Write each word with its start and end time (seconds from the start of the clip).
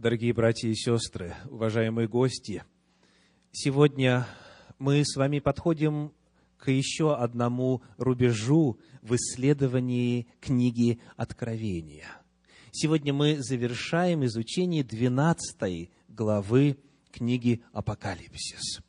Дорогие 0.00 0.32
братья 0.32 0.66
и 0.66 0.74
сестры, 0.74 1.34
уважаемые 1.50 2.08
гости, 2.08 2.64
сегодня 3.52 4.26
мы 4.78 5.04
с 5.04 5.14
вами 5.14 5.40
подходим 5.40 6.14
к 6.56 6.70
еще 6.70 7.14
одному 7.14 7.82
рубежу 7.98 8.78
в 9.02 9.14
исследовании 9.16 10.26
книги 10.40 11.02
Откровения. 11.16 12.06
Сегодня 12.72 13.12
мы 13.12 13.42
завершаем 13.42 14.24
изучение 14.24 14.84
12 14.84 15.90
главы 16.08 16.78
книги 17.12 17.62
Апокалипсис. 17.74 18.80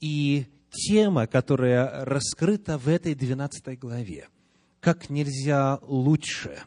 И 0.00 0.48
тема, 0.68 1.26
которая 1.26 2.04
раскрыта 2.04 2.76
в 2.76 2.88
этой 2.88 3.14
12 3.14 3.78
главе, 3.78 4.28
как 4.80 5.08
нельзя 5.08 5.78
лучше, 5.80 6.60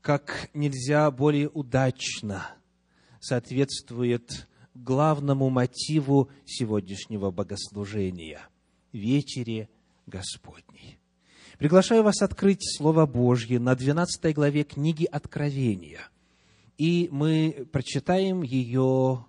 как 0.00 0.50
нельзя 0.54 1.10
более 1.10 1.48
удачно 1.48 2.54
соответствует 3.20 4.48
главному 4.74 5.50
мотиву 5.50 6.30
сегодняшнего 6.44 7.30
богослужения– 7.30 8.40
вечере 8.92 9.68
Господней. 10.06 10.98
Приглашаю 11.58 12.02
вас 12.02 12.22
открыть 12.22 12.62
Слово 12.76 13.06
Божье 13.06 13.58
на 13.58 13.74
12 13.74 14.34
главе 14.34 14.64
книги 14.64 15.04
Откровения. 15.04 16.08
И 16.76 17.08
мы 17.10 17.66
прочитаем 17.72 18.42
ее 18.42 19.26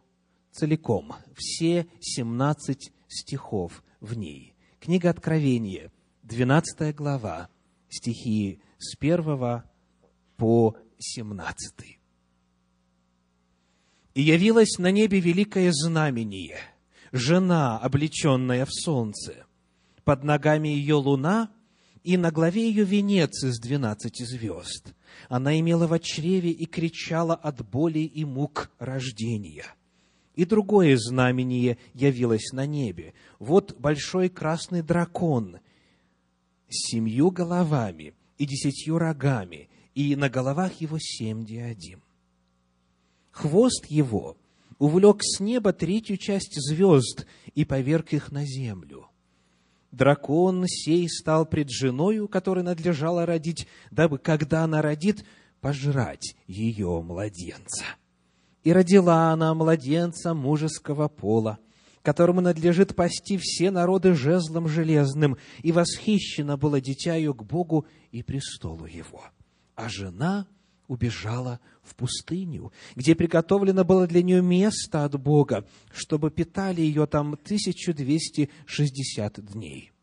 целиком, 0.51 1.15
все 1.35 1.87
17 1.99 2.91
стихов 3.07 3.83
в 3.99 4.15
ней. 4.15 4.53
Книга 4.79 5.09
Откровения, 5.09 5.91
12 6.23 6.95
глава, 6.95 7.49
стихи 7.89 8.61
с 8.77 8.95
1 8.99 9.63
по 10.39 10.77
17. 10.97 11.99
«И 14.15 14.21
явилось 14.21 14.79
на 14.79 14.89
небе 14.89 15.19
великое 15.19 15.71
знамение, 15.71 16.57
жена, 17.11 17.77
облеченная 17.77 18.65
в 18.65 18.71
солнце, 18.71 19.45
под 20.03 20.23
ногами 20.23 20.69
ее 20.69 20.95
луна, 20.95 21.51
и 22.03 22.17
на 22.17 22.31
главе 22.31 22.69
ее 22.69 22.85
венец 22.85 23.43
из 23.43 23.59
двенадцати 23.59 24.23
звезд. 24.23 24.95
Она 25.27 25.59
имела 25.59 25.85
в 25.85 25.99
чреве 25.99 26.51
и 26.51 26.65
кричала 26.65 27.35
от 27.35 27.69
боли 27.69 27.99
и 27.99 28.23
мук 28.23 28.71
рождения. 28.79 29.65
И 30.35 30.45
другое 30.45 30.95
знамение 30.97 31.77
явилось 31.93 32.53
на 32.53 32.65
небе. 32.65 33.13
Вот 33.39 33.77
большой 33.77 34.29
красный 34.29 34.81
дракон 34.81 35.59
с 36.69 36.91
семью 36.91 37.29
головами 37.29 38.13
и 38.37 38.45
десятью 38.45 38.97
рогами, 38.97 39.68
и 39.99 40.15
на 40.15 40.29
головах 40.29 40.79
его 40.79 40.97
семь 40.99 41.43
диадим. 41.43 42.01
Хвост 43.31 43.85
его 43.87 44.37
увлек 44.77 45.17
с 45.21 45.39
неба 45.39 45.73
третью 45.73 46.17
часть 46.17 46.55
звезд 46.55 47.25
и 47.53 47.65
поверг 47.65 48.13
их 48.13 48.31
на 48.31 48.45
землю 48.45 49.09
дракон 49.91 50.65
сей 50.67 51.09
стал 51.09 51.45
пред 51.45 51.69
женою, 51.69 52.27
которой 52.27 52.63
надлежало 52.63 53.25
родить, 53.25 53.67
дабы, 53.91 54.17
когда 54.17 54.63
она 54.63 54.81
родит, 54.81 55.25
пожрать 55.61 56.35
ее 56.47 57.01
младенца. 57.01 57.83
И 58.63 58.71
родила 58.71 59.31
она 59.31 59.53
младенца 59.53 60.33
мужеского 60.33 61.07
пола, 61.07 61.59
которому 62.01 62.41
надлежит 62.41 62.95
пасти 62.95 63.37
все 63.37 63.71
народы 63.71 64.13
жезлом 64.13 64.67
железным, 64.67 65.37
и 65.61 65.71
восхищено 65.71 66.57
было 66.57 66.79
дитя 66.79 67.15
ее 67.15 67.33
к 67.33 67.43
Богу 67.43 67.85
и 68.11 68.23
престолу 68.23 68.85
его. 68.85 69.23
А 69.79 69.87
жена 69.87 70.45
убежала 70.89 71.61
в 71.83 71.95
пустыню, 71.95 72.73
где 72.95 73.15
приготовлено 73.15 73.85
было 73.85 74.07
для 74.07 74.21
нее 74.21 74.41
место 74.41 75.05
от 75.05 75.17
Бога, 75.17 75.65
чтобы 75.93 76.31
питали 76.31 76.81
ее 76.81 77.05
там 77.05 77.35
1260 77.35 79.53
дней. 79.53 79.93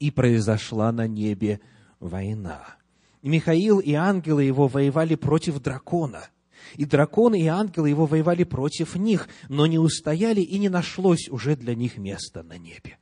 И 0.00 0.10
произошла 0.10 0.92
на 0.92 1.06
небе 1.06 1.60
война. 1.98 2.76
Михаил 3.22 3.78
и 3.78 3.94
ангелы 3.94 4.44
его 4.44 4.68
воевали 4.68 5.14
против 5.14 5.62
дракона. 5.62 6.28
И 6.74 6.84
драконы 6.84 7.40
и 7.40 7.46
ангелы 7.46 7.88
его 7.88 8.04
воевали 8.04 8.44
против 8.44 8.96
них, 8.96 9.30
но 9.48 9.66
не 9.66 9.78
устояли, 9.78 10.42
и 10.42 10.58
не 10.58 10.68
нашлось 10.68 11.30
уже 11.30 11.56
для 11.56 11.74
них 11.74 11.96
места 11.96 12.42
на 12.42 12.58
небе. 12.58 12.98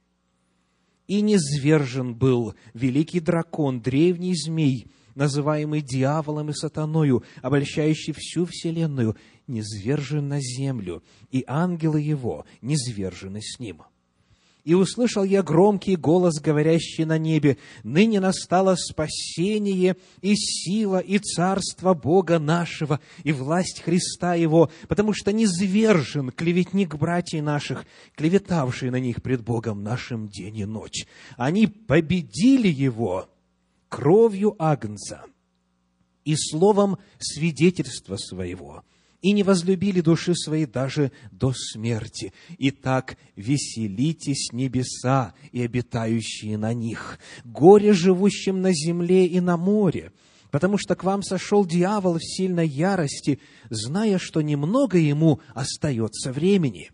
И 1.09 1.23
низвержен 1.23 2.15
был 2.15 2.55
великий 2.73 3.19
дракон, 3.19 3.81
древний 3.81 4.37
змей, 4.37 4.93
называемый 5.17 5.81
дьяволом 5.81 6.51
и 6.51 6.53
сатаною, 6.53 7.25
обольщающий 7.43 8.13
всю 8.17 8.47
вселенную, 8.47 9.17
низвержен 9.49 10.29
на 10.29 10.41
землю, 10.41 11.03
и 11.33 11.43
ангелы 11.49 12.01
его 12.01 12.45
низвержены 12.61 13.41
с 13.43 13.59
ним. 13.59 13.83
И 14.67 14.75
услышал 14.75 15.23
я 15.23 15.45
громкий 15.45 15.95
голос, 15.95 16.41
говорящий 16.41 17.05
на 17.05 17.19
небе, 17.19 17.57
«Ныне 17.85 18.19
настало 18.19 18.75
спасение 18.75 19.97
и 20.23 20.35
сила 20.35 20.99
и 20.99 21.19
царство 21.19 21.95
Бога 21.95 22.41
нашего 22.41 22.99
и 23.23 23.31
власть 23.31 23.81
Христа 23.81 24.35
Его, 24.35 24.69
потому 24.89 25.13
что 25.15 25.33
низвержен 25.33 26.33
клеветник 26.33 26.97
братьев 26.97 27.45
наших, 27.45 27.87
клеветавший 28.17 28.91
на 28.91 28.99
них 28.99 29.23
пред 29.23 29.45
Богом 29.45 29.85
нашим 29.85 30.27
день 30.27 30.57
и 30.57 30.65
ночь. 30.65 31.07
Они 31.37 31.69
победили 31.69 32.67
Его» 32.67 33.29
кровью 33.89 34.55
Агнца 34.59 35.23
и 36.25 36.35
словом 36.37 36.99
свидетельства 37.19 38.17
своего, 38.17 38.83
и 39.23 39.33
не 39.33 39.43
возлюбили 39.43 40.01
души 40.01 40.35
своей 40.35 40.67
даже 40.67 41.13
до 41.31 41.53
смерти. 41.53 42.33
Итак, 42.59 43.17
веселитесь 43.37 44.53
небеса 44.53 45.35
и 45.53 45.63
обитающие 45.63 46.59
на 46.59 46.75
них, 46.75 47.19
горе 47.45 47.93
живущим 47.93 48.61
на 48.61 48.73
земле 48.73 49.27
и 49.27 49.41
на 49.41 49.57
море, 49.57 50.13
потому 50.51 50.79
что 50.79 50.95
к 50.95 51.05
вам 51.05 51.23
сошел 51.23 51.65
дьявол 51.65 52.19
в 52.19 52.25
сильной 52.25 52.69
ярости, 52.69 53.41
зная, 53.71 54.19
что 54.19 54.43
немного 54.43 54.99
ему 54.99 55.41
остается 55.55 56.33
времени. 56.33 56.91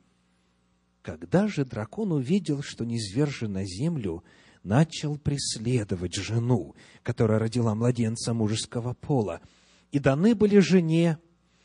Когда 1.02 1.48
же 1.48 1.64
дракон 1.64 2.12
увидел, 2.12 2.62
что 2.62 2.84
низвержен 2.84 3.52
на 3.52 3.64
землю, 3.64 4.22
начал 4.62 5.18
преследовать 5.18 6.14
жену, 6.14 6.74
которая 7.02 7.38
родила 7.38 7.74
младенца 7.74 8.32
мужеского 8.34 8.94
пола. 8.94 9.40
И 9.90 9.98
даны 9.98 10.34
были 10.34 10.58
жене 10.58 11.18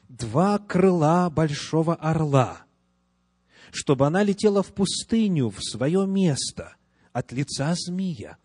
два 0.09 0.57
крыла 0.59 1.29
большого 1.29 1.95
орла, 1.95 2.63
чтобы 3.71 4.07
она 4.07 4.23
летела 4.23 4.63
в 4.63 4.73
пустыню, 4.73 5.49
в 5.49 5.59
свое 5.61 6.05
место, 6.07 6.75
от 7.13 7.31
лица 7.31 7.73
змея, 7.75 8.37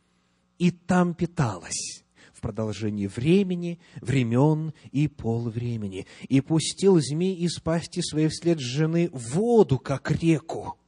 и 0.59 0.71
там 0.71 1.15
питалась 1.15 2.05
в 2.33 2.41
продолжении 2.41 3.07
времени, 3.07 3.79
времен 4.01 4.73
и 4.91 5.09
полвремени. 5.09 6.07
И 6.29 6.41
пустил 6.41 7.01
змей 7.01 7.37
из 7.37 7.59
пасти 7.59 8.01
своей 8.01 8.29
вслед 8.29 8.59
жены 8.59 9.11
воду, 9.13 9.79
как 9.79 10.11
реку, 10.11 10.79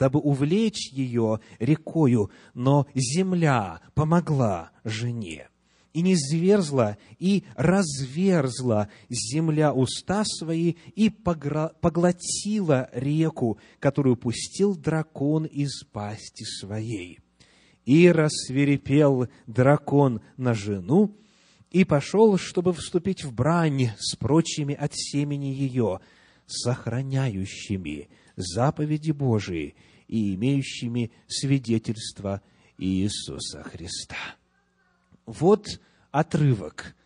дабы 0.00 0.18
увлечь 0.18 0.90
ее 0.92 1.40
рекою, 1.58 2.30
но 2.54 2.86
земля 2.94 3.82
помогла 3.94 4.70
жене. 4.82 5.48
И 5.92 6.00
не 6.02 6.14
зверзла, 6.16 6.96
и 7.18 7.44
разверзла 7.54 8.88
земля 9.10 9.74
уста 9.74 10.24
свои, 10.24 10.76
и 10.94 11.10
поглотила 11.10 12.88
реку, 12.92 13.58
которую 13.78 14.16
пустил 14.16 14.74
дракон 14.74 15.44
из 15.44 15.82
пасти 15.92 16.44
своей. 16.44 17.18
И 17.84 18.10
рассверепел 18.10 19.28
дракон 19.46 20.22
на 20.36 20.54
жену, 20.54 21.14
и 21.70 21.84
пошел, 21.84 22.38
чтобы 22.38 22.72
вступить 22.72 23.24
в 23.24 23.34
брань 23.34 23.90
с 23.98 24.16
прочими 24.16 24.74
от 24.74 24.92
семени 24.94 25.48
ее, 25.48 26.00
сохраняющими 26.46 28.08
заповеди 28.36 29.10
Божии 29.10 29.74
и 30.10 30.34
имеющими 30.34 31.12
свидетельство 31.28 32.42
Иисуса 32.76 33.62
Христа. 33.62 34.16
Вот 35.24 35.80
отрывок, 36.10 36.96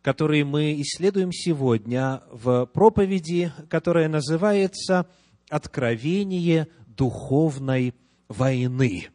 который 0.00 0.44
мы 0.44 0.80
исследуем 0.80 1.32
сегодня 1.32 2.22
в 2.32 2.64
проповеди, 2.64 3.52
которая 3.68 4.08
называется 4.08 5.06
«Откровение 5.50 6.68
духовной 6.86 7.94
войны». 8.28 9.08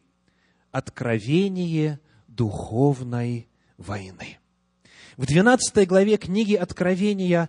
Откровение 0.70 1.98
духовной 2.28 3.48
войны. 3.76 4.38
В 5.16 5.26
12 5.26 5.88
главе 5.88 6.16
книги 6.16 6.54
Откровения 6.54 7.48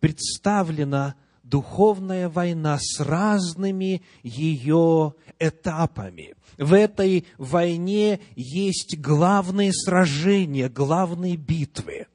представлена 0.00 1.16
духовная 1.48 2.28
война 2.28 2.78
с 2.80 3.00
разными 3.00 4.02
ее 4.22 5.14
этапами. 5.38 6.34
В 6.58 6.72
этой 6.72 7.24
войне 7.38 8.20
есть 8.36 8.98
главные 8.98 9.72
сражения, 9.72 10.68
главные 10.68 11.36
битвы. 11.36 12.06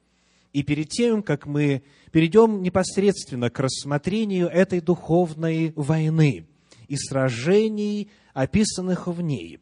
И 0.52 0.62
перед 0.62 0.90
тем, 0.90 1.22
как 1.22 1.46
мы 1.46 1.82
перейдем 2.12 2.62
непосредственно 2.62 3.50
к 3.50 3.58
рассмотрению 3.58 4.48
этой 4.48 4.80
духовной 4.80 5.72
войны 5.74 6.46
и 6.86 6.96
сражений, 6.96 8.10
описанных 8.34 9.08
в 9.08 9.20
ней, 9.20 9.58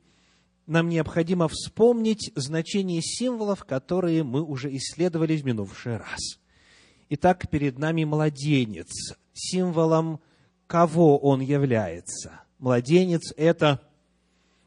нам 0.66 0.88
необходимо 0.88 1.48
вспомнить 1.48 2.30
значение 2.34 3.00
символов, 3.02 3.64
которые 3.64 4.22
мы 4.22 4.42
уже 4.42 4.74
исследовали 4.76 5.36
в 5.36 5.44
минувший 5.44 5.96
раз. 5.96 6.38
Итак, 7.08 7.48
перед 7.50 7.78
нами 7.78 8.04
младенец, 8.04 9.16
символом 9.32 10.20
кого 10.66 11.18
он 11.18 11.40
является. 11.40 12.40
Младенец– 12.58 13.32
это 13.36 13.82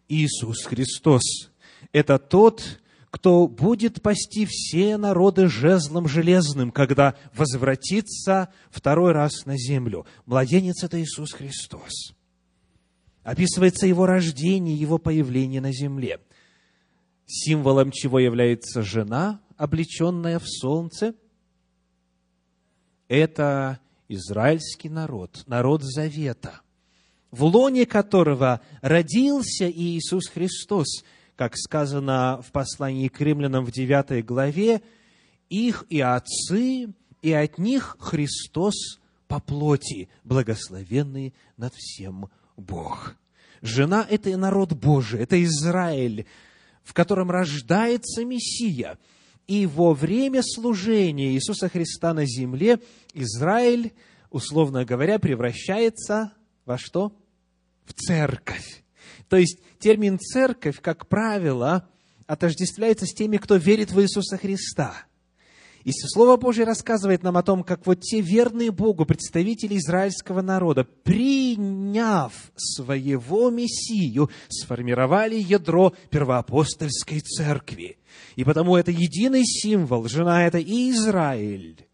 Иисус 0.08 0.66
Христос. 0.66 1.24
Это 1.92 2.20
тот, 2.20 2.80
кто 3.10 3.48
будет 3.48 4.02
пасти 4.02 4.46
все 4.46 4.98
народы 4.98 5.48
жезлом 5.48 6.08
железным, 6.08 6.72
когда 6.72 7.16
возвратится 7.34 8.50
второй 8.70 9.14
раз 9.14 9.46
на 9.46 9.58
землю. 9.58 10.06
Младенец– 10.26 10.84
это 10.84 11.02
Иисус 11.02 11.32
Христос. 11.32 12.14
Описывается 13.24 13.88
его 13.88 14.06
рождение, 14.06 14.76
его 14.76 14.98
появление 14.98 15.62
на 15.62 15.72
земле. 15.72 16.20
Символом 17.26 17.92
чего 17.92 18.20
является 18.20 18.84
жена, 18.84 19.42
облеченная 19.58 20.38
в 20.38 20.48
солнце? 20.48 21.16
Это 23.08 23.80
израильский 24.08 24.90
народ, 24.90 25.44
народ 25.48 25.84
завета, 25.84 26.62
в 27.32 27.44
лоне 27.44 27.86
которого 27.86 28.62
родился 28.82 29.70
Иисус 29.70 30.28
Христос, 30.28 31.04
как 31.36 31.58
сказано 31.58 32.42
в 32.42 32.52
послании 32.52 33.08
к 33.08 33.20
римлянам 33.20 33.66
в 33.66 33.72
9 33.72 34.26
главе, 34.26 34.82
их 35.50 35.86
и 35.90 36.00
отцы, 36.00 36.94
и 37.22 37.32
от 37.32 37.58
них 37.58 37.98
Христос 38.00 39.00
по 39.28 39.40
плоти, 39.40 40.10
благословенный 40.24 41.34
над 41.58 41.74
всем 41.74 42.30
Бог. 42.56 43.16
Жена– 43.62 44.06
это 44.10 44.36
народ 44.38 44.74
Божий, 44.74 45.22
это 45.22 45.44
Израиль, 45.44 46.26
в 46.84 46.94
котором 46.94 47.32
рождается 47.32 48.24
Мессия– 48.24 48.98
и 49.48 49.66
во 49.66 49.94
время 49.94 50.42
служения 50.44 51.34
Иисуса 51.34 51.70
Христа 51.70 52.14
на 52.14 52.26
земле 52.26 52.80
Израиль, 53.14 53.94
условно 54.30 54.86
говоря, 54.86 55.20
превращается 55.20 56.34
во 56.66 56.78
что? 56.78 57.14
В 57.86 57.94
церковь. 57.94 58.84
То 59.30 59.38
есть 59.38 59.60
термин 59.80 60.20
церковь, 60.20 60.82
как 60.82 61.08
правило, 61.08 61.88
отождествляется 62.26 63.06
с 63.06 63.14
теми, 63.14 63.38
кто 63.38 63.56
верит 63.56 63.92
в 63.92 64.02
Иисуса 64.02 64.38
Христа– 64.38 65.06
и 65.86 65.92
Слово 65.92 66.36
Божье 66.36 66.66
рассказывает 66.66 67.22
нам 67.22 67.38
о 67.38 67.44
том, 67.44 67.64
как 67.64 67.86
вот 67.86 68.02
те 68.02 68.20
верные 68.20 68.72
Богу 68.72 69.06
представители 69.06 69.78
израильского 69.78 70.42
народа, 70.42 70.84
приняв 70.84 72.34
своего 72.56 73.52
Мессию, 73.52 74.32
сформировали 74.50 75.36
ядро 75.36 75.94
первоапостольской 76.10 77.20
церкви. 77.20 78.00
И 78.36 78.44
потому 78.44 78.76
это 78.76 78.90
единый 78.90 79.46
символ. 79.46 80.08
Жена– 80.08 80.48
это 80.48 80.58
и 80.58 80.90
Израиль, 80.90 81.86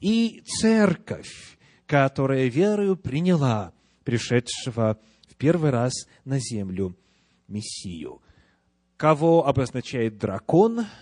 и 0.00 0.42
церковь, 0.44 1.56
которая 1.86 2.48
верою 2.48 2.96
приняла 2.96 3.72
пришедшего 4.02 4.98
в 5.30 5.36
первый 5.36 5.70
раз 5.70 5.92
на 6.24 6.40
землю 6.40 6.96
Мессию. 7.46 8.20
Кого 8.96 9.46
обозначает 9.46 10.18
дракон– 10.18 10.86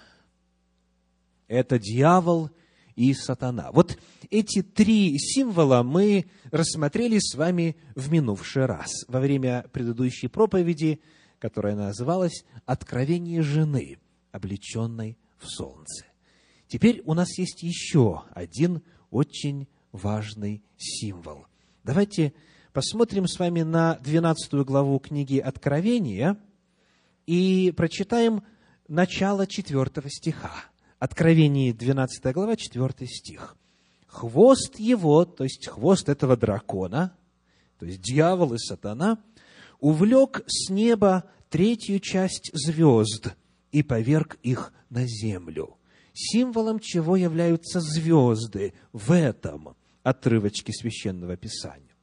это 1.49 1.79
дьявол 1.79 2.51
и 2.97 3.13
сатана. 3.15 3.71
Вот 3.73 3.99
эти 4.31 4.63
три 4.63 5.19
символа 5.19 5.83
мы 5.83 6.27
рассмотрели 6.51 7.19
с 7.19 7.35
вами 7.35 7.77
в 7.95 8.11
минувший 8.11 8.67
раз, 8.67 8.91
во 9.09 9.21
время 9.21 9.67
предыдущей 9.73 10.29
проповеди, 10.29 11.01
которая 11.39 11.75
называлась 11.75 12.45
«Откровение 12.65 13.43
жены, 13.43 13.99
облеченной 14.33 15.19
в 15.39 15.47
солнце». 15.47 16.07
Теперь 16.69 17.03
у 17.05 17.15
нас 17.15 17.39
есть 17.39 17.63
еще 17.63 18.23
один 18.33 18.83
очень 19.11 19.69
важный 19.93 20.65
символ. 20.77 21.47
Давайте 21.85 22.33
посмотрим 22.73 23.29
с 23.29 23.39
вами 23.39 23.63
на 23.63 23.97
12 23.97 24.53
главу 24.65 24.99
книги 24.99 25.39
Откровения 25.39 26.37
и 27.27 27.73
прочитаем 27.77 28.43
начало 28.89 29.47
4 29.47 29.87
стиха. 30.09 30.65
Откровение 31.05 31.75
12 31.75 32.33
глава, 32.33 32.57
4 32.57 33.07
стих. 33.07 33.59
Хвост 34.07 34.79
его, 34.79 35.27
то 35.27 35.45
есть 35.45 35.69
хвост 35.69 36.09
этого 36.09 36.35
дракона, 36.35 37.15
то 37.79 37.85
есть 37.85 38.01
дьявол 38.01 38.55
и 38.55 38.59
сатана, 38.59 39.19
увлек 39.81 40.43
с 40.47 40.71
неба 40.71 41.31
третью 41.51 42.01
часть 42.01 42.51
звезд 42.55 43.37
и 43.71 43.83
поверг 43.83 44.39
их 44.43 44.73
на 44.89 45.05
землю. 45.05 45.77
Символом 46.15 46.79
чего 46.79 47.17
являются 47.17 47.81
звезды 47.81 48.73
в 48.95 49.13
этом 49.13 49.77
отрывочке 50.05 50.73
священного 50.73 51.37
писания. 51.37 51.95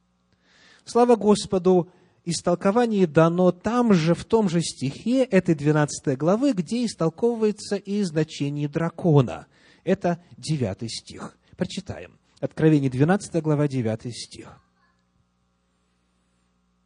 Слава 0.84 1.16
Господу, 1.16 1.90
истолкование 2.24 3.06
дано 3.06 3.52
там 3.52 3.92
же, 3.92 4.14
в 4.14 4.24
том 4.24 4.48
же 4.48 4.60
стихе 4.62 5.24
этой 5.24 5.54
12 5.54 6.16
главы, 6.16 6.52
где 6.52 6.84
истолковывается 6.84 7.76
и 7.76 8.02
значение 8.02 8.68
дракона. 8.68 9.46
Это 9.84 10.22
9 10.38 10.90
стих. 10.90 11.36
Прочитаем. 11.56 12.18
Откровение 12.40 12.90
12 12.90 13.42
глава, 13.42 13.68
9 13.68 14.14
стих. 14.14 14.58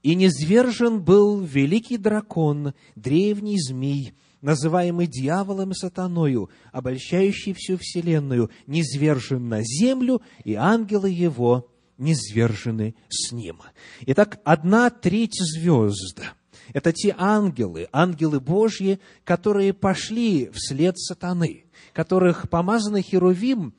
«И 0.02 0.14
низвержен 0.14 1.02
был 1.02 1.40
великий 1.40 1.96
дракон, 1.96 2.74
древний 2.94 3.58
змей, 3.58 4.14
называемый 4.40 5.06
дьяволом 5.08 5.72
и 5.72 5.74
сатаною, 5.74 6.50
обольщающий 6.72 7.54
всю 7.54 7.76
вселенную, 7.76 8.50
низвержен 8.66 9.48
на 9.48 9.62
землю, 9.62 10.22
и 10.44 10.54
ангелы 10.54 11.10
его 11.10 11.68
низвержены 11.98 12.94
с 13.08 13.32
ним. 13.32 13.62
Итак, 14.02 14.40
одна 14.44 14.90
треть 14.90 15.38
звезд– 15.38 16.20
это 16.72 16.92
те 16.92 17.14
ангелы, 17.16 17.88
ангелы 17.92 18.40
Божьи, 18.40 19.00
которые 19.24 19.72
пошли 19.72 20.50
вслед 20.52 20.98
сатаны, 20.98 21.64
которых 21.92 22.50
помазанный 22.50 23.02
Херувим, 23.02 23.74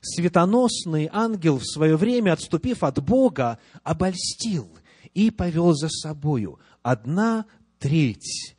светоносный 0.00 1.08
ангел 1.12 1.58
в 1.58 1.66
свое 1.66 1.96
время, 1.96 2.32
отступив 2.32 2.84
от 2.84 3.02
Бога, 3.02 3.58
обольстил 3.82 4.68
и 5.14 5.30
повел 5.30 5.74
за 5.74 5.88
собою. 5.88 6.58
Одна 6.82 7.46
треть 7.78 8.56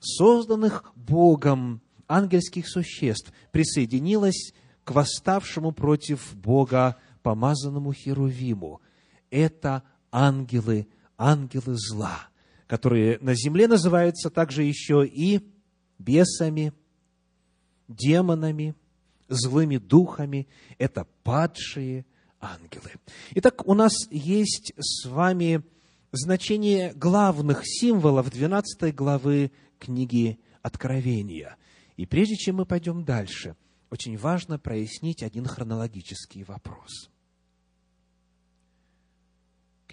созданных 0.00 0.92
Богом 0.96 1.80
ангельских 2.08 2.68
существ 2.68 3.32
присоединилась 3.52 4.52
к 4.82 4.90
восставшему 4.90 5.72
против 5.72 6.34
Бога 6.34 6.96
помазанному 7.24 7.92
Херувиму. 7.92 8.82
Это 9.30 9.82
ангелы, 10.12 10.86
ангелы 11.16 11.74
зла, 11.74 12.28
которые 12.68 13.18
на 13.20 13.34
земле 13.34 13.66
называются 13.66 14.30
также 14.30 14.62
еще 14.62 15.04
и 15.06 15.40
бесами, 15.98 16.72
демонами, 17.88 18.76
злыми 19.28 19.78
духами. 19.78 20.46
Это 20.78 21.06
падшие 21.24 22.04
ангелы. 22.40 22.92
Итак, 23.30 23.66
у 23.66 23.72
нас 23.72 23.94
есть 24.10 24.74
с 24.78 25.06
вами 25.06 25.64
значение 26.12 26.92
главных 26.92 27.62
символов 27.64 28.30
12 28.30 28.94
главы 28.94 29.50
книги 29.78 30.38
Откровения. 30.60 31.56
И 31.96 32.04
прежде 32.04 32.36
чем 32.36 32.56
мы 32.56 32.66
пойдем 32.66 33.02
дальше, 33.04 33.56
очень 33.90 34.18
важно 34.18 34.58
прояснить 34.58 35.22
один 35.22 35.46
хронологический 35.46 36.44
вопрос– 36.44 37.08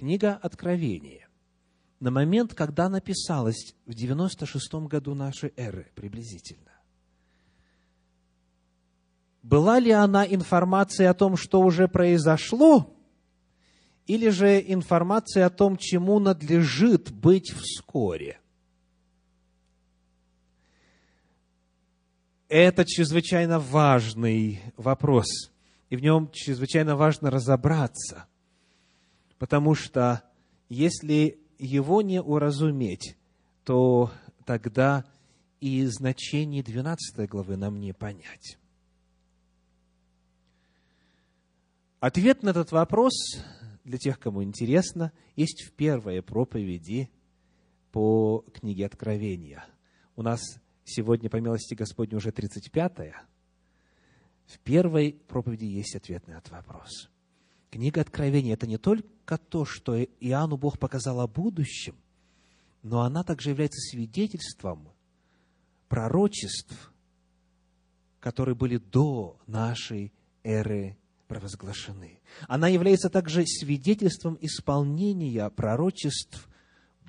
Книга 0.02 0.40
Откровения. 0.42 1.28
На 2.00 2.10
момент, 2.10 2.56
когда 2.56 2.90
написалась 2.90 3.76
в 3.86 3.94
96 3.94 4.74
году 4.88 5.14
нашей 5.14 5.54
эры 5.56 5.92
приблизительно, 5.94 6.72
была 9.44 9.78
ли 9.78 9.92
она 9.92 10.26
информацией 10.26 11.08
о 11.08 11.14
том, 11.14 11.38
что 11.38 11.62
уже 11.62 11.88
произошло, 11.88 12.98
или 14.08 14.30
же 14.30 14.60
информацией 14.60 15.44
о 15.44 15.52
том, 15.52 15.78
чему 15.78 16.18
надлежит 16.18 17.12
быть 17.12 17.52
вскоре? 17.52 18.40
Это 22.50 22.86
чрезвычайно 22.86 23.60
важный 23.60 24.62
вопрос, 24.78 25.28
и 25.92 25.96
в 25.96 26.02
нем 26.02 26.32
чрезвычайно 26.32 26.96
важно 26.96 27.30
разобраться– 27.30 28.26
Потому 29.42 29.74
что 29.74 30.22
если 30.70 31.40
его 31.58 32.04
не 32.04 32.22
уразуметь, 32.22 33.18
то 33.64 34.12
тогда 34.46 35.04
и 35.60 35.84
значение 35.86 36.62
12 36.62 37.28
главы 37.28 37.58
нам 37.58 37.80
не 37.80 37.92
понять. 37.92 38.60
Ответ 42.00 42.44
на 42.44 42.50
этот 42.50 42.72
вопрос, 42.72 43.14
для 43.84 43.98
тех, 43.98 44.20
кому 44.20 44.44
интересно, 44.44 45.12
есть 45.36 45.64
в 45.64 45.72
первой 45.72 46.22
проповеди 46.22 47.10
по 47.92 48.46
книге 48.54 48.86
Откровения. 48.86 49.66
У 50.16 50.22
нас 50.22 50.40
сегодня, 50.84 51.32
по 51.32 51.38
милости 51.38 51.74
Господней, 51.74 52.18
уже 52.18 52.30
35-я. 52.30 53.24
В 54.46 54.60
первой 54.60 55.14
проповеди 55.28 55.66
есть 55.66 55.96
ответ 55.96 56.28
на 56.28 56.34
этот 56.34 56.52
вопрос. 56.52 57.10
Книга 57.72 58.02
Откровения– 58.02 58.54
это 58.56 58.68
не 58.68 58.78
только 58.78 59.08
то, 59.38 59.66
что 59.66 60.02
Иоанну 60.02 60.58
Бог 60.58 60.80
показал 60.80 61.20
о 61.20 61.28
будущем, 61.28 61.96
но 62.84 63.02
она 63.02 63.24
также 63.24 63.50
является 63.50 63.80
свидетельством 63.80 64.90
пророчеств, 65.88 66.92
которые 68.20 68.56
были 68.56 68.78
до 68.78 69.38
нашей 69.48 70.14
эры 70.44 70.98
провозглашены. 71.28 72.20
Она 72.48 72.68
является 72.68 73.10
также 73.10 73.46
свидетельством 73.46 74.38
исполнения 74.42 75.50
пророчеств 75.50 76.50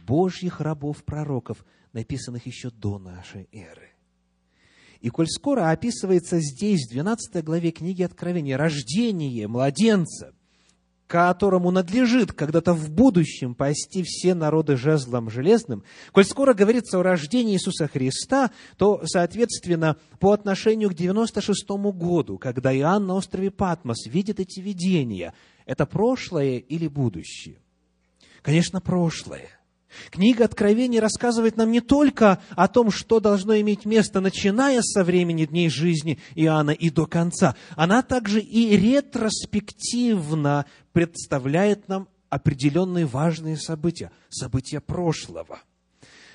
Божьих 0.07 0.61
рабов-пророков, 0.61 1.65
написанных 1.93 2.47
еще 2.47 2.71
до 2.71 2.99
нашей 2.99 3.49
эры. 3.53 3.91
И 5.01 5.11
коль 5.11 5.29
скоро 5.29 5.71
описывается 5.71 6.41
здесь, 6.41 6.87
в 6.87 6.93
12 6.93 7.45
главе 7.45 7.73
книги 7.73 8.03
Откровения, 8.03 8.57
рождение 8.57 9.49
младенца– 9.49 10.35
которому 11.13 11.71
надлежит 11.71 12.33
когда-то 12.33 12.73
в 12.73 12.91
будущем 12.91 13.55
пасти 13.55 14.03
все 14.03 14.33
народы 14.33 14.79
жезлом 14.79 15.29
железным, 15.29 15.85
коль 16.11 16.25
скоро 16.25 16.55
говорится 16.55 16.99
о 16.99 17.03
рождении 17.03 17.53
Иисуса 17.53 17.87
Христа, 17.87 18.51
то, 18.79 19.03
соответственно, 19.05 19.99
по 20.21 20.33
отношению 20.33 20.89
к 20.89 20.95
96 20.95 21.69
году, 21.93 22.39
когда 22.39 22.75
Иоанн 22.75 23.07
на 23.07 23.15
острове 23.17 23.51
Патмос 23.51 24.07
видит 24.07 24.41
эти 24.41 24.61
видения, 24.61 25.35
это 25.67 25.85
прошлое 25.85 26.57
или 26.57 26.89
будущее? 26.89 27.59
Конечно, 28.41 28.81
прошлое– 28.81 29.51
Книга 30.11 30.45
Откровений 30.45 31.01
рассказывает 31.01 31.57
нам 31.57 31.71
не 31.71 31.81
только 31.81 32.41
о 32.51 32.69
том, 32.69 32.91
что 32.91 33.21
должно 33.21 33.59
иметь 33.61 33.85
место, 33.85 34.21
начиная 34.21 34.83
со 34.83 35.05
времени 35.05 35.45
дней 35.45 35.69
жизни 35.69 36.19
Иоанна 36.35 36.71
и 36.71 36.91
до 36.91 37.07
конца. 37.07 37.57
Она 37.77 38.03
также 38.03 38.41
и 38.41 38.77
ретроспективно 38.77 40.67
представляет 40.93 41.89
нам 41.89 42.09
определенные 42.29 43.07
важные 43.07 43.57
события, 43.57 44.11
события 44.31 44.81
прошлого. 44.81 45.61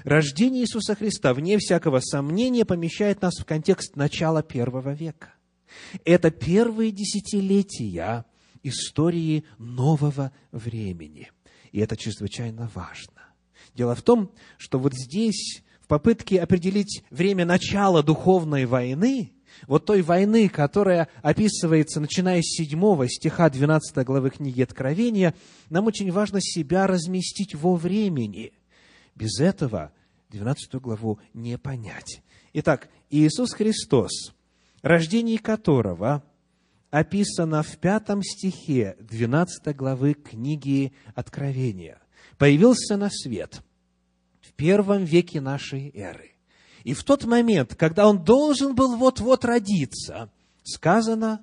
Рождение 0.04 0.64
Иисуса 0.64 0.96
Христа, 0.96 1.34
вне 1.34 1.58
всякого 1.58 2.00
сомнения, 2.00 2.66
помещает 2.66 3.22
нас 3.22 3.40
в 3.40 3.46
контекст 3.46 3.96
начала 3.96 4.44
первого 4.44 4.94
века. 4.94 5.34
Это 6.06 6.32
первые 6.32 6.92
десятилетия 6.92 8.26
истории 8.64 9.44
нового 9.58 10.32
времени. 10.52 11.32
И 11.72 11.80
это 11.80 11.98
чрезвычайно 11.98 12.70
важно. 12.74 13.17
Дело 13.78 13.94
в 13.94 14.02
том, 14.02 14.32
что 14.58 14.80
вот 14.80 14.96
здесь, 14.96 15.62
в 15.82 15.88
попытке 15.88 16.42
определить 16.42 17.04
время 17.12 17.46
начала 17.46 18.02
духовной 18.02 18.66
войны, 18.66 19.34
вот 19.68 19.86
той 19.86 20.02
войны, 20.02 20.50
которая 20.50 21.10
описывается, 21.22 22.00
начиная 22.00 22.42
с 22.42 22.58
7 22.58 23.08
стиха 23.08 23.48
12 23.52 24.04
главы 24.04 24.32
книги 24.32 24.64
Откровения, 24.64 25.36
нам 25.70 25.86
очень 25.86 26.12
важно 26.12 26.42
себя 26.42 26.88
разместить 26.88 27.54
во 27.54 27.76
времени. 27.76 28.52
Без 29.14 29.40
этого 29.40 29.92
12 30.30 30.74
главу 30.82 31.20
не 31.36 31.60
понять. 31.60 32.24
Итак, 32.54 32.90
Иисус 33.12 33.54
Христос, 33.54 34.34
рождение 34.82 35.38
которого 35.38 36.24
описано 36.90 37.62
в 37.62 37.78
пятом 37.78 38.24
стихе 38.24 38.98
12 39.02 39.76
главы 39.76 40.16
книги 40.16 40.94
Откровения, 41.14 42.02
появился 42.40 42.98
на 42.98 43.12
свет– 43.12 43.62
первом 44.58 45.06
веке 45.06 45.40
нашей 45.40 45.90
эры. 45.96 46.32
И 46.84 46.94
в 46.94 47.04
тот 47.04 47.26
момент, 47.26 47.76
когда 47.76 48.08
он 48.08 48.24
должен 48.24 48.76
был 48.76 48.98
вот-вот 48.98 49.46
родиться, 49.46 50.30
сказано, 50.64 51.42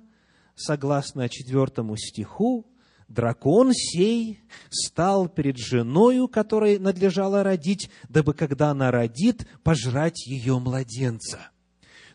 согласно 0.55 1.29
четвертому 1.29 1.97
стиху, 1.97 2.65
дракон 3.07 3.71
сей 3.73 4.41
стал 4.69 5.29
перед 5.29 5.57
женою, 5.57 6.27
которой 6.27 6.77
надлежало 6.79 7.43
родить, 7.43 7.89
дабы, 8.09 8.33
когда 8.33 8.71
она 8.71 8.91
родит, 8.91 9.47
пожрать 9.63 10.25
ее 10.27 10.59
младенца. 10.59 11.49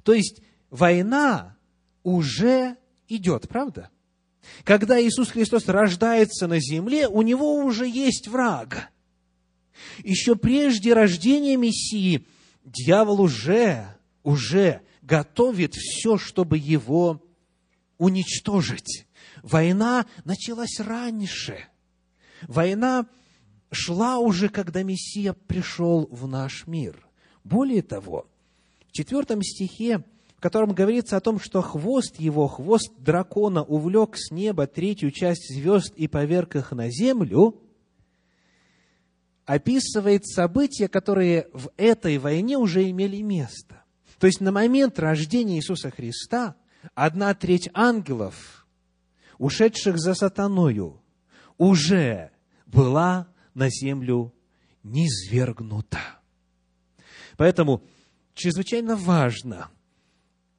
То 0.02 0.12
есть, 0.12 0.42
война 0.71 1.57
уже 2.02 2.76
идет, 3.09 3.49
правда? 3.49 3.90
Когда 4.64 5.00
Иисус 5.00 5.30
Христос 5.30 5.69
рождается 5.69 6.47
на 6.47 6.59
земле, 6.61 7.07
у 7.09 7.23
него 7.23 7.57
уже 7.57 7.88
есть 7.88 8.28
враг– 8.28 8.90
еще 10.03 10.37
прежде 10.37 10.93
рождения 10.93 11.57
Мессии 11.57 12.27
дьявол 12.65 13.21
уже, 13.21 13.97
уже 14.23 14.83
готовит 15.03 15.75
все, 15.75 16.19
чтобы 16.19 16.59
его 16.59 17.23
уничтожить. 17.99 19.07
Война 19.43 20.07
началась 20.25 20.81
раньше. 20.81 21.65
Война 22.47 23.07
шла 23.71 24.19
уже, 24.19 24.49
когда 24.49 24.83
Мессия 24.83 25.33
пришел 25.33 26.09
в 26.11 26.27
наш 26.27 26.67
мир. 26.67 27.07
Более 27.45 27.83
того, 27.83 28.27
в 28.89 28.93
четвертом 28.93 29.43
стихе, 29.43 30.05
в 30.37 30.41
котором 30.41 30.73
говорится 30.73 31.17
о 31.17 31.21
том, 31.21 31.39
что 31.39 31.63
хвост 31.63 32.19
его, 32.19 32.49
хвост 32.49 32.93
дракона, 32.99 33.63
увлек 33.63 34.17
с 34.17 34.31
неба 34.31 34.67
третью 34.67 35.11
часть 35.11 35.55
звезд 35.55 35.93
и 35.97 36.09
поверг 36.09 36.57
их 36.57 36.73
на 36.73 36.91
землю, 36.91 37.61
описывает 39.50 40.28
события, 40.28 40.87
которые 40.87 41.49
в 41.52 41.73
этой 41.76 42.19
войне 42.19 42.57
уже 42.57 42.88
имели 42.88 43.21
место. 43.21 43.83
То 44.21 44.28
есть 44.28 44.40
на 44.40 44.52
момент 44.52 45.00
рождения 45.00 45.57
Иисуса 45.57 45.90
Христа 45.90 46.54
одна 46.95 47.35
треть 47.35 47.69
ангелов, 47.75 48.64
ушедших 49.38 49.99
за 49.99 50.14
сатаною, 50.14 51.02
уже 51.59 52.30
была 52.64 53.26
на 53.52 53.69
землю 53.71 54.33
низвергнута. 54.85 56.21
Поэтому 57.37 57.83
чрезвычайно 58.35 58.95
важно 58.95 59.69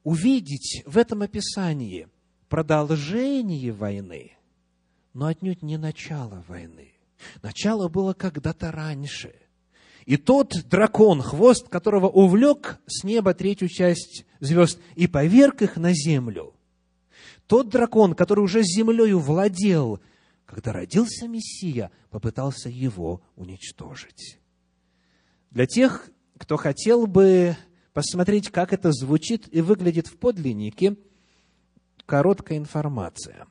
увидеть 0.04 0.84
в 0.86 0.98
этом 0.98 1.22
описании 1.22 2.10
продолжение 2.50 3.72
войны, 3.72 4.34
но 5.14 5.28
отнюдь 5.28 5.62
не 5.62 5.78
начало 5.78 6.44
войны. 6.50 6.92
Начало 7.42 7.88
было 7.88 8.14
когда-то 8.14 8.72
раньше. 8.72 9.34
И 10.06 10.18
тот 10.18 10.54
дракон, 10.68 11.22
хвост 11.22 11.68
которого 11.68 12.08
увлек 12.08 12.80
с 12.88 13.04
неба 13.04 13.34
третью 13.34 13.68
часть 13.68 14.26
звезд 14.40 14.80
и 14.96 15.08
поверг 15.08 15.62
их 15.62 15.78
на 15.78 15.94
землю, 15.94 16.56
тот 17.48 17.70
дракон, 17.70 18.16
который 18.16 18.44
уже 18.44 18.64
землею 18.64 19.20
владел, 19.20 20.00
когда 20.46 20.74
родился 20.74 21.28
Мессия, 21.28 21.92
попытался 22.10 22.70
его 22.70 23.22
уничтожить. 23.36 24.40
Для 25.52 25.68
тех, 25.68 26.10
кто 26.38 26.58
хотел 26.58 27.08
бы 27.08 27.56
посмотреть, 27.94 28.50
как 28.50 28.74
это 28.74 28.92
звучит 28.92 29.48
и 29.54 29.62
выглядит 29.62 30.08
в 30.08 30.18
подлиннике, 30.18 30.96
короткая 32.06 32.58
информация 32.58 33.48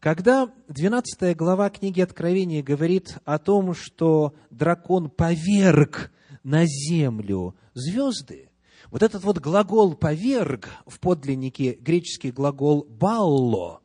когда 0.00 0.52
12 0.68 1.36
глава 1.36 1.70
книги 1.70 2.00
Откровения 2.00 2.62
говорит 2.62 3.18
о 3.24 3.38
том, 3.38 3.74
что 3.74 4.34
дракон 4.50 5.10
поверг 5.10 6.12
на 6.44 6.66
землю 6.66 7.56
звезды, 7.74 8.50
вот 8.90 9.02
этот 9.02 9.24
вот 9.24 9.38
глагол 9.38 9.94
«поверг» 9.94 10.68
в 10.86 11.00
подлиннике 11.00 11.72
греческий 11.72 12.30
глагол 12.30 12.84
«балло» 12.84 13.80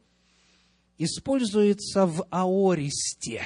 используется 0.98 2.06
в 2.06 2.26
аористе. 2.30 3.42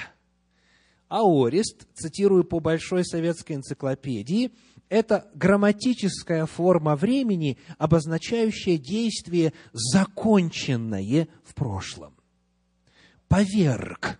Аорист, 1.08 1.88
цитирую 1.94 2.44
по 2.44 2.60
Большой 2.60 3.06
советской 3.06 3.54
энциклопедии, 3.54 4.52
это 4.90 5.32
грамматическая 5.34 6.46
форма 6.46 6.98
времени, 6.98 7.58
обозначающая 7.78 8.78
действие, 8.78 9.54
законченное 9.72 11.30
в 11.46 11.56
прошлом 11.56 12.17
поверг. 13.28 14.20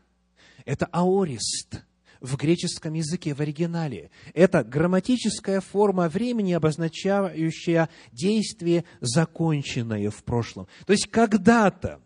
Это 0.66 0.88
аорист 0.92 1.84
в 2.20 2.36
греческом 2.36 2.94
языке, 2.94 3.34
в 3.34 3.40
оригинале. 3.40 4.10
Это 4.34 4.64
грамматическая 4.64 5.62
форма 5.62 6.10
времени, 6.10 6.54
обозначающая 6.54 7.90
действие, 8.12 8.86
законченное 9.02 10.10
в 10.10 10.24
прошлом. 10.24 10.68
То 10.86 10.94
есть 10.94 11.08
когда-то, 11.08 12.00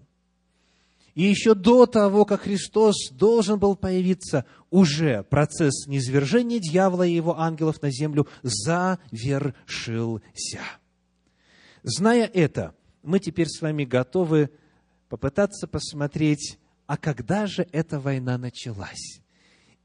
и 1.14 1.24
еще 1.24 1.56
до 1.56 1.86
того, 1.86 2.26
как 2.26 2.42
Христос 2.42 3.10
должен 3.12 3.60
был 3.60 3.76
появиться, 3.76 4.46
уже 4.70 5.24
процесс 5.24 5.88
низвержения 5.88 6.60
дьявола 6.60 7.04
и 7.04 7.14
его 7.14 7.40
ангелов 7.40 7.82
на 7.82 7.92
землю 7.92 8.28
завершился. 8.44 9.52
Зная 11.84 12.26
это, 12.26 12.76
мы 13.04 13.20
теперь 13.20 13.48
с 13.48 13.62
вами 13.62 13.84
готовы 13.86 14.52
попытаться 15.10 15.68
посмотреть, 15.68 16.58
а 16.92 16.98
когда 16.98 17.48
же 17.48 17.66
эта 17.72 18.02
война 18.02 18.38
началась? 18.38 19.22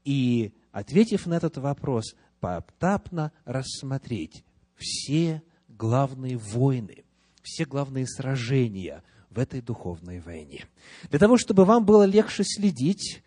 И, 0.03 0.51
ответив 0.73 1.25
на 1.25 1.35
этот 1.35 1.55
вопрос, 1.55 2.17
поэтапно 2.41 3.31
рассмотреть 3.45 4.43
все 4.75 5.41
главные 5.69 6.35
войны, 6.35 7.05
все 7.41 7.63
главные 7.63 8.05
сражения 8.05 9.05
в 9.29 9.39
этой 9.39 9.61
духовной 9.61 10.19
войне. 10.19 10.65
Для 11.09 11.17
того, 11.17 11.37
чтобы 11.37 11.63
вам 11.63 11.85
было 11.85 12.03
легче 12.03 12.43
следить, 12.43 13.23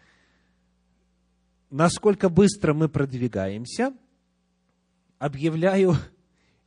насколько 1.70 2.28
быстро 2.28 2.74
мы 2.74 2.90
продвигаемся, 2.90 3.94
объявляю 5.18 5.94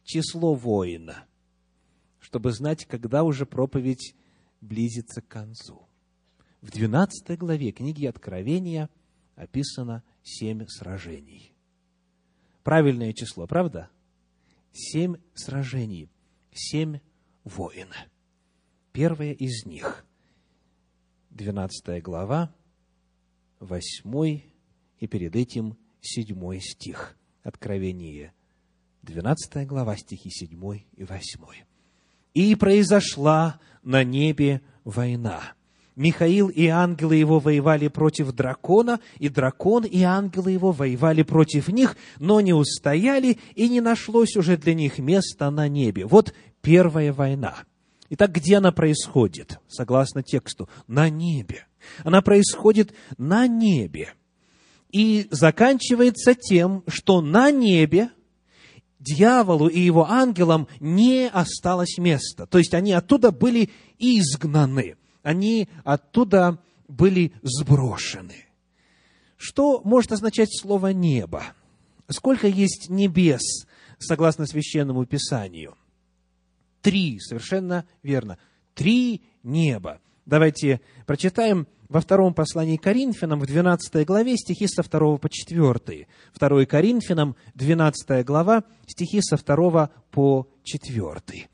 число 0.03 0.55
воина, 0.55 1.25
чтобы 2.19 2.53
знать, 2.53 2.85
когда 2.87 3.21
уже 3.21 3.45
проповедь 3.45 4.15
близится 4.61 5.21
к 5.21 5.27
концу. 5.27 5.87
В 6.63 6.71
12 6.71 7.37
главе 7.37 7.73
книги 7.73 8.05
Откровения 8.05 8.89
описано 9.35 10.01
семь 10.23 10.65
сражений. 10.67 11.53
Правильное 12.63 13.11
число, 13.11 13.45
правда? 13.47 13.89
Семь 14.71 15.17
сражений, 15.33 16.09
семь 16.53 17.01
воин. 17.43 17.89
Первое 18.93 19.33
из 19.33 19.65
них, 19.65 20.05
12 21.31 22.01
глава, 22.01 22.55
8 23.59 24.41
и 24.99 25.07
перед 25.07 25.35
этим 25.35 25.77
7 25.99 26.59
стих. 26.61 27.17
Откровение, 27.43 28.31
12 29.01 29.67
глава, 29.67 29.97
стихи 29.97 30.29
7 30.29 30.79
и 30.95 31.03
8. 31.03 31.41
«И 32.33 32.55
произошла 32.55 33.59
на 33.81 34.05
небе 34.05 34.61
война, 34.85 35.55
Михаил 35.95 36.49
и 36.49 36.67
ангелы 36.67 37.15
его 37.15 37.39
воевали 37.39 37.87
против 37.87 38.31
дракона, 38.31 38.99
и 39.19 39.29
дракон 39.29 39.83
и 39.85 40.01
ангелы 40.01 40.51
его 40.51 40.71
воевали 40.71 41.21
против 41.21 41.67
них, 41.67 41.95
но 42.19 42.41
не 42.41 42.53
устояли, 42.53 43.37
и 43.53 43.69
не 43.69 43.79
нашлось 43.79 44.35
уже 44.35 44.57
для 44.57 44.73
них 44.73 44.97
места 44.97 45.51
на 45.51 45.67
небе. 45.67 46.05
Вот 46.05 46.33
первая 46.61 47.13
война. 47.13 47.63
Итак, 48.09 48.31
где 48.31 48.57
она 48.57 48.71
происходит? 48.71 49.59
Согласно 49.67 50.23
тексту, 50.23 50.67
на 50.87 51.09
небе. 51.09 51.67
Она 52.03 52.21
происходит 52.21 52.93
на 53.17 53.47
небе. 53.47 54.13
И 54.91 55.27
заканчивается 55.31 56.33
тем, 56.35 56.83
что 56.87 57.21
на 57.21 57.51
небе 57.51 58.09
дьяволу 58.99 59.67
и 59.67 59.79
его 59.79 60.09
ангелам 60.09 60.67
не 60.79 61.27
осталось 61.27 61.97
места. 61.97 62.45
То 62.45 62.57
есть 62.57 62.73
они 62.73 62.93
оттуда 62.93 63.31
были 63.31 63.69
изгнаны 63.99 64.95
они 65.23 65.69
оттуда 65.83 66.59
были 66.87 67.33
сброшены. 67.41 68.45
Что 69.37 69.81
может 69.83 70.11
означать 70.11 70.55
слово 70.55 70.89
«небо»? 70.89 71.43
Сколько 72.09 72.47
есть 72.47 72.89
небес, 72.89 73.65
согласно 73.97 74.45
Священному 74.45 75.05
Писанию? 75.05 75.75
Три, 76.81 77.19
совершенно 77.19 77.85
верно. 78.03 78.37
Три 78.75 79.23
неба. 79.41 79.99
Давайте 80.25 80.81
прочитаем 81.05 81.67
во 81.89 82.01
втором 82.01 82.33
послании 82.33 82.77
Коринфянам, 82.77 83.39
в 83.39 83.45
12 83.45 84.05
главе, 84.05 84.35
стихи 84.35 84.67
со 84.67 84.83
2 84.83 85.17
по 85.17 85.29
4. 85.29 86.07
2 86.39 86.65
Коринфянам, 86.65 87.35
12 87.53 88.25
глава, 88.25 88.63
стихи 88.87 89.21
со 89.21 89.37
2 89.37 89.89
по 90.11 90.47
4. 90.63 91.49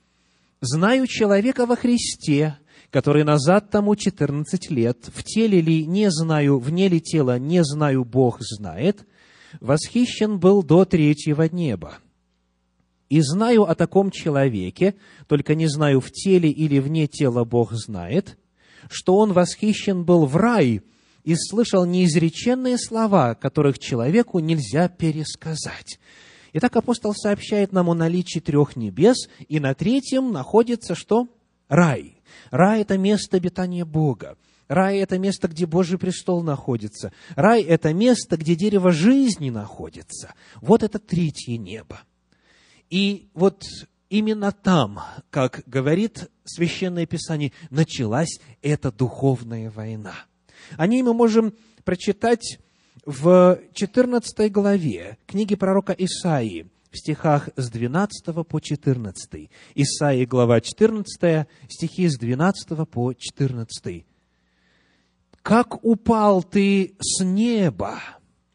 «Знаю 0.61 1.07
человека 1.07 1.65
во 1.65 1.75
Христе, 1.75 2.57
который 2.91 3.23
назад 3.23 3.69
тому 3.69 3.95
14 3.95 4.71
лет, 4.71 5.09
в 5.13 5.23
теле 5.23 5.61
ли 5.61 5.85
не 5.85 6.09
знаю, 6.09 6.59
вне 6.59 6.87
ли 6.87 6.99
тела 6.99 7.37
не 7.37 7.63
знаю, 7.63 8.03
Бог 8.03 8.37
знает, 8.41 9.05
восхищен 9.59 10.39
был 10.39 10.63
до 10.63 10.85
третьего 10.85 11.43
неба. 11.43 11.97
И 13.09 13.21
знаю 13.21 13.63
о 13.63 13.75
таком 13.75 14.11
человеке, 14.11 14.95
только 15.27 15.55
не 15.55 15.67
знаю, 15.67 15.99
в 15.99 16.11
теле 16.11 16.49
или 16.49 16.79
вне 16.79 17.07
тела 17.07 17.43
Бог 17.43 17.73
знает, 17.73 18.37
что 18.89 19.17
он 19.17 19.33
восхищен 19.33 20.03
был 20.03 20.25
в 20.25 20.35
рай 20.35 20.81
и 21.23 21.35
слышал 21.35 21.85
неизреченные 21.85 22.77
слова, 22.77 23.35
которых 23.35 23.79
человеку 23.79 24.39
нельзя 24.39 24.89
пересказать. 24.89 25.99
Итак, 26.53 26.75
апостол 26.75 27.13
сообщает 27.13 27.71
нам 27.71 27.89
о 27.89 27.95
наличии 27.95 28.39
трех 28.39 28.75
небес, 28.75 29.27
и 29.47 29.59
на 29.59 29.75
третьем 29.75 30.31
находится 30.31 30.95
что? 30.95 31.27
Рай– 31.67 32.15
Рай– 32.51 32.81
это 32.81 32.97
место 32.97 33.37
обитания 33.37 33.85
Бога. 33.85 34.37
Рай– 34.67 34.97
это 34.99 35.17
место, 35.17 35.47
где 35.47 35.65
Божий 35.65 35.97
престол 35.97 36.43
находится. 36.43 37.11
Рай– 37.35 37.61
это 37.63 37.93
место, 37.93 38.37
где 38.37 38.55
дерево 38.55 38.91
жизни 38.91 39.49
находится. 39.49 40.33
Вот 40.61 40.83
это 40.83 40.99
третье 40.99 41.57
небо. 41.57 42.01
И 42.89 43.29
вот 43.33 43.63
именно 44.09 44.51
там, 44.51 45.01
как 45.29 45.63
говорит 45.65 46.29
Священное 46.45 47.05
Писание, 47.05 47.51
началась 47.69 48.39
эта 48.61 48.91
духовная 48.91 49.71
война. 49.71 50.13
О 50.77 50.87
ней 50.87 51.01
мы 51.01 51.13
можем 51.13 51.53
прочитать 51.83 52.59
в 53.05 53.59
14 53.73 54.51
главе 54.51 55.17
книги 55.25 55.55
пророка 55.55 55.93
Исаии– 55.93 56.67
в 56.91 56.97
стихах 56.97 57.49
с 57.55 57.69
12 57.69 58.47
по 58.47 58.59
14. 58.59 59.49
Исаии, 59.75 60.25
глава 60.25 60.59
14, 60.61 61.47
стихи 61.67 62.07
с 62.07 62.17
12 62.17 62.89
по 62.89 63.13
14. 63.13 64.05
«Как 65.41 65.83
упал 65.83 66.43
ты 66.43 66.95
с 66.99 67.23
неба, 67.23 67.99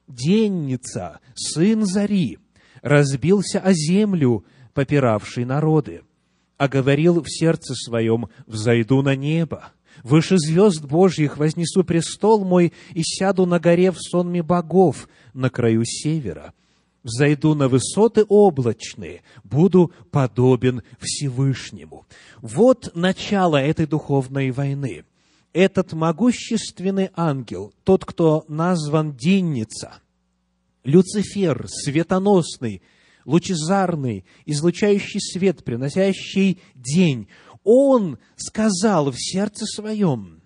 денница, 0.08 1.20
сын 1.34 1.84
зари, 1.86 2.38
разбился 2.82 3.60
о 3.60 3.72
землю, 3.72 4.44
попиравший 4.74 5.44
народы, 5.44 6.02
а 6.56 6.68
говорил 6.68 7.22
в 7.22 7.28
сердце 7.28 7.74
своем, 7.74 8.26
взойду 8.46 9.02
на 9.02 9.14
небо, 9.14 9.72
выше 10.02 10.36
звезд 10.38 10.84
Божьих 10.84 11.36
вознесу 11.36 11.84
престол 11.84 12.44
мой 12.44 12.72
и 12.92 13.02
сяду 13.02 13.46
на 13.46 13.60
горе 13.60 13.92
в 13.92 13.98
сонме 13.98 14.42
богов 14.42 15.08
на 15.32 15.50
краю 15.50 15.84
севера» 15.84 16.52
взойду 17.04 17.54
на 17.54 17.68
высоты 17.68 18.24
облачные, 18.28 19.22
буду 19.44 19.92
подобен 20.10 20.82
Всевышнему. 20.98 22.06
Вот 22.40 22.90
начало 22.96 23.58
этой 23.58 23.86
духовной 23.86 24.50
войны. 24.50 25.04
Этот 25.52 25.92
могущественный 25.92 27.10
ангел, 27.14 27.72
тот, 27.84 28.04
кто 28.04 28.44
назван 28.48 29.14
Денница, 29.14 30.00
Люцифер, 30.82 31.66
светоносный, 31.68 32.82
лучезарный, 33.24 34.24
излучающий 34.46 35.20
свет, 35.20 35.62
приносящий 35.62 36.60
день, 36.74 37.28
он 37.62 38.18
сказал 38.36 39.10
в 39.10 39.16
сердце 39.16 39.64
своем, 39.66 40.42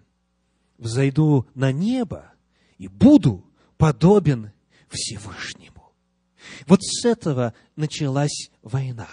«Взойду 0.77 1.47
на 1.55 1.73
небо 1.73 2.33
и 2.77 2.87
буду 2.87 3.44
подобен 3.79 4.53
Всевышнему». 4.88 5.78
Вот 6.67 6.81
с 6.83 7.05
этого 7.05 7.55
началась 7.77 8.51
война. 8.63 9.09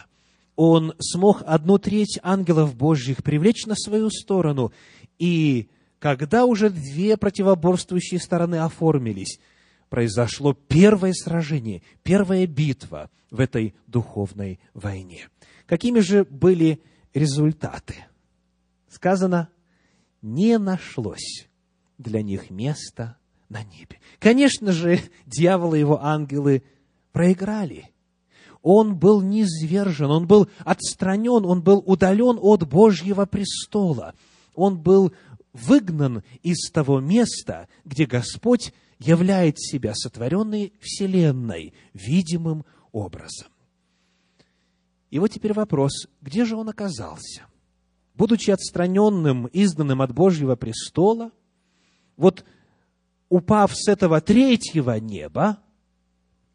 Он 0.55 0.93
смог 0.99 1.43
одну 1.45 1.77
треть 1.77 2.19
ангелов 2.23 2.75
Божьих 2.75 3.23
привлечь 3.23 3.65
на 3.65 3.75
свою 3.75 4.09
сторону, 4.09 4.71
и 5.19 5.69
когда 5.99 6.45
уже 6.45 6.69
две 6.69 7.17
противоборствующие 7.17 8.19
стороны 8.19 8.55
оформились, 8.57 9.39
произошло 9.89 10.53
первое 10.53 11.13
сражение, 11.13 11.81
первая 12.03 12.47
битва 12.47 13.09
в 13.31 13.39
этой 13.39 13.75
духовной 13.87 14.59
войне. 14.73 15.29
Какими 15.65 15.99
же 15.99 16.25
были 16.25 16.81
результаты? 17.13 17.95
Сказано, 18.87 19.49
не 20.21 20.57
нашлось 20.57 21.47
для 21.97 22.21
них 22.21 22.49
места 22.49 23.17
на 23.49 23.63
небе. 23.63 23.99
Конечно 24.19 24.71
же, 24.71 24.99
дьявол 25.25 25.75
и 25.75 25.79
его 25.79 26.03
ангелы 26.03 26.63
проиграли. 27.15 27.93
Он 28.61 28.97
был 28.97 29.21
низвержен, 29.21 30.11
он 30.11 30.27
был 30.27 30.49
отстранен, 30.65 31.45
он 31.45 31.61
был 31.61 31.81
удален 31.85 32.37
от 32.41 32.67
Божьего 32.67 33.25
престола. 33.25 34.15
Он 34.53 34.77
был 34.77 35.13
выгнан 35.53 36.23
из 36.43 36.69
того 36.71 36.99
места, 36.99 37.69
где 37.85 38.05
Господь 38.05 38.73
являет 38.99 39.61
себя 39.61 39.93
сотворенной 39.95 40.73
вселенной 40.81 41.73
видимым 41.93 42.65
образом. 42.91 43.47
И 45.11 45.19
вот 45.19 45.31
теперь 45.31 45.53
вопрос, 45.53 46.07
где 46.21 46.43
же 46.43 46.57
он 46.57 46.67
оказался? 46.67 47.43
Будучи 48.13 48.51
отстраненным, 48.51 49.49
изгнанным 49.53 50.01
от 50.01 50.13
Божьего 50.13 50.57
престола, 50.57 51.31
вот 52.17 52.43
упав 53.29 53.71
с 53.73 53.87
этого 53.87 54.19
третьего 54.19 54.99
неба, 54.99 55.59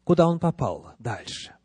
куда 0.03 0.27
он 0.27 0.39
попал 0.39 0.93
дальше. 0.99 1.55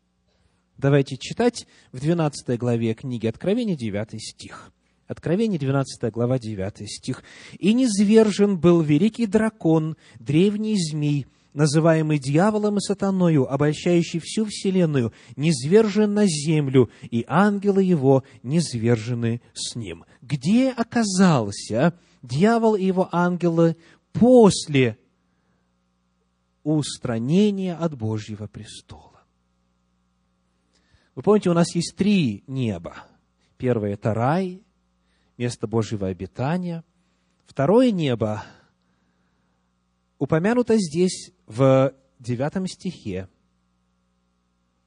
Давайте 0.77 1.17
читать 1.17 1.67
в 1.91 1.99
12 1.99 2.57
главе 2.59 2.93
книги 2.93 3.27
Откровения 3.27 3.75
9 3.75 4.21
стих. 4.21 4.71
Откровение, 5.07 5.57
12 5.57 6.11
глава, 6.11 6.37
9 6.37 6.89
стих. 6.89 7.23
«И 7.57 7.73
низвержен 7.73 8.59
был 8.59 8.81
великий 8.81 9.25
дракон, 9.25 9.95
древний 10.19 10.75
змей, 10.77 11.27
называемый 11.53 12.19
дьяволом 12.19 12.77
и 12.77 12.81
сатаною, 12.81 13.51
обольщающий 13.51 14.19
всю 14.21 14.45
вселенную, 14.45 15.13
низвержен 15.37 16.13
на 16.13 16.27
землю, 16.27 16.91
и 17.09 17.23
ангелы 17.27 17.83
его 17.83 18.23
низвержены 18.43 19.41
с 19.53 19.75
ним». 19.75 20.03
Где 20.21 20.71
оказался 20.71 21.97
дьявол 22.21 22.75
и 22.75 22.83
его 22.83 23.07
ангелы 23.13 23.77
после 24.11 24.97
устранения 26.75 27.75
от 27.75 27.95
Божьего 27.95 28.47
престола? 28.47 29.23
Вы 31.15 31.23
помните, 31.23 31.49
у 31.49 31.53
нас 31.53 31.73
есть 31.73 31.95
три 31.95 32.43
неба. 32.47 32.95
Первое– 33.57 33.93
это 33.93 34.13
рай, 34.13 34.61
место 35.37 35.67
Божьего 35.67 36.07
обитания. 36.07 36.83
Второе 37.45 37.91
небо 37.91 38.43
упомянуто 40.19 40.77
здесь 40.77 41.31
в 41.47 41.93
девятом 42.19 42.67
стихе. 42.67 43.29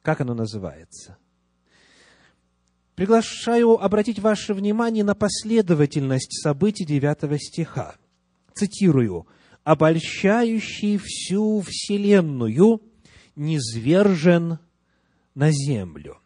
Как 0.01 0.21
оно 0.21 0.33
называется? 0.33 1.17
Приглашаю 2.95 3.83
обратить 3.83 4.19
ваше 4.19 4.53
внимание 4.53 5.03
на 5.03 5.15
последовательность 5.15 6.41
событий 6.41 6.85
девятого 6.85 7.39
стиха. 7.39 7.95
Цитирую. 8.53 9.27
«Обольщающий 9.63 10.97
всю 10.97 11.61
вселенную 11.61 12.81
низвержен 13.35 14.59
на 15.35 15.51
землю». 15.51 16.17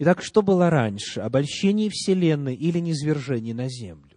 Итак, 0.00 0.22
что 0.22 0.42
было 0.42 0.70
раньше? 0.70 1.20
Обольщение 1.20 1.90
Вселенной 1.90 2.54
или 2.54 2.78
низвержение 2.78 3.54
на 3.54 3.68
землю? 3.68 4.16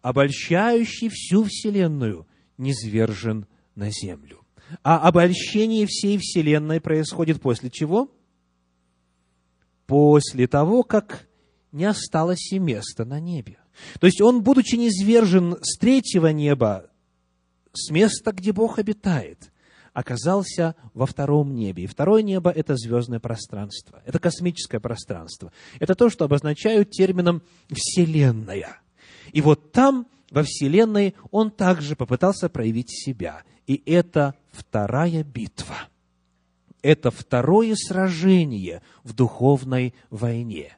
Обольщающий 0.00 1.08
всю 1.08 1.44
Вселенную 1.44 2.26
низвержен 2.58 3.46
на 3.76 3.90
землю. 3.90 4.40
А 4.82 5.06
обольщение 5.06 5.86
всей 5.86 6.18
Вселенной 6.18 6.80
происходит 6.80 7.40
после 7.40 7.70
чего? 7.70 8.10
После 9.86 10.48
того, 10.48 10.82
как 10.82 11.28
не 11.70 11.84
осталось 11.84 12.52
и 12.52 12.58
места 12.58 13.04
на 13.04 13.20
небе. 13.20 13.58
То 14.00 14.06
есть 14.06 14.20
он, 14.20 14.42
будучи 14.42 14.76
низвержен 14.76 15.58
с 15.62 15.78
третьего 15.78 16.28
неба, 16.28 16.90
с 17.72 17.90
места, 17.90 18.32
где 18.32 18.52
Бог 18.52 18.78
обитает, 18.78 19.50
оказался 19.92 20.74
во 20.94 21.06
втором 21.06 21.54
небе. 21.54 21.84
И 21.84 21.86
второе 21.86 22.22
небо– 22.22 22.50
это 22.54 22.76
звездное 22.76 23.20
пространство, 23.20 24.02
это 24.06 24.18
космическое 24.18 24.80
пространство. 24.80 25.52
Это 25.78 25.94
то, 25.94 26.10
что 26.10 26.24
обозначают 26.24 26.90
термином 26.90 27.42
«вселенная». 27.70 28.78
И 29.32 29.40
вот 29.40 29.72
там, 29.72 30.06
во 30.30 30.42
Вселенной, 30.42 31.14
он 31.30 31.50
также 31.50 31.96
попытался 31.96 32.48
проявить 32.48 32.90
себя. 32.90 33.42
И 33.66 33.82
это 33.86 34.34
вторая 34.50 35.24
битва. 35.24 35.88
Это 36.82 37.10
второе 37.10 37.74
сражение 37.76 38.82
в 39.04 39.14
духовной 39.14 39.94
войне. 40.10 40.76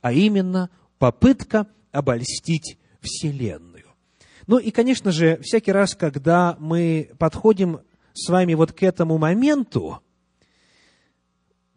А 0.00 0.12
именно 0.12 0.70
попытка 0.98 1.66
обольстить 1.92 2.78
Вселенную. 3.00 3.84
Ну 4.46 4.58
и, 4.58 4.70
конечно 4.70 5.12
же, 5.12 5.38
всякий 5.42 5.72
раз, 5.72 5.94
когда 5.94 6.56
мы 6.58 7.10
подходим 7.18 7.80
с 8.14 8.28
вами 8.28 8.54
вот 8.54 8.72
к 8.72 8.82
этому 8.82 9.18
моменту, 9.18 10.00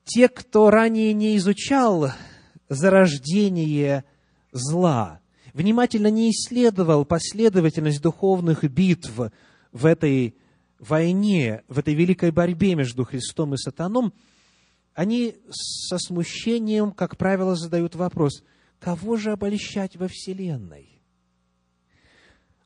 те, 0.06 0.28
кто 0.28 0.69
ранее 0.69 1.13
не 1.13 1.38
изучал 1.38 2.12
зарождение 2.69 4.06
зла, 4.52 5.19
внимательно 5.54 6.08
не 6.08 6.32
исследовал 6.32 7.06
последовательность 7.06 8.02
духовных 8.02 8.63
битв 8.63 9.12
в 9.71 9.86
этой 9.86 10.36
войне, 10.80 11.63
в 11.67 11.78
этой 11.78 11.93
великой 11.93 12.32
борьбе 12.32 12.76
между 12.76 13.06
Христом 13.06 13.54
и 13.54 13.58
Сатаном, 13.58 14.13
они 14.93 15.36
со 15.50 15.97
смущением, 15.97 16.91
как 16.91 17.17
правило, 17.17 17.56
задают 17.56 17.95
вопрос, 17.95 18.43
кого 18.82 19.15
же 19.15 19.32
обольщать 19.32 19.96
во 19.96 20.10
Вселенной? 20.10 21.02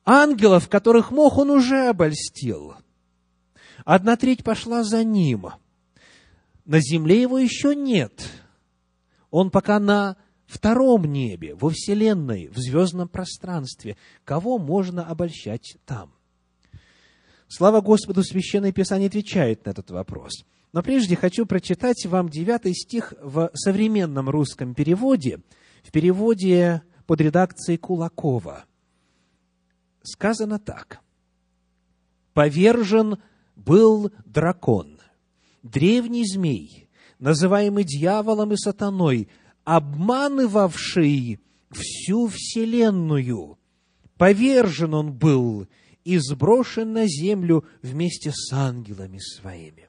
Ангелов, 0.04 0.70
которых 0.70 1.12
мог, 1.12 1.38
он 1.38 1.52
уже 1.52 1.88
обольстил– 1.90 2.74
Одна 3.86 4.16
треть 4.16 4.44
пошла 4.44 4.84
за 4.84 5.04
ним. 5.04 5.48
На 6.66 6.80
земле 6.80 7.22
его 7.22 7.38
еще 7.38 7.76
нет. 7.76 8.28
Он 9.30 9.52
пока 9.52 9.80
на 9.80 10.18
втором 10.48 11.06
небе, 11.06 11.56
во 11.56 11.70
Вселенной, 11.70 12.48
в 12.48 12.58
звездном 12.58 13.08
пространстве. 13.08 13.98
Кого 14.24 14.58
можно 14.58 15.06
обольщать 15.06 15.78
там? 15.86 16.14
Слава 17.48 17.82
Господу, 17.82 18.24
Священное 18.24 18.72
Писание 18.72 19.08
отвечает 19.08 19.66
на 19.66 19.70
этот 19.72 19.92
вопрос. 19.92 20.46
Но 20.74 20.82
прежде 20.82 21.16
хочу 21.16 21.46
прочитать 21.46 22.06
вам 22.06 22.30
девятый 22.30 22.74
стих 22.74 23.14
в 23.22 23.52
современном 23.54 24.30
русском 24.30 24.74
переводе, 24.74 25.42
в 25.86 25.92
переводе 25.92 26.82
под 27.06 27.22
редакцией 27.22 27.78
Кулакова. 27.78 28.66
Сказано 30.02 30.58
так. 30.58 31.02
«Повержен 32.34 33.18
был 33.56 34.12
дракон, 34.26 35.00
древний 35.62 36.26
змей, 36.26 36.90
называемый 37.20 37.84
дьяволом 37.84 38.52
и 38.52 38.58
сатаной, 38.58 39.30
обманывавший 39.64 41.40
всю 41.72 42.28
вселенную. 42.28 43.58
Повержен 44.18 44.94
он 44.94 45.14
был 45.14 45.68
и 46.04 46.18
сброшен 46.18 46.94
на 46.94 47.08
землю 47.08 47.64
вместе 47.82 48.32
с 48.34 48.52
ангелами 48.52 49.20
своими. 49.20 49.88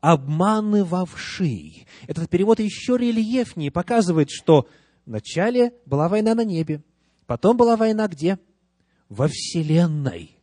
Обманывавший. 0.00 1.86
Этот 2.06 2.28
перевод 2.30 2.60
еще 2.60 2.96
рельефнее 2.96 3.70
показывает, 3.70 4.30
что 4.30 4.68
вначале 5.06 5.72
была 5.86 6.08
война 6.08 6.34
на 6.34 6.44
небе, 6.44 6.82
потом 7.26 7.56
была 7.56 7.76
война 7.76 8.08
где? 8.08 8.38
Во 9.08 9.28
Вселенной. 9.28 10.36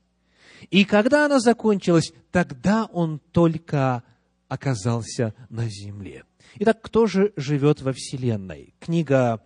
И 0.71 0.85
когда 0.85 1.25
она 1.25 1.39
закончилась, 1.39 2.13
тогда 2.31 2.85
он 2.85 3.19
только 3.31 4.03
оказался 4.47 5.33
на 5.49 5.67
земле. 5.67 6.23
Итак, 6.59 6.81
кто 6.81 7.05
же 7.05 7.33
живет 7.35 7.81
во 7.81 7.91
Вселенной? 7.93 8.73
Книга 8.79 9.43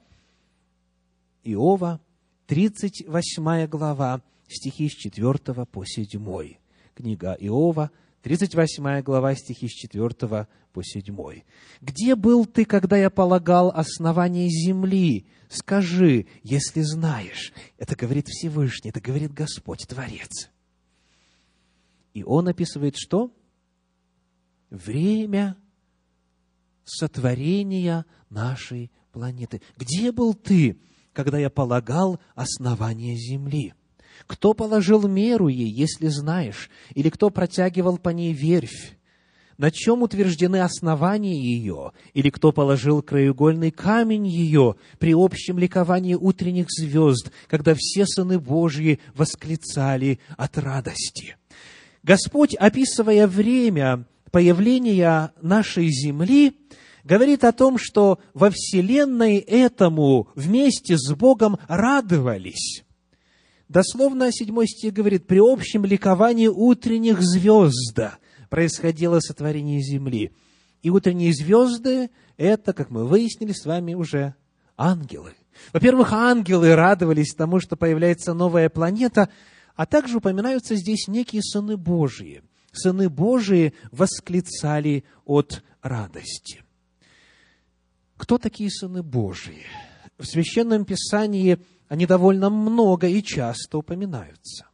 Иова, 1.43 1.99
38 2.47 3.67
глава, 3.67 4.21
стихи 4.47 4.89
с 4.89 4.93
4 4.93 5.65
по 5.65 5.85
7. 5.85 6.57
Книга 6.93 7.37
Иова, 7.39 7.91
38 8.27 9.03
глава, 9.03 9.33
стихи 9.35 9.69
с 9.69 9.71
4 9.71 10.47
по 10.73 10.83
7. 10.83 11.43
«Где 11.79 12.13
был 12.13 12.45
ты, 12.45 12.65
когда 12.65 12.97
я 12.97 13.09
полагал 13.09 13.69
основание 13.69 14.49
земли? 14.49 15.27
Скажи, 15.47 16.27
если 16.43 16.81
знаешь». 16.81 17.53
Это 17.77 17.95
говорит 17.95 18.27
Всевышний, 18.27 18.89
это 18.89 18.99
говорит 18.99 19.33
Господь, 19.33 19.87
Творец. 19.87 20.49
И 22.13 22.21
он 22.23 22.49
описывает 22.49 22.97
что? 22.97 23.31
Время 24.71 25.55
сотворения 26.83 28.05
нашей 28.29 28.91
планеты. 29.13 29.61
Где 29.77 30.11
был 30.11 30.33
ты, 30.33 30.81
когда 31.13 31.37
я 31.37 31.49
полагал 31.49 32.19
основание 32.35 33.15
Земли? 33.15 33.73
Кто 34.25 34.53
положил 34.53 35.07
меру 35.07 35.47
ей, 35.47 35.69
если 35.69 36.07
знаешь? 36.07 36.69
Или 36.95 37.09
кто 37.09 37.29
протягивал 37.29 37.97
по 37.97 38.09
ней 38.09 38.33
верфь? 38.33 38.97
На 39.57 39.71
чем 39.71 40.03
утверждены 40.03 40.61
основания 40.61 41.35
ее? 41.35 41.91
Или 42.13 42.29
кто 42.29 42.51
положил 42.51 43.01
краеугольный 43.01 43.71
камень 43.71 44.27
ее 44.27 44.75
при 44.99 45.13
общем 45.13 45.57
ликовании 45.57 46.13
утренних 46.13 46.67
звезд, 46.69 47.31
когда 47.47 47.73
все 47.75 48.05
сыны 48.05 48.39
Божьи 48.39 48.99
восклицали 49.15 50.19
от 50.37 50.57
радости? 50.59 51.37
Господь, 52.03 52.53
описывая 52.53 53.27
время 53.27 54.05
появления 54.31 55.31
нашей 55.41 55.89
Земли, 55.89 56.55
говорит 57.03 57.43
о 57.43 57.51
том, 57.51 57.79
что 57.79 58.19
во 58.35 58.51
Вселенной 58.51 59.37
этому 59.37 60.27
вместе 60.35 60.97
с 60.97 61.11
Богом 61.13 61.57
радовались. 61.67 62.83
Дословно 63.69 64.31
седьмой 64.31 64.67
стих 64.67 64.93
говорит, 64.93 65.27
при 65.27 65.39
общем 65.39 65.85
ликовании 65.85 66.47
утренних 66.47 67.21
звезд 67.21 67.99
происходило 68.49 69.19
сотворение 69.19 69.81
Земли. 69.81 70.31
И 70.81 70.89
утренние 70.89 71.33
звезды– 71.33 72.09
это, 72.37 72.71
как 72.73 72.89
мы 72.89 73.05
выяснили 73.05 73.51
с 73.51 73.65
вами 73.65 73.93
уже, 73.93 74.35
ангелы. 74.77 75.33
Во-первых, 75.73 76.13
ангелы 76.13 76.75
радовались 76.75 77.33
тому, 77.33 77.59
что 77.59 77.75
появляется 77.75 78.33
новая 78.33 78.69
планета– 78.69 79.29
а 79.77 79.85
также 79.85 80.17
упоминаются 80.17 80.75
здесь 80.75 81.07
некие 81.07 81.43
сыны 81.43 81.77
Божьи. 81.77 82.41
Сыны 82.73 83.09
Божии 83.09 83.73
восклицали 83.91 85.05
от 85.23 85.63
радости. 85.81 86.63
Кто 88.17 88.39
такие 88.39 88.71
сыны 88.71 89.03
Божии? 89.03 89.63
в 90.17 90.25
Священном 90.25 90.85
Писании 90.85 91.59
они 91.87 92.05
довольно 92.05 92.49
много 92.49 93.07
и 93.07 93.23
часто 93.23 93.77
упоминаются. 93.77 94.67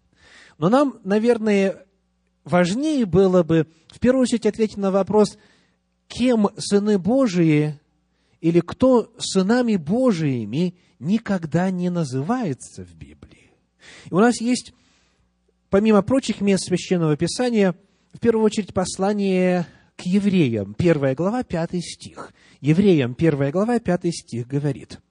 Но 0.58 0.70
нам, 0.70 1.00
наверное, 1.04 1.86
важнее 2.44 3.06
было 3.06 3.44
бы 3.44 3.68
в 3.88 4.00
первую 4.00 4.24
очередь 4.24 4.46
ответить 4.46 4.78
на 4.78 4.92
вопрос, 4.92 5.38
кем 6.08 6.50
сыны 6.58 6.98
Божии 6.98 7.80
или 8.42 8.60
кто 8.60 9.14
сынами 9.18 9.76
Божиими 9.76 10.76
никогда 11.00 11.72
не 11.72 11.90
называется 11.90 12.84
в 12.84 12.96
Библии. 12.96 13.52
И 14.10 14.14
у 14.14 14.20
нас 14.20 14.42
есть, 14.42 14.74
помимо 15.70 16.02
прочих 16.02 16.42
мест 16.42 16.66
Священного 16.66 17.18
Писания, 17.18 17.76
в 18.14 18.20
первую 18.20 18.46
очередь 18.46 18.74
послание 18.74 19.68
к 19.96 20.02
евреям, 20.02 20.74
первая 20.74 21.16
глава, 21.16 21.44
пятый 21.44 21.82
стих. 21.82 22.32
Евреям, 22.62 23.16
первая 23.16 23.52
глава, 23.52 23.80
пятый 23.80 24.12
стих 24.12 24.48
говорит– 24.48 25.00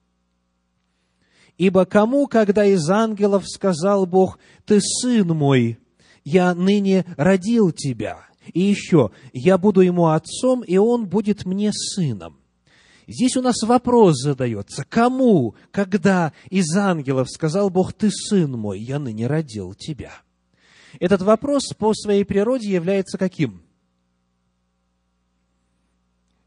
Ибо 1.57 1.85
кому, 1.85 2.27
когда 2.27 2.65
из 2.65 2.89
ангелов 2.89 3.47
сказал 3.47 4.05
Бог, 4.05 4.39
«Ты 4.65 4.81
сын 4.81 5.27
мой, 5.27 5.79
я 6.23 6.53
ныне 6.55 7.05
родил 7.17 7.71
тебя», 7.71 8.25
и 8.53 8.61
еще, 8.61 9.11
«Я 9.33 9.57
буду 9.57 9.81
ему 9.81 10.07
отцом, 10.07 10.61
и 10.61 10.77
он 10.77 11.07
будет 11.07 11.45
мне 11.45 11.71
сыном». 11.71 12.39
Здесь 13.07 13.35
у 13.35 13.41
нас 13.41 13.61
вопрос 13.63 14.21
задается, 14.21 14.85
кому, 14.87 15.55
когда 15.71 16.31
из 16.49 16.75
ангелов 16.75 17.29
сказал 17.29 17.69
Бог, 17.69 17.93
«Ты 17.93 18.09
сын 18.09 18.51
мой, 18.51 18.79
я 18.79 18.97
ныне 18.97 19.27
родил 19.27 19.73
тебя». 19.73 20.11
Этот 20.99 21.21
вопрос 21.21 21.73
по 21.77 21.93
своей 21.93 22.23
природе 22.23 22.71
является 22.71 23.17
каким? 23.17 23.63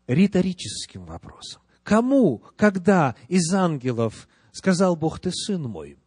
Риторическим 0.06 1.04
вопросом. 1.04 1.62
Кому, 1.82 2.42
когда 2.56 3.16
из 3.28 3.52
ангелов 3.52 4.28
сказал 4.56 4.96
Бог, 4.96 5.20
ты 5.20 5.30
сын 5.32 5.62
мой. 5.62 5.98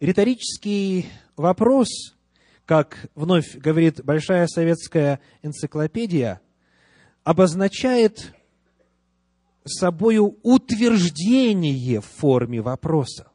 Риторический 0.00 1.06
вопрос, 1.36 1.88
как 2.64 3.10
вновь 3.14 3.56
говорит 3.56 4.02
Большая 4.02 4.46
советская 4.46 5.20
энциклопедия, 5.42 6.40
обозначает 7.24 8.32
собою 9.66 10.38
утверждение 10.42 12.00
в 12.00 12.06
форме 12.06 12.62
вопроса. 12.62 13.29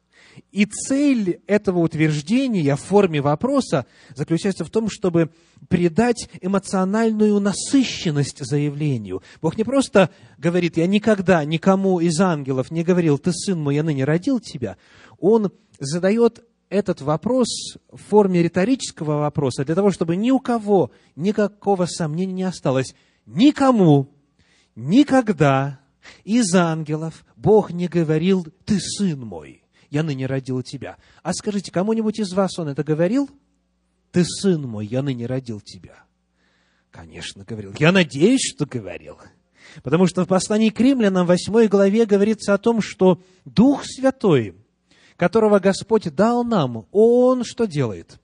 И 0.56 0.64
цель 0.64 1.42
этого 1.46 1.80
утверждения 1.80 2.76
в 2.76 2.80
форме 2.80 3.20
вопроса 3.20 3.84
заключается 4.14 4.64
в 4.64 4.70
том, 4.70 4.88
чтобы 4.88 5.30
придать 5.68 6.30
эмоциональную 6.40 7.38
насыщенность 7.40 8.42
заявлению. 8.42 9.22
Бог 9.42 9.58
не 9.58 9.64
просто 9.64 10.08
говорит, 10.38 10.78
я 10.78 10.86
никогда 10.86 11.44
никому 11.44 12.00
из 12.00 12.18
ангелов 12.22 12.70
не 12.70 12.84
говорил, 12.84 13.18
ты 13.18 13.32
сын 13.34 13.60
мой, 13.60 13.74
я 13.74 13.82
ныне 13.82 14.06
родил 14.06 14.40
тебя. 14.40 14.78
Он 15.18 15.52
задает 15.78 16.42
этот 16.70 17.02
вопрос 17.02 17.76
в 17.92 17.98
форме 17.98 18.42
риторического 18.42 19.18
вопроса 19.18 19.62
для 19.62 19.74
того, 19.74 19.90
чтобы 19.90 20.16
ни 20.16 20.30
у 20.30 20.38
кого 20.40 20.90
никакого 21.16 21.84
сомнения 21.84 22.32
не 22.32 22.44
осталось. 22.44 22.94
Никому, 23.26 24.08
никогда 24.74 25.80
из 26.24 26.54
ангелов 26.54 27.26
Бог 27.36 27.72
не 27.72 27.88
говорил, 27.88 28.46
ты 28.64 28.80
сын 28.80 29.20
мой 29.20 29.65
я 29.90 30.02
ныне 30.02 30.26
родил 30.26 30.62
тебя. 30.62 30.96
А 31.22 31.32
скажите, 31.32 31.70
кому-нибудь 31.70 32.18
из 32.18 32.32
вас 32.32 32.58
он 32.58 32.68
это 32.68 32.84
говорил? 32.84 33.30
Ты 34.12 34.24
сын 34.24 34.62
мой, 34.62 34.86
я 34.86 35.02
ныне 35.02 35.26
родил 35.26 35.60
тебя. 35.60 36.04
Конечно, 36.90 37.44
говорил. 37.44 37.74
Я 37.78 37.92
надеюсь, 37.92 38.40
что 38.54 38.64
говорил. 38.64 39.18
Потому 39.82 40.06
что 40.06 40.24
в 40.24 40.28
послании 40.28 40.70
к 40.70 40.80
римлянам, 40.80 41.26
в 41.26 41.28
8 41.28 41.68
главе, 41.68 42.06
говорится 42.06 42.54
о 42.54 42.58
том, 42.58 42.80
что 42.80 43.20
Дух 43.44 43.84
Святой, 43.84 44.54
которого 45.16 45.58
Господь 45.58 46.14
дал 46.14 46.44
нам, 46.44 46.86
Он 46.92 47.44
что 47.44 47.66
делает? 47.66 48.18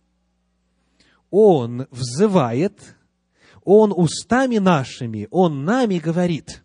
Он 1.31 1.87
взывает, 1.91 2.97
Он 3.65 3.93
устами 3.95 4.59
нашими, 4.59 5.29
Он 5.31 5.65
нами 5.65 5.99
говорит, 5.99 6.63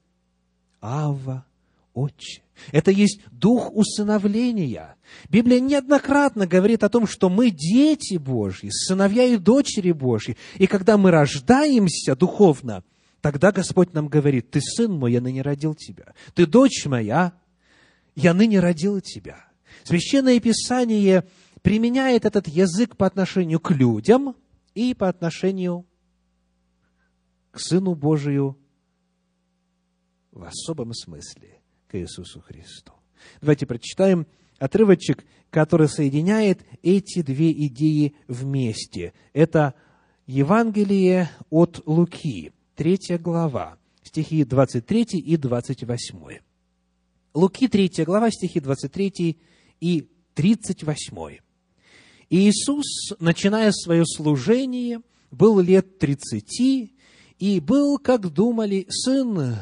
Ава, 0.79 1.45
Отче. 1.93 2.43
Это 2.71 2.91
есть 2.91 3.21
дух 3.31 3.71
усыновления. 3.73 4.95
Библия 5.29 5.59
неоднократно 5.59 6.47
говорит 6.47 6.83
о 6.83 6.89
том, 6.89 7.07
что 7.07 7.29
мы 7.29 7.49
дети 7.49 8.17
Божьи, 8.17 8.69
сыновья 8.71 9.23
и 9.25 9.37
дочери 9.37 9.91
Божьи. 9.91 10.37
И 10.57 10.67
когда 10.67 10.97
мы 10.97 11.11
рождаемся 11.11 12.15
духовно, 12.15 12.83
тогда 13.21 13.51
Господь 13.51 13.93
нам 13.93 14.07
говорит, 14.07 14.51
ты 14.51 14.61
сын 14.61 14.91
мой, 14.91 15.13
я 15.13 15.21
ныне 15.21 15.41
родил 15.41 15.75
тебя. 15.75 16.13
Ты 16.33 16.45
дочь 16.45 16.85
моя, 16.85 17.33
я 18.15 18.33
ныне 18.33 18.59
родил 18.59 18.99
тебя. 19.01 19.45
Священное 19.83 20.39
Писание 20.39 21.25
применяет 21.61 22.25
этот 22.25 22.47
язык 22.47 22.97
по 22.97 23.05
отношению 23.05 23.59
к 23.59 23.71
людям 23.71 24.35
и 24.73 24.93
по 24.93 25.07
отношению 25.07 25.85
к 27.51 27.59
Сыну 27.59 27.95
Божию 27.95 28.57
в 30.31 30.43
особом 30.43 30.93
смысле 30.93 31.56
к 31.87 31.95
Иисусу 31.95 32.41
Христу. 32.41 32.93
Давайте 33.41 33.65
прочитаем 33.65 34.27
отрывочек, 34.59 35.25
который 35.49 35.87
соединяет 35.87 36.61
эти 36.83 37.21
две 37.21 37.51
идеи 37.67 38.15
вместе. 38.27 39.13
Это 39.33 39.73
Евангелие 40.25 41.29
от 41.49 41.81
Луки, 41.85 42.51
третья 42.75 43.17
глава, 43.17 43.77
стихи 44.03 44.43
23 44.43 45.19
и 45.19 45.37
28. 45.37 46.39
Луки, 47.33 47.67
третья 47.67 48.05
глава, 48.05 48.29
стихи 48.31 48.59
23 48.59 49.37
и 49.79 50.09
38. 50.33 51.37
И 52.29 52.49
Иисус, 52.49 53.13
начиная 53.19 53.71
свое 53.71 54.03
служение, 54.05 55.01
был 55.31 55.59
лет 55.59 55.99
тридцати, 55.99 56.93
и 57.39 57.59
был, 57.59 57.99
как 57.99 58.33
думали, 58.33 58.85
сын 58.89 59.57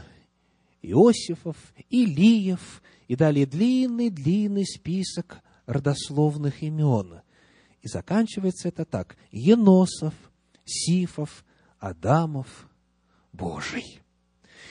Иосифов, 0.92 1.58
Илиев, 1.90 2.82
и 3.08 3.16
далее 3.16 3.46
длинный-длинный 3.46 4.66
список 4.66 5.42
родословных 5.66 6.62
имен. 6.64 7.22
И 7.82 7.88
заканчивается 7.88 8.68
это 8.68 8.86
так. 8.86 9.16
Еносов, 9.32 10.14
Сифов, 10.64 11.46
Адамов, 11.80 12.68
Божий. 13.32 14.00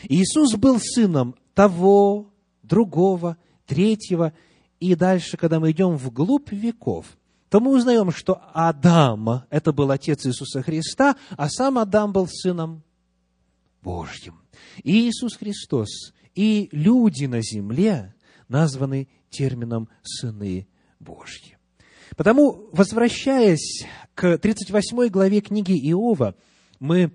Иисус 0.02 0.54
был 0.54 0.78
сыном 0.80 1.36
того, 1.54 2.32
другого, 2.62 3.36
третьего. 3.66 4.32
И 4.80 4.94
дальше, 4.94 5.36
когда 5.36 5.60
мы 5.60 5.70
идем 5.70 5.96
вглубь 5.96 6.52
веков, 6.52 7.06
то 7.48 7.60
мы 7.60 7.70
узнаем, 7.70 8.10
что 8.10 8.42
Адам– 8.52 9.44
это 9.50 9.72
был 9.72 9.90
отец 9.90 10.26
Иисуса 10.26 10.62
Христа, 10.62 11.16
а 11.36 11.48
сам 11.48 11.78
Адам 11.78 12.12
был 12.12 12.26
сыном 12.28 12.82
Божьим. 13.80 14.43
И 14.82 15.08
Иисус 15.08 15.36
Христос, 15.36 16.12
и 16.34 16.68
люди 16.72 17.26
на 17.26 17.40
земле 17.42 18.14
названы 18.48 19.08
термином 19.30 19.88
«сыны 20.02 20.68
Божьи». 21.00 21.56
Потому, 22.16 22.68
возвращаясь 22.72 23.86
к 24.14 24.38
38 24.38 25.08
главе 25.08 25.40
книги 25.40 25.72
Иова, 25.90 26.36
мы 26.78 27.12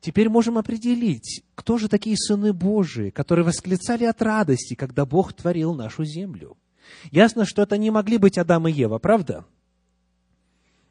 теперь 0.00 0.28
можем 0.28 0.58
определить, 0.58 1.44
кто 1.54 1.78
же 1.78 1.88
такие 1.88 2.16
сыны 2.16 2.52
Божии, 2.52 3.10
которые 3.10 3.44
восклицали 3.44 4.04
от 4.04 4.20
радости, 4.22 4.74
когда 4.74 5.04
Бог 5.04 5.32
творил 5.32 5.74
нашу 5.74 6.04
землю. 6.04 6.56
Ясно, 7.12 7.44
что 7.44 7.62
это 7.62 7.78
не 7.78 7.90
могли 7.90 8.18
быть 8.18 8.38
Адам 8.38 8.66
и 8.66 8.72
Ева, 8.72 8.98
правда? 8.98 9.44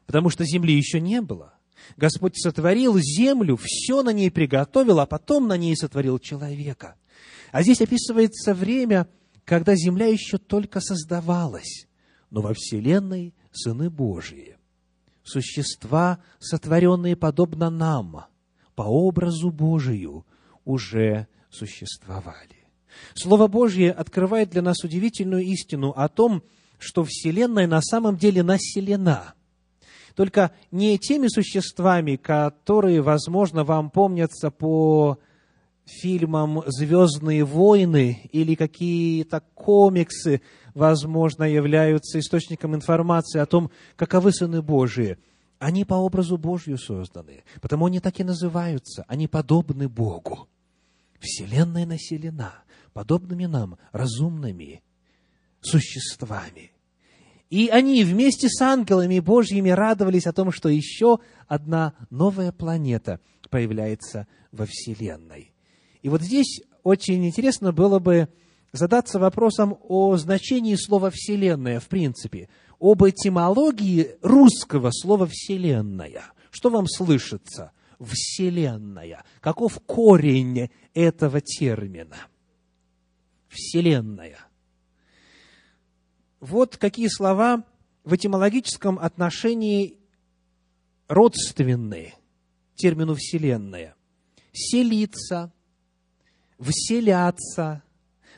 Потому 0.06 0.30
что 0.30 0.44
земли 0.44 0.74
еще 0.74 1.00
не 1.00 1.20
было. 1.20 1.54
Господь 1.96 2.36
сотворил 2.36 2.98
землю, 2.98 3.58
все 3.60 4.02
на 4.02 4.10
ней 4.10 4.30
приготовил, 4.30 5.00
а 5.00 5.06
потом 5.06 5.48
на 5.48 5.56
ней 5.56 5.76
сотворил 5.76 6.18
человека. 6.18 6.96
А 7.52 7.62
здесь 7.62 7.80
описывается 7.80 8.54
время, 8.54 9.08
когда 9.44 9.74
земля 9.74 10.06
еще 10.06 10.38
только 10.38 10.80
создавалась, 10.80 11.86
но 12.30 12.40
во 12.40 12.54
Вселенной 12.54 13.34
сыны 13.52 13.90
Божьи, 13.90 14.56
существа, 15.24 16.20
сотворенные 16.38 17.16
подобно 17.16 17.70
нам, 17.70 18.26
по 18.74 18.82
образу 18.82 19.50
Божию, 19.50 20.24
уже 20.64 21.26
существовали. 21.50 22.68
Слово 23.14 23.48
Божье 23.48 23.92
открывает 23.92 24.50
для 24.50 24.62
нас 24.62 24.84
удивительную 24.84 25.42
истину 25.44 25.90
о 25.90 26.08
том, 26.08 26.42
что 26.78 27.04
Вселенная 27.04 27.66
на 27.66 27.82
самом 27.82 28.16
деле 28.16 28.42
населена– 28.42 29.34
только 30.20 30.52
не 30.70 30.98
теми 30.98 31.28
существами, 31.28 32.16
которые, 32.16 33.00
возможно, 33.00 33.64
вам 33.64 33.88
помнятся 33.88 34.50
по 34.50 35.18
фильмам 35.86 36.62
«Звездные 36.66 37.42
войны» 37.42 38.28
или 38.30 38.54
какие-то 38.54 39.42
комиксы, 39.54 40.42
возможно, 40.74 41.44
являются 41.44 42.18
источником 42.18 42.74
информации 42.74 43.38
о 43.38 43.46
том, 43.46 43.70
каковы 43.96 44.32
сыны 44.32 44.60
Божии. 44.60 45.16
Они 45.58 45.86
по 45.86 45.94
образу 45.94 46.36
Божью 46.36 46.76
созданы, 46.76 47.42
потому 47.62 47.86
они 47.86 47.98
так 47.98 48.20
и 48.20 48.22
называются, 48.22 49.06
они 49.08 49.26
подобны 49.26 49.88
Богу. 49.88 50.50
Вселенная 51.18 51.86
населена 51.86 52.62
подобными 52.92 53.46
нам, 53.46 53.78
разумными, 53.90 54.82
существами. 55.62 56.69
И 57.50 57.68
они 57.68 58.04
вместе 58.04 58.48
с 58.48 58.60
ангелами 58.62 59.18
Божьими 59.18 59.70
радовались 59.70 60.26
о 60.26 60.32
том, 60.32 60.52
что 60.52 60.68
еще 60.68 61.18
одна 61.48 61.94
новая 62.08 62.52
планета 62.52 63.20
появляется 63.50 64.28
во 64.52 64.66
Вселенной. 64.66 65.52
И 66.02 66.08
вот 66.08 66.22
здесь 66.22 66.60
очень 66.84 67.26
интересно 67.26 67.72
было 67.72 67.98
бы 67.98 68.28
задаться 68.72 69.18
вопросом 69.18 69.76
о 69.82 70.16
значении 70.16 70.76
слова 70.76 71.10
«вселенная» 71.10 71.80
в 71.80 71.88
принципе, 71.88 72.48
об 72.78 73.02
этимологии 73.02 74.16
русского 74.22 74.90
слова 74.92 75.26
«вселенная». 75.26 76.32
Что 76.50 76.70
вам 76.70 76.86
слышится? 76.86 77.72
Вселенная. 77.98 79.24
Каков 79.40 79.80
корень 79.86 80.70
этого 80.94 81.40
термина? 81.40 82.16
Вселенная. 83.48 84.38
Вот 86.40 86.78
какие 86.78 87.08
слова 87.08 87.64
в 88.02 88.14
этимологическом 88.14 88.98
отношении 88.98 89.98
родственны 91.06 92.14
термину 92.74 93.14
«вселенная». 93.14 93.94
Селиться, 94.52 95.52
вселяться, 96.58 97.82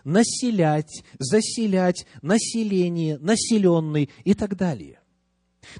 населять, 0.04 1.04
заселять, 1.18 2.06
население, 2.20 3.18
населенный 3.18 4.10
и 4.24 4.34
так 4.34 4.56
далее. 4.56 5.00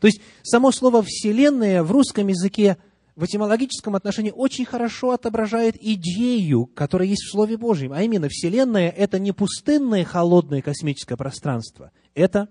То 0.01 0.07
есть, 0.07 0.21
само 0.43 0.71
слово 0.71 1.03
«вселенная» 1.03 1.83
в 1.83 1.91
русском 1.91 2.29
языке 2.29 2.79
в 3.15 3.25
этимологическом 3.25 3.95
отношении 3.95 4.33
очень 4.35 4.65
хорошо 4.65 5.11
отображает 5.11 5.77
идею, 5.79 6.67
которая 6.67 7.09
есть 7.09 7.25
в 7.25 7.31
Слове 7.31 7.57
Божьем. 7.57 7.93
А 7.93 8.03
именно, 8.03 8.29
Вселенная– 8.29 8.89
это 8.97 9.19
не 9.19 9.33
пустынное 9.33 10.05
холодное 10.05 10.63
космическое 10.63 11.17
пространство. 11.17 11.93
Это 12.15 12.49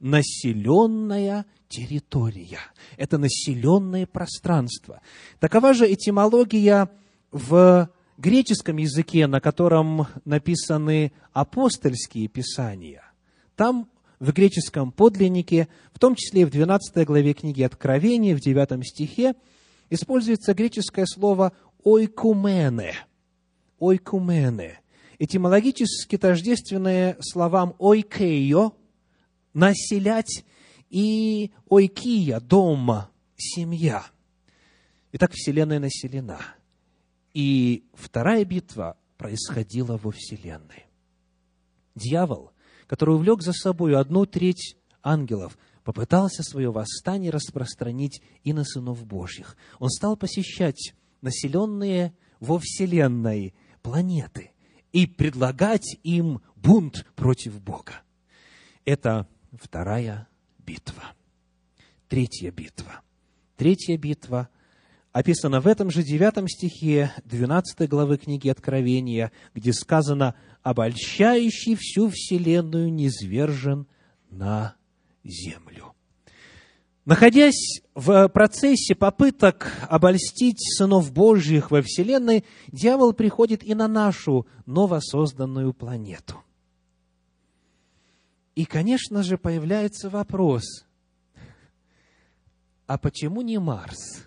населенная 0.00 1.44
территория. 1.68 2.58
Это 2.96 3.18
населенное 3.18 4.06
пространство. 4.06 5.00
Такова 5.40 5.74
же 5.74 5.92
этимология 5.92 6.88
в 7.30 7.90
греческом 8.18 8.78
языке, 8.78 9.26
на 9.26 9.40
котором 9.40 10.06
написаны 10.24 11.12
апостольские 11.32 12.28
писания. 12.28 13.02
Там 13.56 13.88
в 14.20 14.32
греческом 14.32 14.92
подлиннике, 14.92 15.68
в 15.92 15.98
том 15.98 16.14
числе 16.14 16.42
и 16.42 16.44
в 16.44 16.50
12 16.50 17.06
главе 17.06 17.34
книги 17.34 17.62
Откровения, 17.62 18.36
в 18.36 18.40
9 18.40 18.86
стихе, 18.86 19.34
используется 19.92 20.54
греческое 20.54 21.04
слово 21.06 21.52
«ойкумене». 21.84 22.94
«Ойкумене». 23.78 24.80
Этимологически 25.18 26.16
тождественное 26.16 27.16
словам 27.20 27.74
«ойкейо»– 27.78 28.72
«населять» 29.54 30.44
и 30.88 31.52
«ойкия»– 31.68 32.40
«дома», 32.40 33.10
«семья». 33.36 34.06
Итак, 35.12 35.32
Вселенная 35.32 35.78
населена. 35.78 36.40
И 37.34 37.84
вторая 37.92 38.44
битва 38.46 38.96
происходила 39.18 39.98
во 39.98 40.10
Вселенной. 40.10 40.86
Дьявол, 41.94 42.52
который 42.86 43.14
увлек 43.14 43.42
за 43.42 43.52
собой 43.52 43.94
одну 43.94 44.24
треть 44.24 44.76
ангелов– 45.02 45.58
попытался 45.84 46.42
свое 46.42 46.70
восстание 46.70 47.30
распространить 47.30 48.22
и 48.44 48.52
на 48.52 48.64
сынов 48.64 49.04
Божьих. 49.04 49.56
Он 49.78 49.90
стал 49.90 50.16
посещать 50.16 50.94
населенные 51.20 52.14
во 52.40 52.58
Вселенной 52.58 53.54
планеты 53.82 54.52
и 54.92 55.06
предлагать 55.06 55.96
им 56.02 56.40
бунт 56.56 57.06
против 57.16 57.60
Бога. 57.60 58.02
Это 58.84 59.26
вторая 59.52 60.28
битва. 60.58 61.02
Третья 62.08 62.50
битва. 62.50 63.00
Третья 63.56 63.96
битва 63.96 64.48
описана 65.12 65.60
в 65.60 65.66
этом 65.66 65.90
же 65.90 66.02
девятом 66.02 66.48
стихе 66.48 67.12
12 67.24 67.88
главы 67.88 68.18
книги 68.18 68.48
Откровения, 68.48 69.32
где 69.54 69.72
сказано 69.72 70.34
«обольщающий 70.62 71.76
всю 71.76 72.08
вселенную 72.10 72.92
низвержен 72.92 73.86
на 74.30 74.76
землю. 75.24 75.94
Находясь 77.04 77.82
в 77.94 78.28
процессе 78.28 78.94
попыток 78.94 79.72
обольстить 79.88 80.60
сынов 80.60 81.12
Божьих 81.12 81.72
во 81.72 81.82
Вселенной, 81.82 82.44
дьявол 82.68 83.12
приходит 83.12 83.64
и 83.64 83.74
на 83.74 83.88
нашу 83.88 84.46
новосозданную 84.66 85.74
планету. 85.74 86.36
И, 88.54 88.64
конечно 88.64 89.22
же, 89.22 89.36
появляется 89.36 90.10
вопрос, 90.10 90.84
а 92.86 92.98
почему 92.98 93.40
не 93.42 93.58
Марс? 93.58 94.24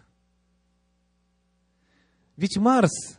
Ведь 2.36 2.58
Марс 2.58 3.18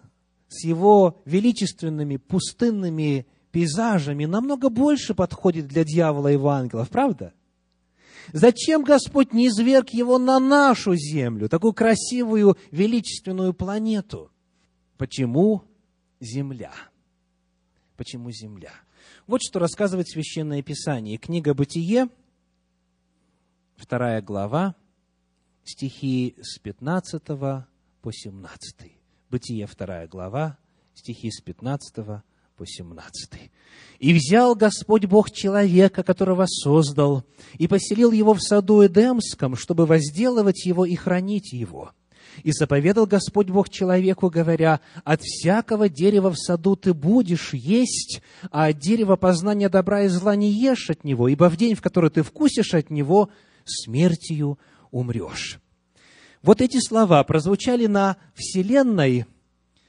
с 0.49 0.65
его 0.65 1.23
величественными 1.25 2.17
пустынными 2.17 3.27
пейзажами 3.53 4.27
намного 4.27 4.69
больше 4.69 5.15
подходит 5.15 5.67
для 5.67 5.85
дьявола 5.85 6.33
и 6.33 6.37
его 6.37 6.91
правда? 6.91 7.33
Зачем 8.33 8.83
Господь 8.83 9.33
не 9.33 9.49
изверг 9.49 9.91
его 9.91 10.19
на 10.19 10.39
нашу 10.39 10.95
землю, 10.95 11.49
такую 11.49 11.73
красивую, 11.73 12.57
величественную 12.71 13.55
планету? 13.55 14.31
Почему 14.97 15.65
Земля? 16.21 16.73
Почему 17.97 18.31
Земля? 18.31 18.73
Вот 19.27 19.41
что 19.43 19.59
рассказывает 19.59 20.09
Священное 20.09 20.63
Писание. 20.63 21.19
Книга 21.19 21.55
«Бытие», 21.55 22.09
вторая 23.77 24.23
глава, 24.23 24.75
стихи 25.65 26.37
с 26.41 26.59
15 26.59 27.23
по 27.23 28.13
17. 28.13 28.93
Бытие, 29.31 29.67
вторая 29.67 30.07
глава, 30.09 30.59
стихи 30.95 31.31
с 31.31 31.41
15 31.41 32.23
по 32.57 32.67
17. 32.67 33.51
«И 33.99 34.15
взял 34.15 34.55
Господь 34.55 35.05
Бог 35.05 35.31
человека, 35.31 36.03
которого 36.03 36.47
создал, 36.47 37.25
и 37.59 37.69
поселил 37.69 38.13
его 38.13 38.33
в 38.35 38.41
саду 38.41 38.85
Эдемском, 38.87 39.57
чтобы 39.57 39.85
возделывать 39.85 40.65
его 40.65 40.87
и 40.87 40.95
хранить 40.95 41.53
его. 41.53 41.93
И 42.43 42.53
заповедал 42.53 43.07
Господь 43.07 43.49
Бог 43.49 43.69
человеку, 43.69 44.31
говоря, 44.31 44.81
«От 45.05 45.23
всякого 45.23 45.89
дерева 45.89 46.31
в 46.31 46.39
саду 46.39 46.77
ты 46.77 46.95
будешь 46.95 47.53
есть, 47.53 48.23
а 48.51 48.67
от 48.67 48.79
дерева 48.79 49.17
познания 49.17 49.69
добра 49.69 50.05
и 50.05 50.09
зла 50.09 50.35
не 50.35 50.51
ешь 50.51 50.91
от 50.91 51.05
него, 51.05 51.29
ибо 51.29 51.51
в 51.51 51.57
день, 51.57 51.75
в 51.75 51.83
который 51.83 52.11
ты 52.11 52.23
вкусишь 52.23 52.75
от 52.75 52.91
него, 52.91 53.29
смертью 53.65 54.59
умрешь». 54.91 55.61
Вот 56.43 56.61
эти 56.61 56.79
слова 56.79 57.23
прозвучали 57.25 57.87
на 57.87 58.17
Вселенной, 58.35 59.27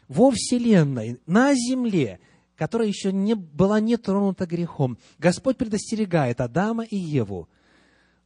во 0.08 0.32
Вселенной, 0.32 1.20
на 1.26 1.54
Земле, 1.54 2.20
которая 2.58 2.88
еще 2.88 3.14
не 3.14 3.36
была 3.36 3.80
не 3.80 3.96
тронута 3.98 4.46
грехом. 4.46 4.98
Господь 5.20 5.58
предостерегает 5.58 6.42
Адама 6.42 6.84
и 6.84 6.98
Еву 6.98 7.48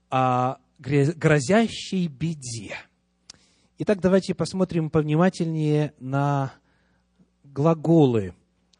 о 0.09 0.57
грозящей 0.79 2.07
беде. 2.07 2.75
Итак, 3.77 3.99
давайте 3.99 4.33
посмотрим 4.33 4.89
повнимательнее 4.89 5.93
на 5.99 6.53
глаголы, 7.43 8.33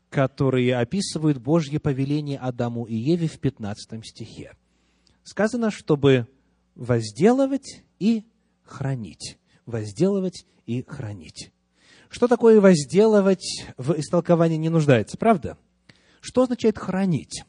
которые 0.09 0.77
описывают 0.77 1.37
Божье 1.37 1.79
повеление 1.79 2.39
Адаму 2.39 2.85
и 2.85 2.95
Еве 2.95 3.27
в 3.27 3.39
15 3.39 4.05
стихе. 4.05 4.53
Сказано, 5.23 5.69
чтобы 5.69 6.27
возделывать 6.75 7.83
и 7.99 8.25
хранить. 8.63 9.37
Возделывать 9.65 10.45
и 10.65 10.83
хранить. 10.83 11.51
Что 12.12 12.28
такое 12.28 12.60
возделывать 12.60 13.65
в 13.78 13.97
истолковании 13.97 14.58
не 14.58 14.67
нуждается, 14.67 15.17
правда? 15.17 15.58
Что 16.20 16.43
означает 16.43 16.78
хранить? 16.78 17.45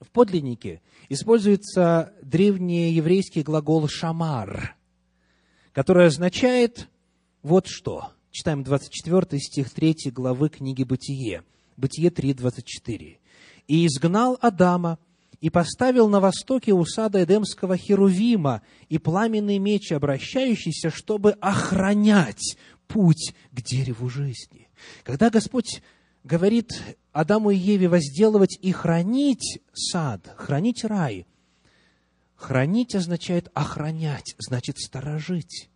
В 0.00 0.10
подлиннике 0.10 0.80
используется 1.08 2.12
древний 2.22 2.92
еврейский 2.92 3.42
глагол 3.42 3.88
«шамар», 3.88 4.76
который 5.72 6.06
означает 6.06 6.88
вот 7.42 7.66
что. 7.66 8.12
Читаем 8.30 8.62
24 8.62 9.40
стих 9.40 9.70
3 9.70 10.12
главы 10.12 10.50
книги 10.50 10.84
«Бытие». 10.84 11.42
Бытие 11.76 12.10
3, 12.10 12.34
24. 12.34 13.18
«И 13.66 13.86
изгнал 13.86 14.38
Адама, 14.40 14.98
и 15.40 15.50
поставил 15.50 16.08
на 16.08 16.20
востоке 16.20 16.72
у 16.72 16.82
Эдемского 16.82 17.76
Херувима 17.76 18.62
и 18.88 18.98
пламенный 18.98 19.58
меч, 19.58 19.92
обращающийся, 19.92 20.90
чтобы 20.90 21.32
охранять 21.40 22.56
путь 22.88 23.34
к 23.52 23.62
дереву 23.62 24.08
жизни. 24.08 24.68
Когда 25.04 25.30
Господь 25.30 25.82
говорит 26.24 26.72
Адаму 27.12 27.50
и 27.50 27.56
Еве 27.56 27.88
возделывать 27.88 28.58
и 28.60 28.72
хранить 28.72 29.60
сад, 29.72 30.34
хранить 30.36 30.84
рай, 30.84 31.26
хранить 32.34 32.94
означает 32.94 33.50
охранять, 33.54 34.34
значит 34.38 34.78
сторожить. 34.78 35.70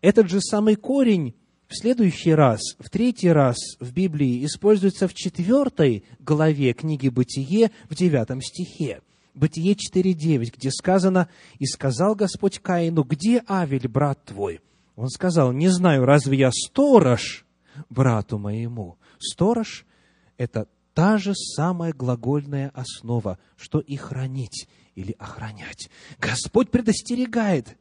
Этот 0.00 0.28
же 0.28 0.40
самый 0.40 0.76
корень 0.76 1.34
в 1.68 1.74
следующий 1.74 2.34
раз, 2.34 2.60
в 2.78 2.90
третий 2.90 3.30
раз 3.30 3.56
в 3.80 3.92
Библии 3.92 4.44
используется 4.44 5.08
в 5.08 5.14
четвертой 5.14 6.04
главе 6.18 6.74
книги 6.74 7.08
«Бытие» 7.08 7.70
в 7.88 7.94
девятом 7.94 8.42
стихе. 8.42 9.00
Бытие 9.34 9.74
4.9, 9.74 10.52
где 10.54 10.70
сказано, 10.70 11.28
«И 11.58 11.64
сказал 11.64 12.14
Господь 12.14 12.58
Каину, 12.58 13.04
где 13.04 13.42
Авель, 13.48 13.88
брат 13.88 14.22
твой?» 14.24 14.60
Он 14.96 15.08
сказал, 15.08 15.52
«Не 15.52 15.68
знаю, 15.68 16.04
разве 16.04 16.38
я 16.38 16.50
сторож 16.52 17.44
брату 17.88 18.38
моему?» 18.38 18.98
Сторож– 19.18 19.86
это 20.36 20.68
та 20.94 21.18
же 21.18 21.34
самая 21.34 21.92
глагольная 21.92 22.70
основа, 22.74 23.38
что 23.56 23.78
и 23.78 23.96
хранить 23.96 24.68
или 24.94 25.12
охранять. 25.18 25.90
Господь 26.18 26.70
предостерегает 26.70 27.78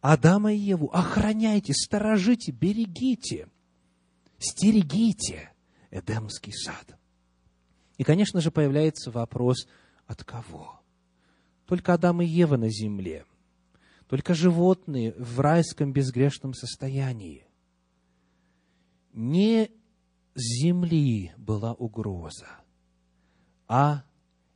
Адама 0.00 0.52
и 0.52 0.58
Еву, 0.58 0.90
охраняйте, 0.92 1.72
сторожите, 1.74 2.50
берегите, 2.50 3.48
стерегите 4.38 5.52
Эдемский 5.90 6.52
сад. 6.52 6.98
И, 7.98 8.04
конечно 8.04 8.40
же, 8.40 8.50
появляется 8.50 9.10
вопрос, 9.10 9.68
от 10.06 10.24
кого? 10.24 10.80
Только 11.66 11.94
Адам 11.94 12.20
и 12.22 12.26
Ева 12.26 12.56
на 12.56 12.68
земле, 12.68 13.24
только 14.12 14.34
животные 14.34 15.14
в 15.16 15.40
райском 15.40 15.94
безгрешном 15.94 16.52
состоянии. 16.52 17.46
Не 19.14 19.70
земли 20.34 21.32
была 21.38 21.72
угроза, 21.72 22.60
а 23.68 24.04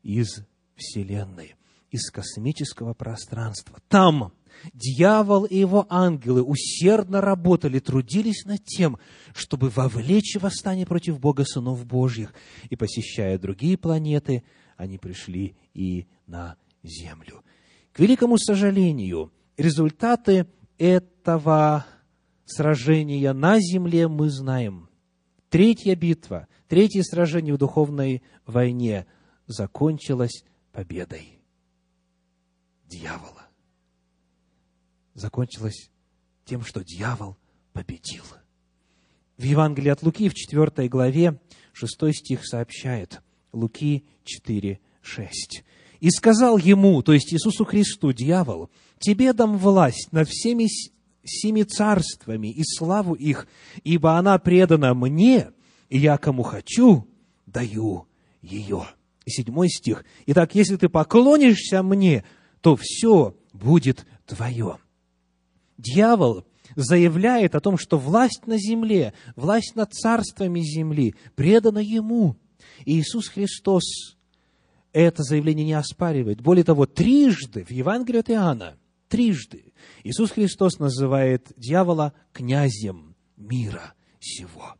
из 0.02 0.44
Вселенной, 0.74 1.54
из 1.90 2.10
космического 2.10 2.92
пространства. 2.92 3.78
Там 3.88 4.34
дьявол 4.74 5.46
и 5.46 5.56
его 5.56 5.86
ангелы 5.88 6.42
усердно 6.42 7.22
работали, 7.22 7.78
трудились 7.78 8.44
над 8.44 8.62
тем, 8.62 8.98
чтобы 9.34 9.70
вовлечь 9.70 10.36
восстание 10.38 10.84
против 10.84 11.18
Бога 11.18 11.46
сынов 11.46 11.86
Божьих. 11.86 12.34
И 12.68 12.76
посещая 12.76 13.38
другие 13.38 13.78
планеты, 13.78 14.44
они 14.76 14.98
пришли 14.98 15.56
и 15.72 16.08
на 16.26 16.58
Землю. 16.82 17.42
К 17.94 18.00
великому 18.00 18.36
сожалению, 18.36 19.32
результаты 19.56 20.46
этого 20.78 21.86
сражения 22.44 23.32
на 23.32 23.58
Земле 23.60 24.08
мы 24.08 24.30
знаем. 24.30 24.88
Третья 25.48 25.94
битва, 25.94 26.48
третье 26.68 27.02
сражение 27.02 27.54
в 27.54 27.58
духовной 27.58 28.22
войне 28.46 29.06
закончилось 29.46 30.44
победой 30.72 31.40
дьявола 32.88 33.46
закончилось 35.16 35.90
тем, 36.44 36.62
что 36.62 36.84
дьявол 36.84 37.36
победил. 37.72 38.24
В 39.36 39.42
Евангелии 39.42 39.90
от 39.90 40.02
Луки 40.02 40.28
в 40.28 40.34
4 40.34 40.88
главе 40.88 41.40
6 41.72 42.14
стих 42.14 42.46
сообщает, 42.46 43.22
Луки 43.52 44.06
4, 44.24 44.80
6. 45.02 45.64
«И 46.00 46.10
сказал 46.10 46.58
ему, 46.58 47.02
то 47.02 47.12
есть 47.12 47.32
Иисусу 47.32 47.64
Христу, 47.64 48.12
дьявол, 48.12 48.70
тебе 48.98 49.32
дам 49.32 49.56
власть 49.56 50.08
над 50.12 50.28
всеми 50.28 50.68
семи 51.24 51.64
царствами 51.64 52.48
и 52.48 52.62
славу 52.64 53.14
их, 53.14 53.46
ибо 53.82 54.16
она 54.16 54.38
предана 54.38 54.94
мне, 54.94 55.50
и 55.88 55.98
я 55.98 56.18
кому 56.18 56.42
хочу, 56.42 57.08
даю 57.46 58.06
ее». 58.42 58.86
И 59.24 59.30
седьмой 59.30 59.68
стих. 59.68 60.04
«Итак, 60.26 60.54
если 60.54 60.76
ты 60.76 60.88
поклонишься 60.88 61.82
мне, 61.82 62.24
то 62.60 62.76
все 62.76 63.36
будет 63.52 64.06
твое». 64.26 64.78
Дьявол 65.78 66.44
заявляет 66.74 67.54
о 67.54 67.60
том, 67.60 67.78
что 67.78 67.98
власть 67.98 68.46
на 68.46 68.58
земле, 68.58 69.14
власть 69.34 69.76
над 69.76 69.92
царствами 69.92 70.60
земли 70.60 71.14
предана 71.34 71.78
ему. 71.78 72.36
И 72.84 73.00
Иисус 73.00 73.28
Христос 73.28 74.15
это 75.00 75.22
заявление 75.22 75.66
не 75.66 75.72
оспаривает. 75.74 76.40
Более 76.40 76.64
того, 76.64 76.86
трижды 76.86 77.64
в 77.64 77.70
Евангелии 77.70 78.20
от 78.20 78.30
Иоанна, 78.30 78.76
трижды 79.08 79.72
Иисус 80.04 80.30
Христос 80.30 80.78
называет 80.78 81.52
дьявола 81.56 82.12
князем 82.32 83.14
мира 83.36 83.94
сего. 84.20 84.74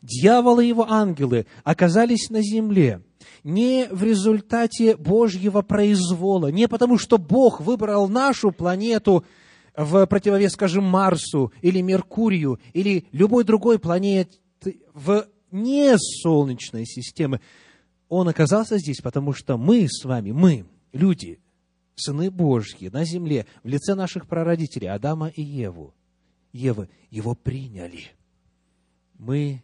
Дьявол 0.00 0.60
и 0.60 0.66
его 0.66 0.90
ангелы 0.90 1.46
оказались 1.62 2.28
на 2.30 2.42
земле 2.42 3.02
не 3.44 3.86
в 3.90 4.02
результате 4.02 4.96
Божьего 4.96 5.62
произвола, 5.62 6.48
не 6.48 6.66
потому, 6.66 6.98
что 6.98 7.18
Бог 7.18 7.60
выбрал 7.60 8.08
нашу 8.08 8.50
планету– 8.50 9.24
в 9.76 10.06
противовес, 10.06 10.52
скажем, 10.52 10.84
Марсу 10.84 11.52
или 11.62 11.80
Меркурию 11.80 12.60
или 12.72 13.06
любой 13.12 13.44
другой 13.44 13.78
планете 13.78 14.38
в 14.94 15.26
не 15.50 15.96
солнечной 15.98 16.86
системы. 16.86 17.40
Он 18.14 18.28
оказался 18.28 18.76
здесь, 18.76 19.00
потому 19.00 19.32
что 19.32 19.56
мы 19.56 19.88
с 19.88 20.04
вами, 20.04 20.32
мы, 20.32 20.66
люди, 20.92 21.40
сыны 21.94 22.30
Божьи 22.30 22.88
на 22.88 23.06
земле, 23.06 23.46
в 23.62 23.68
лице 23.68 23.94
наших 23.94 24.28
прародителей, 24.28 24.88
Адама 24.88 25.28
и 25.28 25.40
Еву, 25.40 25.94
Евы, 26.52 26.90
его 27.08 27.34
приняли. 27.34 28.10
Мы 29.14 29.62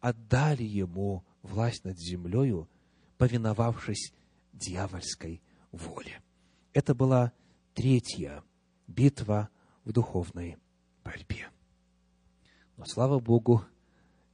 отдали 0.00 0.62
ему 0.62 1.24
власть 1.40 1.84
над 1.84 1.98
землею, 1.98 2.68
повиновавшись 3.16 4.12
дьявольской 4.52 5.40
воле. 5.72 6.20
Это 6.74 6.94
была 6.94 7.32
третья 7.72 8.44
битва 8.86 9.48
в 9.86 9.92
духовной 9.92 10.58
борьбе. 11.02 11.48
Но, 12.76 12.84
слава 12.84 13.20
Богу, 13.20 13.64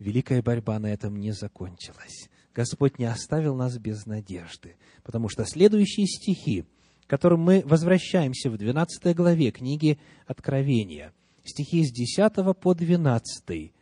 великая 0.01 0.43
борьба 0.43 0.81
на 0.81 0.93
этом 0.93 1.15
не 1.21 1.31
закончилась. 1.31 2.29
Господь 2.55 2.99
не 2.99 3.07
оставил 3.07 3.55
нас 3.55 3.79
без 3.79 4.07
надежды, 4.07 4.77
потому 5.03 5.29
что 5.29 5.45
следующие 5.45 6.07
стихи, 6.07 6.65
к 7.07 7.11
которым 7.11 7.41
мы 7.41 7.63
возвращаемся 7.65 8.51
в 8.51 8.59
12 8.59 9.17
главе 9.17 9.51
книги 9.51 9.99
Откровения, 10.27 11.13
стихи 11.45 11.85
с 11.85 11.93
10 11.93 12.33
по 12.61 12.75
12, 12.75 13.73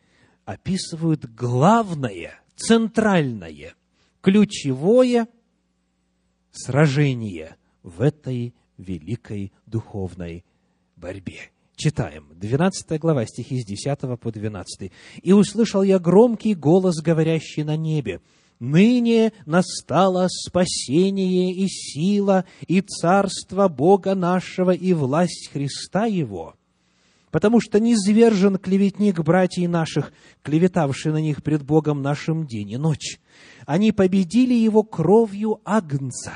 описывают 0.45 1.27
главное, 1.27 2.41
центральное, 2.57 3.75
ключевое 4.21 5.29
сражение 6.53 7.57
в 7.83 8.03
этой 8.03 8.55
великой 8.77 9.53
духовной 9.66 10.45
борьбе. 10.97 11.51
Читаем, 11.77 12.29
12 12.35 13.01
глава, 13.01 13.25
стихи 13.25 13.61
с 13.61 13.64
10 13.64 14.21
по 14.21 14.31
12. 14.31 14.93
«И 15.23 15.33
услышал 15.33 15.83
я 15.83 15.99
громкий 15.99 16.55
голос, 16.55 17.01
говорящий 17.01 17.62
на 17.62 17.77
небе, 17.77 18.21
«Ныне 18.61 19.32
настало 19.46 20.28
спасение 20.28 21.52
и 21.52 21.66
сила, 21.66 22.44
и 22.68 22.80
царство 22.82 23.68
Бога 23.68 24.14
нашего, 24.14 24.70
и 24.70 24.92
власть 24.92 25.50
Христа 25.52 26.06
Его» 26.06 26.54
потому 27.30 27.61
что 27.61 27.78
низвержен 27.80 28.58
клеветник 28.58 29.20
братьев 29.20 29.70
наших, 29.70 30.12
клеветавший 30.42 31.12
на 31.12 31.20
них 31.20 31.42
пред 31.42 31.62
Богом 31.62 32.02
нашим 32.02 32.46
день 32.46 32.70
и 32.70 32.76
ночь. 32.76 33.20
Они 33.66 33.92
победили 33.92 34.54
его 34.54 34.82
кровью 34.82 35.61
Агнца 35.64 36.32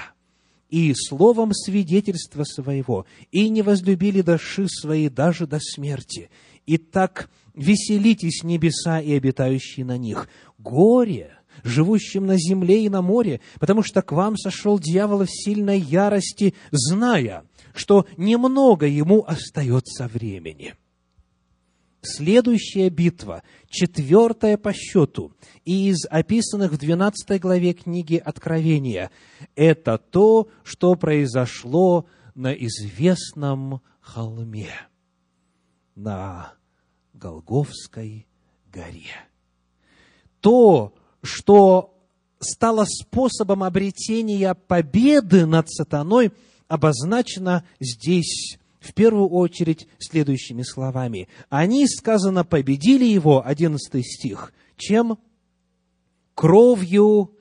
и 0.68 0.92
словом 0.94 1.52
свидетельства 1.52 2.44
своего, 2.44 3.06
и 3.30 3.48
не 3.48 3.62
возлюбили 3.62 4.22
души 4.22 4.66
свои 4.68 5.08
даже 5.08 5.46
до 5.46 5.58
смерти. 5.60 6.30
И 6.66 6.78
так 6.78 7.30
веселитесь 7.54 8.42
небеса 8.42 9.00
и 9.00 9.14
обитающие 9.14 9.84
на 9.84 9.98
них. 9.98 10.28
Горе 10.58 11.38
живущим 11.64 12.26
на 12.26 12.36
земле 12.36 12.84
и 12.84 12.88
на 12.88 13.02
море, 13.02 13.40
потому 13.58 13.82
что 13.82 14.02
к 14.02 14.12
вам 14.12 14.36
сошел 14.36 14.78
дьявол 14.78 15.24
в 15.24 15.30
сильной 15.30 15.80
ярости, 15.80 16.54
зная, 16.70 17.44
что 17.74 18.06
немного 18.16 18.86
ему 18.86 19.24
остается 19.26 20.06
времени. 20.06 20.74
Следующая 22.02 22.90
битва, 22.90 23.42
четвертая 23.68 24.58
по 24.58 24.74
счету, 24.74 25.32
из 25.64 26.04
описанных 26.10 26.72
в 26.72 26.76
12 26.76 27.40
главе 27.40 27.72
книги 27.72 28.16
Откровения, 28.16 29.10
это 29.56 29.96
то, 29.96 30.48
что 30.64 30.94
произошло 30.96 32.06
на 32.34 32.52
известном 32.52 33.80
холме, 34.00 34.68
на 35.94 36.52
Голговской 37.14 38.26
горе. 38.70 39.28
То, 40.40 40.92
что 41.24 41.94
стало 42.38 42.84
способом 42.84 43.62
обретения 43.62 44.54
победы 44.54 45.46
над 45.46 45.70
сатаной, 45.70 46.32
обозначено 46.68 47.64
здесь 47.80 48.58
в 48.80 48.92
первую 48.92 49.28
очередь 49.28 49.88
следующими 49.98 50.62
словами. 50.62 51.28
Они, 51.48 51.88
сказано, 51.88 52.44
победили 52.44 53.04
его, 53.06 53.44
11 53.44 54.04
стих, 54.06 54.52
чем? 54.76 55.18
Кровью 56.34 57.32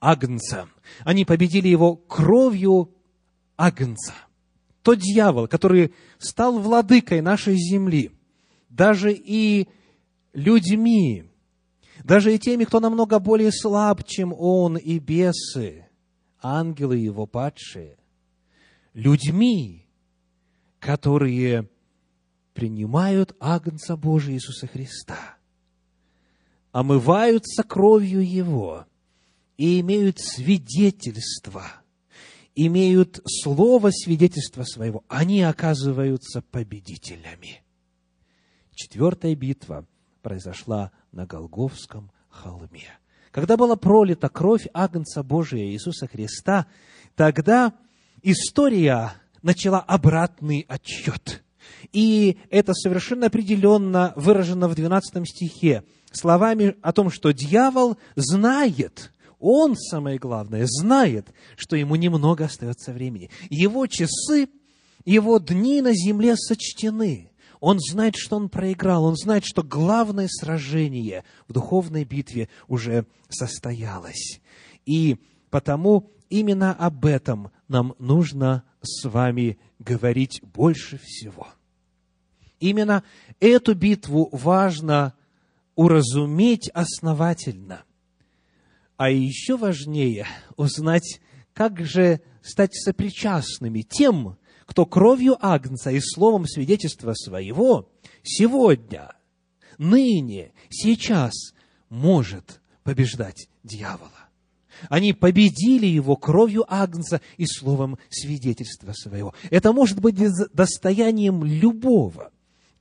Агнца. 0.00 0.68
Они 1.04 1.24
победили 1.24 1.68
его 1.68 1.94
кровью 1.94 2.90
Агнца. 3.56 4.14
Тот 4.82 4.98
дьявол, 4.98 5.46
который 5.46 5.92
стал 6.18 6.58
владыкой 6.58 7.20
нашей 7.20 7.56
земли, 7.56 8.10
даже 8.68 9.12
и 9.12 9.68
людьми, 10.32 11.28
даже 12.04 12.34
и 12.34 12.38
теми, 12.38 12.64
кто 12.64 12.80
намного 12.80 13.18
более 13.18 13.52
слаб, 13.52 14.04
чем 14.04 14.32
он, 14.36 14.76
и 14.76 14.98
бесы, 14.98 15.86
ангелы 16.40 16.96
его 16.96 17.26
падшие, 17.26 17.98
людьми, 18.94 19.86
которые 20.78 21.68
принимают 22.54 23.36
Агнца 23.40 23.96
Божия 23.96 24.34
Иисуса 24.34 24.66
Христа, 24.66 25.36
омываются 26.72 27.62
кровью 27.62 28.20
Его 28.20 28.86
и 29.56 29.80
имеют 29.80 30.18
свидетельство, 30.20 31.64
имеют 32.54 33.20
слово 33.26 33.90
свидетельства 33.90 34.64
своего, 34.64 35.04
они 35.08 35.42
оказываются 35.42 36.42
победителями. 36.42 37.62
Четвертая 38.74 39.34
битва 39.34 39.86
произошла 40.28 40.90
на 41.10 41.24
Голговском 41.24 42.10
холме. 42.28 42.98
Когда 43.30 43.56
была 43.56 43.76
пролита 43.76 44.28
кровь 44.28 44.66
Агнца 44.74 45.22
Божия 45.22 45.64
Иисуса 45.64 46.06
Христа, 46.06 46.66
тогда 47.16 47.72
история 48.20 49.14
начала 49.40 49.78
обратный 49.80 50.66
отчет. 50.68 51.42
И 51.94 52.36
это 52.50 52.74
совершенно 52.74 53.28
определенно 53.28 54.12
выражено 54.16 54.68
в 54.68 54.74
12 54.74 55.26
стихе 55.26 55.82
словами 56.12 56.76
о 56.82 56.92
том, 56.92 57.10
что 57.10 57.32
дьявол 57.32 57.96
знает, 58.14 59.10
он, 59.38 59.76
самое 59.76 60.18
главное, 60.18 60.66
знает, 60.66 61.28
что 61.56 61.74
ему 61.74 61.96
немного 61.96 62.44
остается 62.44 62.92
времени. 62.92 63.30
Его 63.48 63.86
часы, 63.86 64.50
его 65.06 65.38
дни 65.38 65.80
на 65.80 65.94
земле 65.94 66.36
сочтены. 66.36 67.27
Он 67.60 67.78
знает, 67.80 68.14
что 68.16 68.36
он 68.36 68.48
проиграл, 68.48 69.04
он 69.04 69.16
знает, 69.16 69.44
что 69.44 69.62
главное 69.62 70.28
сражение 70.28 71.24
в 71.48 71.52
духовной 71.52 72.04
битве 72.04 72.48
уже 72.68 73.06
состоялось. 73.28 74.40
И 74.86 75.16
потому 75.50 76.10
именно 76.30 76.72
об 76.72 77.04
этом 77.04 77.50
нам 77.68 77.94
нужно 77.98 78.64
с 78.80 79.08
вами 79.08 79.58
говорить 79.78 80.40
больше 80.42 80.98
всего. 80.98 81.48
Именно 82.60 83.02
эту 83.40 83.74
битву 83.74 84.28
важно 84.32 85.14
уразуметь 85.74 86.68
основательно. 86.70 87.84
А 88.96 89.10
еще 89.10 89.56
важнее 89.56 90.26
узнать, 90.56 91.20
как 91.54 91.84
же 91.84 92.20
стать 92.42 92.74
сопричастными 92.74 93.82
тем, 93.82 94.36
кто 94.68 94.84
кровью 94.84 95.34
Агнца 95.40 95.90
и 95.90 95.98
словом 95.98 96.46
свидетельства 96.46 97.14
своего 97.14 97.90
сегодня, 98.22 99.14
ныне, 99.78 100.52
сейчас 100.68 101.54
может 101.88 102.60
побеждать 102.82 103.48
дьявола. 103.64 104.28
Они 104.90 105.14
победили 105.14 105.86
его 105.86 106.16
кровью 106.16 106.66
Агнца 106.68 107.22
и 107.38 107.46
словом 107.46 107.98
свидетельства 108.10 108.92
своего. 108.92 109.34
Это 109.50 109.72
может 109.72 110.00
быть 110.00 110.16
достоянием 110.52 111.44
любого, 111.44 112.30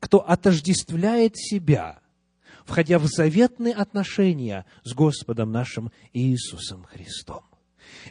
кто 0.02 0.20
отождествляет 0.20 1.38
себя, 1.38 2.02
входя 2.66 3.00
в 3.00 3.08
заветные 3.08 3.74
отношения 3.74 4.66
с 4.84 4.94
Господом 4.94 5.54
нашим 5.54 5.94
Иисусом 6.12 6.84
Христом. 6.84 7.44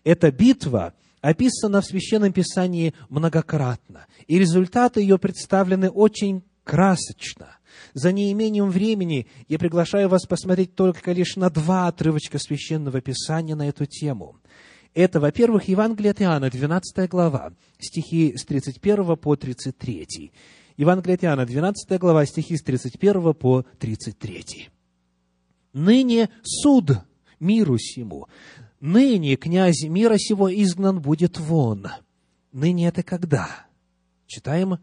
Эта 0.03 0.33
битва 0.33 0.95
описана 1.21 1.81
в 1.81 1.87
Священном 1.87 2.33
Писании 2.33 2.95
многократно, 3.09 4.07
и 4.27 4.39
результаты 4.39 5.01
ее 5.01 5.19
представлены 5.19 5.91
очень 5.91 6.43
красочно. 6.65 7.57
За 7.95 8.13
неимением 8.13 8.71
времени 8.71 9.27
я 9.49 9.59
приглашаю 9.59 10.09
вас 10.09 10.27
посмотреть 10.27 10.75
только 10.75 11.13
лишь 11.13 11.37
на 11.37 11.51
два 11.51 11.89
отрывочка 11.89 12.39
Священного 12.39 13.01
Писания 13.01 13.55
на 13.55 13.69
эту 13.69 13.87
тему. 13.87 14.37
Это, 14.95 15.21
во-первых, 15.21 15.69
Евангелие 15.69 16.13
от 16.13 16.23
Иоанна, 16.23 16.51
12 16.51 17.09
глава, 17.11 17.53
стихи 17.79 18.35
с 18.37 18.45
31 18.45 19.17
по 19.17 19.37
33. 19.37 20.33
Евангелие 20.79 21.15
от 21.17 21.25
Иоанна, 21.25 21.47
12 21.47 21.99
глава, 21.99 22.25
стихи 22.25 22.57
с 22.57 22.63
31 22.63 23.35
по 23.35 23.65
33. 23.79 24.71
«Ныне 25.75 26.31
суд 26.43 26.93
миру 27.41 27.77
сему, 27.79 28.29
ныне 28.81 29.37
князь 29.37 29.85
мира 29.85 30.17
сего 30.19 30.53
изгнан 30.53 31.01
будет 31.01 31.39
вон». 31.39 31.89
Ныне 32.53 32.89
это 32.89 33.03
когда? 33.03 33.67
Читаем 34.27 34.79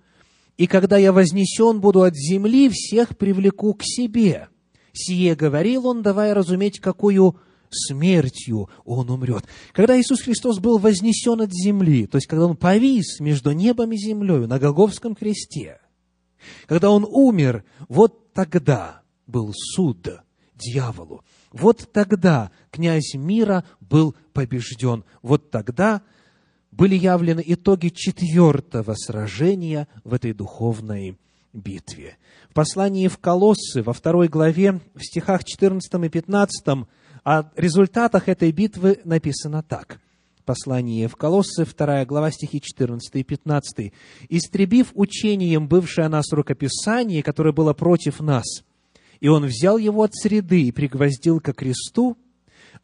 и 0.57 0.67
когда 0.67 0.97
я 0.97 1.11
вознесен 1.11 1.81
буду 1.81 2.03
от 2.03 2.15
земли, 2.15 2.69
всех 2.69 3.17
привлеку 3.17 3.73
к 3.73 3.83
себе. 3.83 4.49
Сие 4.93 5.35
говорил 5.35 5.87
он, 5.87 6.03
давая 6.03 6.33
разуметь, 6.33 6.79
какую 6.79 7.37
смертью 7.71 8.69
он 8.85 9.09
умрет. 9.09 9.45
Когда 9.71 9.99
Иисус 9.99 10.21
Христос 10.21 10.59
был 10.59 10.77
вознесен 10.77 11.41
от 11.41 11.51
земли, 11.51 12.05
то 12.05 12.17
есть 12.17 12.27
когда 12.27 12.45
он 12.45 12.55
повис 12.55 13.19
между 13.19 13.51
небом 13.51 13.91
и 13.93 13.97
землей 13.97 14.45
на 14.45 14.59
Голговском 14.59 15.15
кресте, 15.15 15.79
когда 16.67 16.91
он 16.91 17.03
умер, 17.09 17.63
вот 17.89 18.31
тогда 18.33 19.01
был 19.25 19.51
суд 19.53 20.07
дьяволу. 20.53 21.23
Вот 21.53 21.89
тогда 21.93 22.51
князь 22.71 23.13
мира 23.13 23.63
был 23.79 24.15
побежден. 24.33 25.05
Вот 25.21 25.51
тогда 25.51 26.01
были 26.71 26.95
явлены 26.95 27.43
итоги 27.45 27.89
четвертого 27.89 28.95
сражения 28.95 29.87
в 30.03 30.15
этой 30.15 30.33
духовной 30.33 31.17
битве. 31.53 32.17
В 32.49 32.53
послании 32.55 33.07
в 33.07 33.19
Колоссы, 33.19 33.83
во 33.83 33.93
второй 33.93 34.27
главе, 34.27 34.81
в 34.95 35.01
стихах 35.01 35.43
14 35.43 35.93
и 35.93 36.09
15, 36.09 36.87
о 37.23 37.43
результатах 37.55 38.27
этой 38.27 38.51
битвы 38.51 38.99
написано 39.05 39.61
так. 39.61 39.99
Послание 40.45 41.07
в 41.07 41.15
Колоссы, 41.15 41.63
вторая 41.63 42.05
глава, 42.05 42.31
стихи 42.31 42.59
14 42.59 43.15
и 43.15 43.23
15. 43.23 43.93
«Истребив 44.29 44.91
учением 44.93 45.67
бывшее 45.67 46.09
нас 46.09 46.31
рукописание, 46.33 47.23
которое 47.23 47.53
было 47.53 47.73
против 47.73 48.19
нас, 48.19 48.43
и 49.23 49.29
он 49.29 49.45
взял 49.45 49.77
его 49.77 50.03
от 50.03 50.13
среды 50.13 50.63
и 50.63 50.73
пригвоздил 50.73 51.39
ко 51.39 51.53
кресту, 51.53 52.17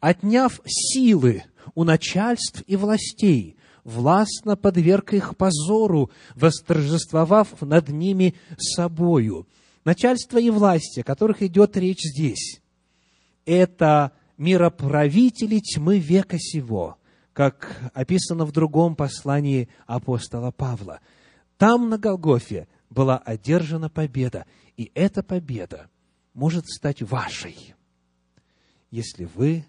отняв 0.00 0.58
силы 0.64 1.44
у 1.74 1.84
начальств 1.84 2.64
и 2.66 2.76
властей, 2.76 3.58
властно 3.84 4.56
подверг 4.56 5.12
их 5.12 5.36
позору, 5.36 6.10
восторжествовав 6.34 7.60
над 7.60 7.90
ними 7.90 8.36
собою. 8.56 9.46
Начальство 9.84 10.38
и 10.38 10.48
власти, 10.48 11.00
о 11.00 11.04
которых 11.04 11.42
идет 11.42 11.76
речь 11.76 12.00
здесь, 12.00 12.62
это 13.44 14.12
мироправители 14.38 15.58
тьмы 15.58 15.98
века 15.98 16.38
сего, 16.38 16.96
как 17.34 17.92
описано 17.92 18.46
в 18.46 18.52
другом 18.52 18.96
послании 18.96 19.68
апостола 19.86 20.52
Павла. 20.52 21.00
Там, 21.58 21.90
на 21.90 21.98
Голгофе, 21.98 22.66
была 22.88 23.18
одержана 23.18 23.90
победа, 23.90 24.46
и 24.78 24.90
эта 24.94 25.22
победа 25.22 25.90
может 26.34 26.66
стать 26.66 27.02
вашей, 27.02 27.74
если 28.90 29.24
вы 29.24 29.64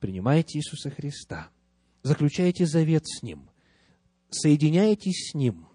принимаете 0.00 0.58
Иисуса 0.58 0.90
Христа– 0.90 1.50
заключаете 2.02 2.66
завет 2.66 3.06
с 3.06 3.22
Ним, 3.22 3.48
соединяетесь 4.30 5.30
с 5.30 5.34
Ним, 5.34 5.66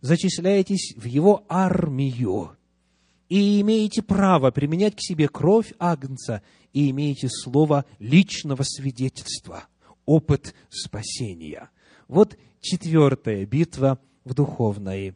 зачисляетесь 0.00 0.94
в 0.96 1.04
Его 1.04 1.44
армию 1.48 2.56
и 3.28 3.60
имеете 3.60 4.02
право 4.02 4.50
применять 4.50 4.96
к 4.96 5.00
себе 5.00 5.28
кровь 5.28 5.72
Агнца 5.78 6.42
и 6.72 6.90
имеете 6.90 7.28
слово 7.28 7.84
личного 7.98 8.62
свидетельства, 8.62 9.64
опыт 10.04 10.54
спасения. 10.68 11.70
Вот 12.08 12.36
четвертая 12.60 13.46
битва 13.46 13.98
в 14.24 14.34
духовной 14.34 15.14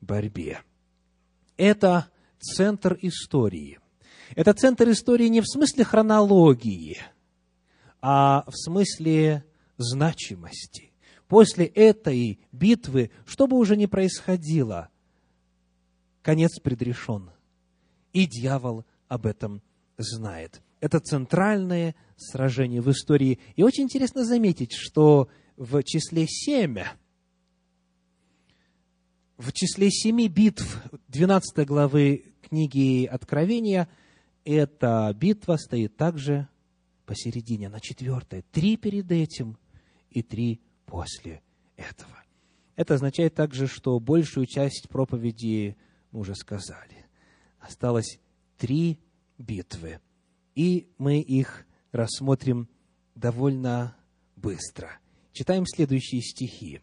борьбе. 0.00 0.60
Это 1.56 2.08
центр 2.40 2.98
истории. 3.02 3.78
Это 4.34 4.52
центр 4.54 4.90
истории 4.90 5.28
не 5.28 5.40
в 5.40 5.46
смысле 5.46 5.84
хронологии, 5.84 6.98
а 8.00 8.44
в 8.46 8.54
смысле 8.56 9.44
значимости. 9.76 10.92
После 11.28 11.66
этой 11.66 12.40
битвы, 12.50 13.10
что 13.24 13.46
бы 13.46 13.56
уже 13.56 13.76
ни 13.76 13.86
происходило, 13.86 14.88
конец 16.22 16.58
предрешен. 16.58 17.30
И 18.12 18.26
дьявол 18.26 18.84
об 19.08 19.26
этом 19.26 19.62
знает. 19.96 20.60
Это 20.80 20.98
центральное 20.98 21.94
сражение 22.16 22.80
в 22.80 22.90
истории. 22.90 23.38
И 23.54 23.62
очень 23.62 23.84
интересно 23.84 24.24
заметить, 24.24 24.72
что 24.72 25.28
в 25.56 25.82
числе 25.82 26.26
семь, 26.26 26.78
в 29.36 29.52
числе 29.52 29.90
семи 29.90 30.28
битв 30.28 30.82
12 31.08 31.66
главы 31.66 32.29
книги 32.50 33.06
Откровения, 33.06 33.88
эта 34.44 35.14
битва 35.16 35.56
стоит 35.56 35.96
также 35.96 36.48
посередине, 37.06 37.70
на 37.70 37.80
четвертой. 37.80 38.44
Три 38.52 38.76
перед 38.76 39.10
этим– 39.10 39.56
и 40.10 40.22
три 40.22 40.60
после 40.86 41.42
этого. 41.76 42.22
Это 42.76 42.94
означает 42.94 43.34
также, 43.34 43.66
что 43.66 43.98
большую 44.00 44.46
часть 44.46 44.88
проповеди 44.88 45.76
мы 46.10 46.20
уже 46.20 46.34
сказали. 46.34 47.06
Осталось 47.58 48.18
три 48.56 48.98
битвы. 49.38 50.00
И 50.54 50.90
мы 50.98 51.20
их 51.20 51.66
рассмотрим 51.92 52.68
довольно 53.14 53.96
быстро. 54.36 54.98
Читаем 55.32 55.64
следующие 55.66 56.22
стихи. 56.22 56.80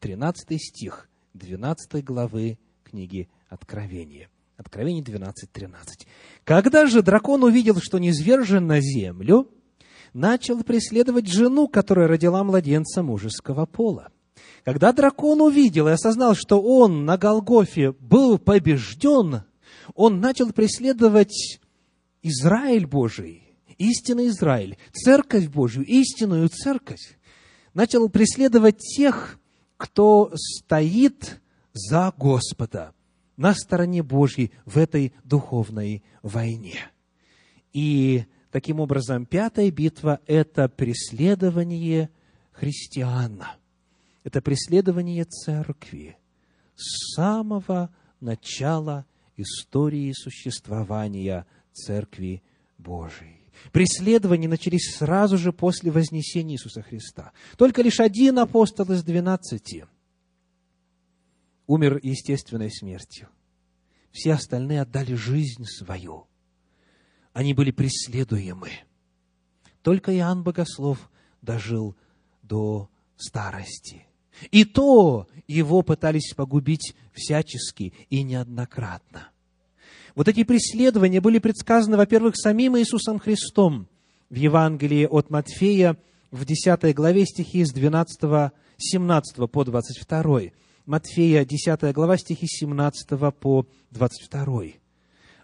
13 0.00 0.60
стих 0.60 1.08
12 1.34 2.04
главы 2.04 2.58
книги 2.84 3.28
Откровения. 3.48 4.30
Откровение 4.58 5.04
12.13. 5.04 6.06
«Когда 6.42 6.86
же 6.86 7.02
дракон 7.02 7.44
увидел, 7.44 7.80
что 7.80 7.98
низвержен 7.98 8.66
на 8.66 8.80
землю, 8.80 9.48
начал 10.12 10.64
преследовать 10.64 11.28
жену, 11.28 11.68
которая 11.68 12.08
родила 12.08 12.42
младенца 12.42 13.04
мужеского 13.04 13.66
пола. 13.66 14.10
Когда 14.64 14.92
дракон 14.92 15.40
увидел 15.40 15.86
и 15.86 15.92
осознал, 15.92 16.34
что 16.34 16.60
он 16.60 17.04
на 17.04 17.16
Голгофе 17.16 17.92
был 17.92 18.38
побежден, 18.38 19.44
он 19.94 20.20
начал 20.20 20.52
преследовать 20.52 21.60
Израиль 22.22 22.86
Божий, 22.86 23.54
истинный 23.78 24.26
Израиль, 24.26 24.76
церковь 24.92 25.46
Божью, 25.46 25.84
истинную 25.84 26.48
церковь. 26.48 27.16
Начал 27.74 28.08
преследовать 28.08 28.78
тех, 28.78 29.38
кто 29.76 30.32
стоит 30.34 31.40
за 31.72 32.12
Господа, 32.16 32.92
на 33.38 33.54
стороне 33.54 34.02
Божьей 34.02 34.52
в 34.66 34.76
этой 34.76 35.14
духовной 35.24 36.02
войне. 36.22 36.90
И 37.72 38.26
таким 38.50 38.80
образом 38.80 39.24
пятая 39.24 39.70
битва– 39.70 40.20
это 40.26 40.68
преследование 40.68 42.10
христиана, 42.52 43.56
это 44.24 44.42
преследование 44.42 45.24
церкви 45.24 46.18
с 46.74 47.14
самого 47.14 47.90
начала 48.20 49.06
истории 49.36 50.12
существования 50.12 51.46
Церкви 51.72 52.42
Божией. 52.76 53.38
Преследования 53.72 54.48
начались 54.48 54.96
сразу 54.96 55.38
же 55.38 55.52
после 55.52 55.90
Вознесения 55.90 56.54
Иисуса 56.54 56.82
Христа. 56.82 57.32
Только 57.56 57.82
лишь 57.82 58.00
один 58.00 58.38
апостол 58.40 58.90
из 58.92 59.04
двенадцати 59.04 59.86
умер 61.68 62.00
естественной 62.02 62.72
смертью. 62.72 63.28
Все 64.10 64.32
остальные 64.32 64.82
отдали 64.82 65.14
жизнь 65.14 65.64
свою. 65.64 66.26
Они 67.32 67.54
были 67.54 67.70
преследуемы. 67.70 68.70
Только 69.82 70.12
Иоанн 70.16 70.42
Богослов 70.42 71.08
дожил 71.40 71.94
до 72.42 72.90
старости. 73.16 74.06
И 74.50 74.64
то 74.64 75.28
его 75.46 75.82
пытались 75.82 76.32
погубить 76.34 76.96
всячески 77.12 77.92
и 78.08 78.22
неоднократно. 78.22 79.28
Вот 80.14 80.26
эти 80.26 80.42
преследования 80.42 81.20
были 81.20 81.38
предсказаны, 81.38 81.96
во-первых, 81.96 82.36
самим 82.36 82.76
Иисусом 82.78 83.18
Христом 83.18 83.88
в 84.30 84.34
Евангелии 84.34 85.06
от 85.06 85.30
Матфея 85.30 85.96
в 86.30 86.44
10 86.44 86.94
главе 86.94 87.24
стихи 87.24 87.64
с 87.64 87.72
12, 87.72 88.52
17 88.78 89.50
по 89.50 89.64
22. 89.64 90.40
Матфея, 90.88 91.44
10 91.44 91.92
глава, 91.92 92.16
стихи 92.16 92.46
17 92.46 93.10
по 93.38 93.66
22. 93.90 94.62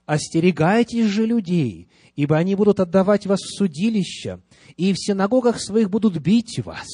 «Остерегайтесь 0.07 1.05
же 1.05 1.27
людей, 1.27 1.89
ибо 2.17 2.39
они 2.39 2.55
будут 2.55 2.81
отдавать 2.81 3.27
вас 3.27 3.41
в 3.41 3.55
судилища, 3.55 4.41
и 4.79 4.95
в 4.95 4.97
синагогах 4.97 5.61
своих 5.61 5.91
будут 5.91 6.17
бить 6.17 6.61
вас, 6.65 6.89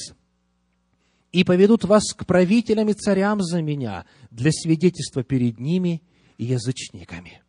и 1.31 1.45
поведут 1.45 1.85
вас 1.85 2.11
к 2.13 2.25
правителям 2.25 2.89
и 2.89 2.93
царям 2.93 3.41
за 3.41 3.61
меня 3.61 4.05
для 4.31 4.51
свидетельства 4.51 5.23
перед 5.23 5.57
ними 5.57 6.03
и 6.37 6.43
язычниками. 6.43 7.41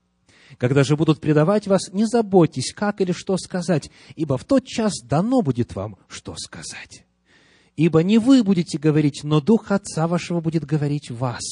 Когда 0.56 0.84
же 0.84 0.96
будут 0.96 1.20
предавать 1.20 1.66
вас, 1.66 1.92
не 1.92 2.06
заботьтесь, 2.06 2.72
как 2.72 3.00
или 3.00 3.10
что 3.10 3.36
сказать, 3.38 3.90
ибо 4.14 4.38
в 4.38 4.44
тот 4.44 4.66
час 4.66 5.00
дано 5.02 5.42
будет 5.42 5.74
вам, 5.74 5.96
что 6.06 6.36
сказать. 6.36 7.04
Ибо 7.76 8.02
не 8.02 8.18
вы 8.18 8.42
будете 8.42 8.78
говорить, 8.78 9.20
но 9.24 9.40
Дух 9.40 9.70
Отца 9.70 10.06
вашего 10.06 10.40
будет 10.40 10.64
говорить 10.64 11.10
вас. 11.10 11.42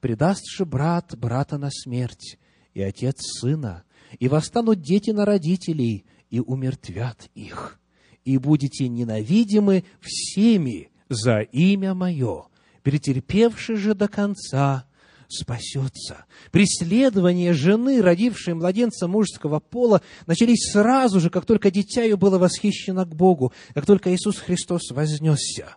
Предаст 0.00 0.46
же 0.50 0.64
брат 0.64 1.16
брата 1.16 1.58
на 1.58 1.70
смерть, 1.70 2.38
и 2.74 2.82
отец 2.82 3.16
сына, 3.40 3.84
и 4.18 4.28
восстанут 4.28 4.80
дети 4.80 5.10
на 5.10 5.24
родителей, 5.24 6.04
и 6.30 6.40
умертвят 6.40 7.30
их. 7.34 7.80
И 8.24 8.38
будете 8.38 8.88
ненавидимы 8.88 9.84
всеми 10.00 10.90
за 11.08 11.40
имя 11.40 11.94
Мое, 11.94 12.46
претерпевши 12.82 13.76
же 13.76 13.94
до 13.94 14.08
конца, 14.08 14.86
спасется. 15.32 16.24
Преследование 16.50 17.52
жены, 17.52 18.02
родившей 18.02 18.54
младенца 18.54 19.08
мужского 19.08 19.60
пола, 19.60 20.02
начались 20.26 20.70
сразу 20.72 21.20
же, 21.20 21.30
как 21.30 21.46
только 21.46 21.70
дитя 21.70 22.02
ее 22.02 22.16
было 22.16 22.38
восхищено 22.38 23.04
к 23.04 23.14
Богу, 23.14 23.52
как 23.74 23.86
только 23.86 24.14
Иисус 24.14 24.38
Христос 24.38 24.90
вознесся. 24.90 25.76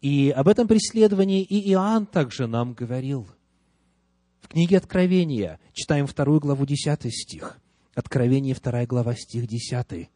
И 0.00 0.30
об 0.30 0.48
этом 0.48 0.66
преследовании 0.66 1.42
и 1.42 1.70
Иоанн 1.70 2.06
также 2.06 2.46
нам 2.46 2.74
говорил. 2.74 3.28
В 4.40 4.48
книге 4.48 4.78
Откровения 4.78 5.60
читаем 5.72 6.06
вторую 6.06 6.40
главу, 6.40 6.66
десятый 6.66 7.12
стих. 7.12 7.58
Откровение, 7.94 8.54
вторая 8.54 8.86
глава, 8.86 9.14
стих 9.14 9.46
десятый. 9.46 10.10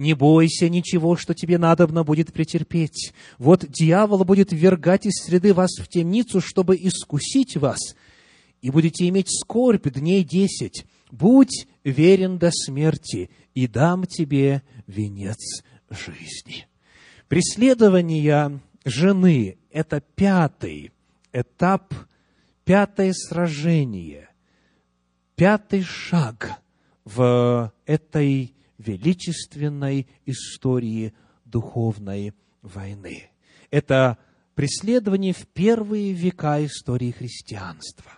Не 0.00 0.14
бойся 0.14 0.70
ничего, 0.70 1.14
что 1.14 1.34
тебе 1.34 1.58
надобно 1.58 2.04
будет 2.04 2.32
претерпеть. 2.32 3.12
Вот 3.36 3.66
дьявол 3.68 4.24
будет 4.24 4.50
ввергать 4.50 5.04
из 5.04 5.22
среды 5.22 5.52
вас 5.52 5.72
в 5.78 5.88
темницу, 5.88 6.40
чтобы 6.40 6.74
искусить 6.76 7.58
вас, 7.58 7.94
и 8.62 8.70
будете 8.70 9.06
иметь 9.10 9.28
скорбь 9.28 9.86
дней 9.90 10.24
десять. 10.24 10.86
Будь 11.10 11.66
верен 11.84 12.38
до 12.38 12.50
смерти, 12.50 13.28
и 13.52 13.66
дам 13.66 14.06
тебе 14.06 14.62
венец 14.86 15.62
жизни. 15.90 16.66
Преследование 17.28 18.58
жены– 18.86 19.58
это 19.70 20.00
пятый 20.00 20.92
этап, 21.30 21.92
пятое 22.64 23.12
сражение, 23.12 24.30
пятый 25.34 25.82
шаг 25.82 26.62
в 27.04 27.70
этой 27.84 28.54
величественной 28.80 30.08
истории 30.26 31.12
духовной 31.44 32.32
войны. 32.62 33.30
Это 33.70 34.18
преследование 34.54 35.32
в 35.32 35.46
первые 35.48 36.12
века 36.12 36.64
истории 36.64 37.10
христианства. 37.10 38.12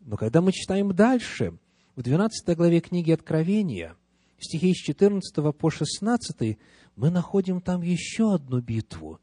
Но 0.00 0.16
когда 0.16 0.40
мы 0.40 0.52
читаем 0.52 0.94
дальше, 0.94 1.58
в 1.96 2.02
12 2.02 2.56
главе 2.56 2.80
книги 2.80 3.12
Откровения, 3.12 3.96
стихи 4.38 4.74
с 4.74 4.78
14 4.78 5.56
по 5.56 5.70
16, 5.70 6.58
мы 6.96 7.10
находим 7.10 7.60
там 7.60 7.82
еще 7.82 8.34
одну 8.34 8.60
битву, 8.60 9.20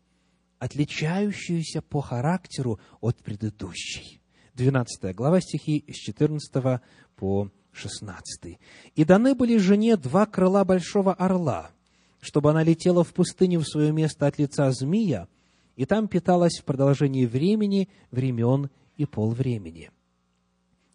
отличающуюся 0.57 1.81
по 1.81 2.01
характеру 2.01 2.79
от 3.01 3.17
предыдущей. 3.17 4.21
12 4.55 5.15
глава 5.15 5.41
стихи 5.41 5.85
с 5.87 5.95
14 5.95 6.81
по 7.15 7.45
16. 7.45 7.58
«И 8.95 9.05
даны 9.05 9.35
были 9.35 9.57
жене 9.57 9.95
два 9.97 10.25
крыла 10.25 10.63
большого 10.63 11.13
орла, 11.13 11.71
чтобы 12.19 12.51
она 12.51 12.63
летела 12.63 13.03
в 13.03 13.13
пустыню 13.13 13.59
в 13.59 13.67
свое 13.67 13.91
место 13.91 14.27
от 14.27 14.37
лица 14.37 14.71
змея, 14.71 15.27
и 15.75 15.85
там 15.85 16.07
питалась 16.07 16.59
в 16.59 16.65
продолжении 16.65 17.25
времени, 17.25 17.89
времен 18.11 18.69
и 18.97 19.05
полвремени. 19.05 19.91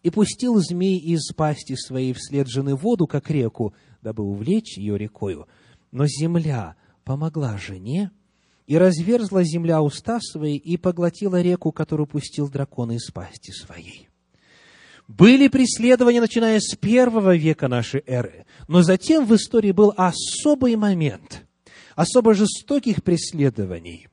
И 0.03 0.11
пустил 0.11 0.59
змей 0.59 0.99
из 0.99 1.33
пасти 1.33 1.75
своей 1.75 2.13
вслед 2.13 2.47
жены 2.47 2.75
воду, 2.75 3.07
как 3.07 3.31
реку, 3.31 3.73
дабы 4.03 4.23
увлечь 4.23 4.77
ее 4.77 4.97
рекою. 4.97 5.47
Но 5.91 6.05
земля 6.05 6.75
помогла 7.03 7.57
жене, 7.57 8.11
и 8.67 8.77
разверзла 8.77 9.43
земля 9.43 9.81
уста 9.81 10.19
свои, 10.19 10.57
и 10.57 10.77
поглотила 10.77 11.41
реку, 11.41 11.71
которую 11.71 12.07
пустил 12.07 12.49
дракон 12.49 12.91
из 12.91 13.09
пасти 13.11 13.51
своей. 13.51 14.09
Были 15.07 15.47
преследования, 15.47 16.19
начиная 16.19 16.59
с 16.59 16.75
первого 16.75 17.35
века 17.35 17.67
нашей 17.67 18.01
эры, 18.07 18.45
но 18.67 18.81
затем 18.81 19.25
в 19.25 19.35
истории 19.35 19.71
был 19.71 19.93
особый 19.95 20.75
момент, 20.75 21.45
особо 21.95 22.33
жестоких 22.33 23.03
преследований, 23.03 24.07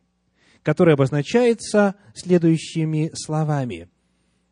который 0.62 0.94
обозначается 0.94 1.94
следующими 2.14 3.10
словами. 3.14 3.88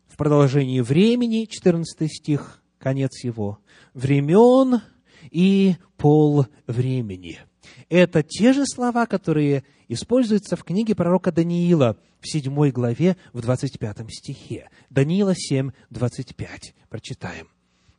В 0.07 0.17
продолжении 0.17 0.81
времени, 0.81 1.45
14 1.45 2.11
стих, 2.11 2.63
конец 2.79 3.23
его, 3.23 3.59
времен 3.93 4.81
и 5.29 5.75
пол 5.97 6.47
времени– 6.65 7.39
это 7.89 8.23
те 8.23 8.53
же 8.53 8.65
слова, 8.65 9.05
которые 9.05 9.63
используются 9.91 10.55
в 10.55 10.63
книге 10.63 10.95
пророка 10.95 11.33
Даниила 11.33 11.97
в 12.21 12.31
7 12.31 12.69
главе, 12.69 13.17
в 13.33 13.41
25 13.41 13.97
стихе. 14.09 14.69
Даниила 14.89 15.35
7, 15.35 15.71
25. 15.89 16.73
Прочитаем. 16.89 17.49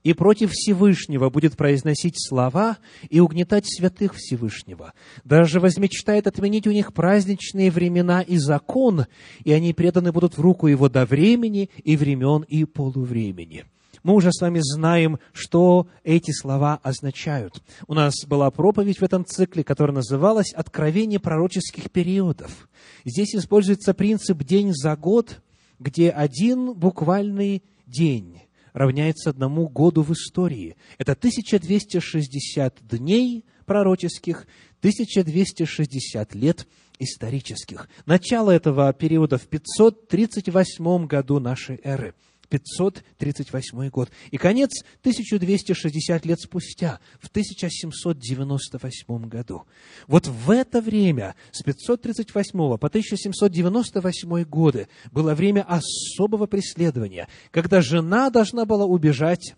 «И 0.03 0.15
против 0.15 0.51
Всевышнего 0.51 1.29
будет 1.29 1.57
произносить 1.57 2.15
слова 2.17 2.79
и 3.09 3.21
угнетать 3.21 3.67
святых 3.67 4.15
Всевышнего. 4.17 4.95
Даже 5.23 5.61
возмечтает 5.61 6.27
отменить 6.27 6.67
у 6.67 6.73
них 6.73 6.93
праздничные 6.93 7.71
времена 7.71 8.23
и 8.23 8.39
закон, 8.39 9.07
и 9.45 9.53
они 9.53 9.75
преданы 9.75 10.13
будут 10.13 10.39
в 10.39 10.41
руку 10.41 10.67
его 10.67 10.89
до 10.89 11.05
времени 11.05 11.69
и 11.85 11.97
времен 11.97 12.43
и 12.43 12.65
полувремени» 12.65 13.65
Мы 14.03 14.15
уже 14.15 14.33
с 14.33 14.41
вами 14.41 14.61
знаем, 14.61 15.19
что 15.33 15.87
эти 16.03 16.33
слова 16.33 16.81
означают. 16.83 17.63
У 17.87 17.95
нас 17.95 18.15
была 18.27 18.51
проповедь 18.51 18.99
в 18.99 19.05
этом 19.05 19.25
цикле, 19.25 19.63
которая 19.63 19.95
называлась 19.95 20.53
«Откровение 20.53 21.21
пророческих 21.21 21.91
периодов». 21.91 22.69
Здесь 23.05 23.35
используется 23.35 23.95
принцип 23.95 24.43
«день 24.43 24.73
за 24.73 24.97
год», 24.97 25.41
где 25.79 26.11
один 26.11 26.75
буквальный 26.75 27.63
день 27.87 28.43
равняется 28.73 29.31
одному 29.31 29.69
году 29.69 30.03
в 30.03 30.13
истории. 30.13 30.77
Это 30.99 31.13
1260 31.13 32.87
дней 32.89 33.45
пророческих, 33.67 34.47
1260 34.81 36.35
лет 36.35 36.67
исторических. 36.99 37.89
Начало 38.07 38.51
этого 38.51 38.93
периода 38.93 39.39
в 39.39 39.47
538 39.47 41.07
году 41.07 41.39
нашей 41.39 41.81
эры. 41.83 42.15
538 42.53 43.89
год. 43.89 44.11
И 44.31 44.37
конец 44.37 44.85
1260 45.01 46.27
лет 46.27 46.39
спустя, 46.39 47.01
в 47.19 47.29
1798 47.29 49.29
году. 49.29 49.63
Вот 50.07 50.27
в 50.27 50.51
это 50.51 50.83
время, 50.83 51.35
с 51.51 51.63
538 51.63 52.77
по 52.77 52.87
1798 52.87 54.45
годы, 54.45 54.89
было 55.11 55.35
время 55.35 55.63
особого 55.63 56.47
преследования, 56.47 57.27
когда 57.51 57.81
жена 57.81 58.29
должна 58.29 58.67
была 58.67 58.85
убежать 58.85 59.55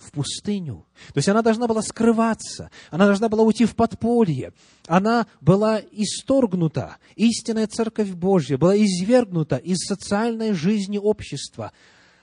в 0.00 0.12
пустыню. 0.12 0.86
То 1.08 1.18
есть 1.18 1.28
она 1.28 1.42
должна 1.42 1.68
была 1.68 1.82
скрываться, 1.82 2.70
она 2.90 3.06
должна 3.06 3.28
была 3.28 3.42
уйти 3.42 3.66
в 3.66 3.76
подполье, 3.76 4.52
она 4.86 5.26
была 5.40 5.80
исторгнута, 5.92 6.96
истинная 7.16 7.66
Церковь 7.66 8.10
Божья 8.10 8.56
была 8.56 8.76
извергнута 8.76 9.56
из 9.56 9.78
социальной 9.86 10.52
жизни 10.54 10.98
общества. 10.98 11.72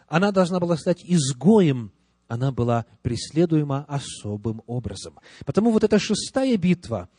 Она 0.08 0.32
должна 0.32 0.60
была 0.60 0.76
стать 0.76 1.04
изгоем, 1.04 1.92
она 2.28 2.52
была 2.52 2.86
преследуема 3.04 3.86
особым 3.88 4.64
образом. 4.66 5.20
Потому 5.46 5.72
вот 5.72 5.84
эта 5.84 6.00
шестая 6.00 6.58
битва, 6.58 7.10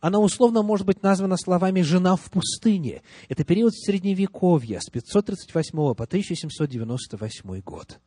она 0.00 0.18
условно 0.18 0.62
может 0.62 0.86
быть 0.86 1.02
названа 1.02 1.36
словами 1.36 1.82
«жена 1.82 2.16
в 2.16 2.30
пустыне». 2.30 3.02
Это 3.28 3.44
период 3.44 3.74
Средневековья 3.74 4.80
с 4.80 4.86
538 4.90 5.94
по 5.94 6.04
1798 6.04 7.60
год. 7.60 7.98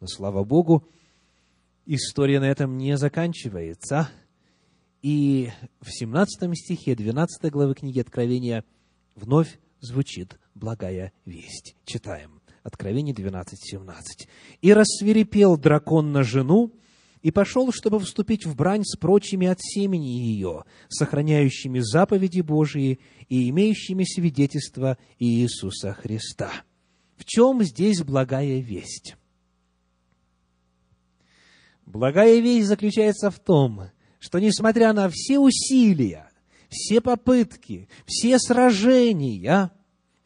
Но, 0.00 0.06
слава 0.06 0.44
Богу, 0.44 0.86
история 1.86 2.40
на 2.40 2.44
этом 2.44 2.76
не 2.76 2.96
заканчивается. 2.96 4.08
И 5.02 5.50
в 5.80 5.90
17 5.90 6.56
стихе 6.56 6.94
12 6.94 7.50
главы 7.50 7.74
книги 7.74 8.00
Откровения 8.00 8.64
вновь 9.14 9.58
звучит 9.80 10.38
благая 10.54 11.12
весть. 11.24 11.76
Читаем. 11.84 12.40
Откровение 12.62 13.14
12, 13.14 13.58
17. 13.60 14.28
«И 14.62 14.72
рассверепел 14.72 15.58
дракон 15.58 16.12
на 16.12 16.22
жену, 16.22 16.72
и 17.20 17.30
пошел, 17.30 17.70
чтобы 17.72 18.00
вступить 18.00 18.46
в 18.46 18.56
брань 18.56 18.84
с 18.84 18.96
прочими 18.96 19.46
от 19.46 19.58
семени 19.60 20.08
ее, 20.08 20.64
сохраняющими 20.88 21.80
заповеди 21.80 22.40
Божии 22.40 23.00
и 23.28 23.50
имеющими 23.50 24.04
свидетельство 24.04 24.96
Иисуса 25.18 25.92
Христа». 25.92 26.50
В 27.16 27.24
чем 27.24 27.62
здесь 27.62 28.02
благая 28.02 28.60
весть? 28.60 29.16
Благая 31.86 32.40
весть 32.40 32.68
заключается 32.68 33.30
в 33.30 33.38
том, 33.38 33.90
что 34.18 34.38
несмотря 34.38 34.92
на 34.92 35.08
все 35.10 35.38
усилия, 35.38 36.30
все 36.68 37.00
попытки, 37.00 37.88
все 38.06 38.38
сражения 38.38 39.70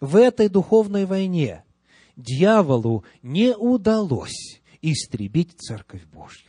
в 0.00 0.16
этой 0.16 0.48
духовной 0.48 1.04
войне, 1.04 1.64
дьяволу 2.16 3.04
не 3.22 3.56
удалось 3.56 4.60
истребить 4.82 5.58
Церковь 5.58 6.04
Божью. 6.06 6.47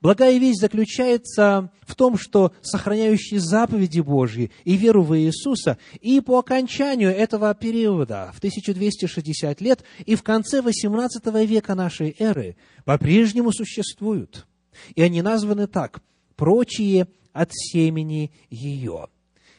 Благая 0.00 0.38
весть 0.38 0.60
заключается 0.60 1.70
в 1.82 1.94
том, 1.94 2.16
что 2.16 2.52
сохраняющие 2.62 3.40
заповеди 3.40 4.00
Божьи 4.00 4.50
и 4.64 4.76
веру 4.76 5.02
в 5.02 5.18
Иисуса 5.18 5.78
и 6.00 6.20
по 6.20 6.38
окончанию 6.38 7.10
этого 7.10 7.54
периода, 7.54 8.30
в 8.34 8.38
1260 8.38 9.60
лет, 9.60 9.82
и 10.04 10.14
в 10.14 10.22
конце 10.22 10.62
18 10.62 11.24
века 11.46 11.74
нашей 11.74 12.14
эры, 12.18 12.56
по-прежнему 12.84 13.52
существуют. 13.52 14.46
И 14.94 15.02
они 15.02 15.22
названы 15.22 15.66
так– 15.66 16.00
прочие 16.36 17.08
от 17.32 17.50
семени 17.52 18.30
ее. 18.50 19.08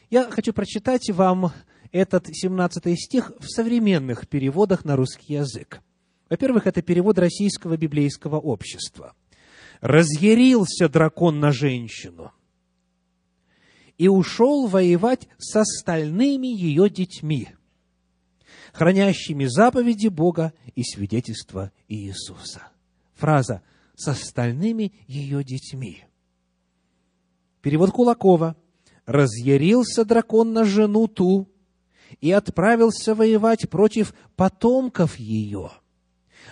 Я 0.08 0.30
хочу 0.30 0.52
прочитать 0.52 1.10
вам 1.10 1.52
этот 1.92 2.26
17 2.30 2.98
стих 2.98 3.32
в 3.38 3.46
современных 3.48 4.28
переводах 4.28 4.84
на 4.84 4.96
русский 4.96 5.34
язык. 5.34 5.80
Во-первых, 6.28 6.66
это 6.66 6.80
перевод 6.80 7.18
Российского 7.18 7.76
библейского 7.76 8.38
общества– 8.38 9.14
разъярился 9.80 10.88
дракон 10.88 11.40
на 11.40 11.52
женщину 11.52 12.32
и 13.98 14.08
ушел 14.08 14.66
воевать 14.66 15.28
с 15.38 15.56
остальными 15.56 16.46
ее 16.46 16.88
детьми, 16.88 17.48
хранящими 18.72 19.46
заповеди 19.46 20.08
Бога 20.08 20.52
и 20.74 20.82
свидетельства 20.82 21.72
Иисуса. 21.88 22.68
Фраза 23.14 23.62
«с 23.94 24.08
остальными 24.08 24.92
ее 25.06 25.44
детьми». 25.44 26.04
Перевод 27.60 27.90
Кулакова. 27.90 28.56
«Разъярился 29.06 30.04
дракон 30.04 30.52
на 30.52 30.64
жену 30.64 31.08
ту 31.08 31.48
и 32.20 32.30
отправился 32.30 33.14
воевать 33.14 33.68
против 33.68 34.14
потомков 34.36 35.18
ее» 35.18 35.72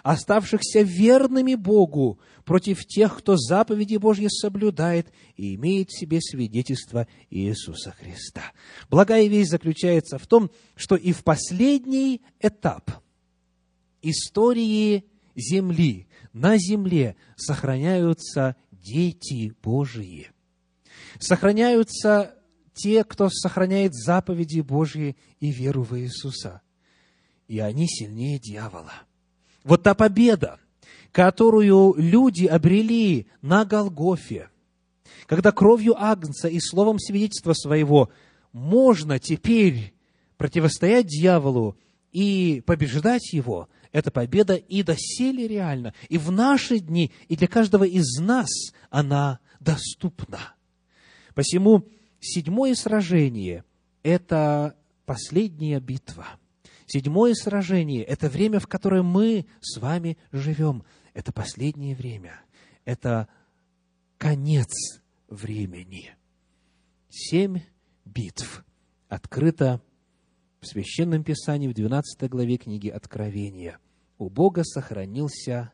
оставшихся 0.02 0.80
верными 0.80 1.54
Богу 1.54 2.18
против 2.44 2.84
тех, 2.84 3.18
кто 3.18 3.36
заповеди 3.36 3.96
Божьи 3.96 4.28
соблюдает 4.28 5.12
и 5.36 5.54
имеет 5.54 5.90
в 5.90 5.98
себе 5.98 6.20
свидетельство 6.20 7.06
Иисуса 7.30 7.92
Христа. 7.92 8.42
Благая 8.90 9.26
весть 9.26 9.50
заключается 9.50 10.18
в 10.18 10.26
том, 10.26 10.50
что 10.74 10.96
и 10.96 11.12
в 11.12 11.24
последний 11.24 12.22
этап 12.40 12.90
истории 14.02 15.04
земли, 15.34 16.08
на 16.32 16.56
земле 16.56 17.16
сохраняются 17.36 18.56
дети 18.72 19.54
Божьи. 19.62 20.30
Сохраняются 21.18 22.34
те, 22.74 23.04
кто 23.04 23.28
сохраняет 23.28 23.94
заповеди 23.94 24.60
Божьи 24.60 25.16
и 25.40 25.50
веру 25.50 25.82
в 25.82 25.98
Иисуса. 25.98 26.62
И 27.48 27.58
они 27.58 27.86
сильнее 27.88 28.38
дьявола. 28.38 28.92
Вот 29.68 29.82
та 29.82 29.94
победа, 29.94 30.58
которую 31.12 31.94
люди 31.98 32.46
обрели 32.46 33.26
на 33.42 33.66
Голгофе, 33.66 34.48
когда 35.26 35.52
кровью 35.52 35.94
Агнца 36.02 36.48
и 36.48 36.58
словом 36.58 36.98
свидетельства 36.98 37.52
своего 37.52 38.08
можно 38.54 39.18
теперь 39.18 39.92
противостоять 40.38 41.08
дьяволу 41.08 41.76
и 42.12 42.62
побеждать 42.64 43.30
его, 43.34 43.68
эта 43.92 44.10
победа 44.10 44.54
и 44.54 44.82
доселе 44.82 45.46
реальна. 45.46 45.92
И 46.08 46.16
в 46.16 46.30
наши 46.30 46.78
дни, 46.78 47.12
и 47.28 47.36
для 47.36 47.46
каждого 47.46 47.84
из 47.84 48.18
нас 48.18 48.48
она 48.88 49.38
доступна. 49.60 50.54
Посему 51.34 51.84
седьмое 52.20 52.74
сражение– 52.74 53.64
это 54.02 54.76
последняя 55.04 55.78
битва– 55.78 56.26
Седьмое 56.88 57.34
сражение– 57.34 58.02
это 58.04 58.30
время, 58.30 58.60
в 58.60 58.66
которое 58.66 59.02
мы 59.02 59.44
с 59.60 59.78
вами 59.78 60.16
живем. 60.32 60.84
Это 61.12 61.32
последнее 61.32 61.94
время. 61.94 62.40
Это 62.86 63.28
конец 64.16 65.02
времени. 65.28 66.16
Семь 67.10 67.60
битв 68.06 68.64
открыто 69.08 69.82
в 70.60 70.66
Священном 70.66 71.24
Писании 71.24 71.68
в 71.68 71.74
12 71.74 72.22
главе 72.30 72.56
книги 72.56 72.88
Откровения. 72.88 73.78
У 74.16 74.30
Бога 74.30 74.64
сохранился 74.64 75.70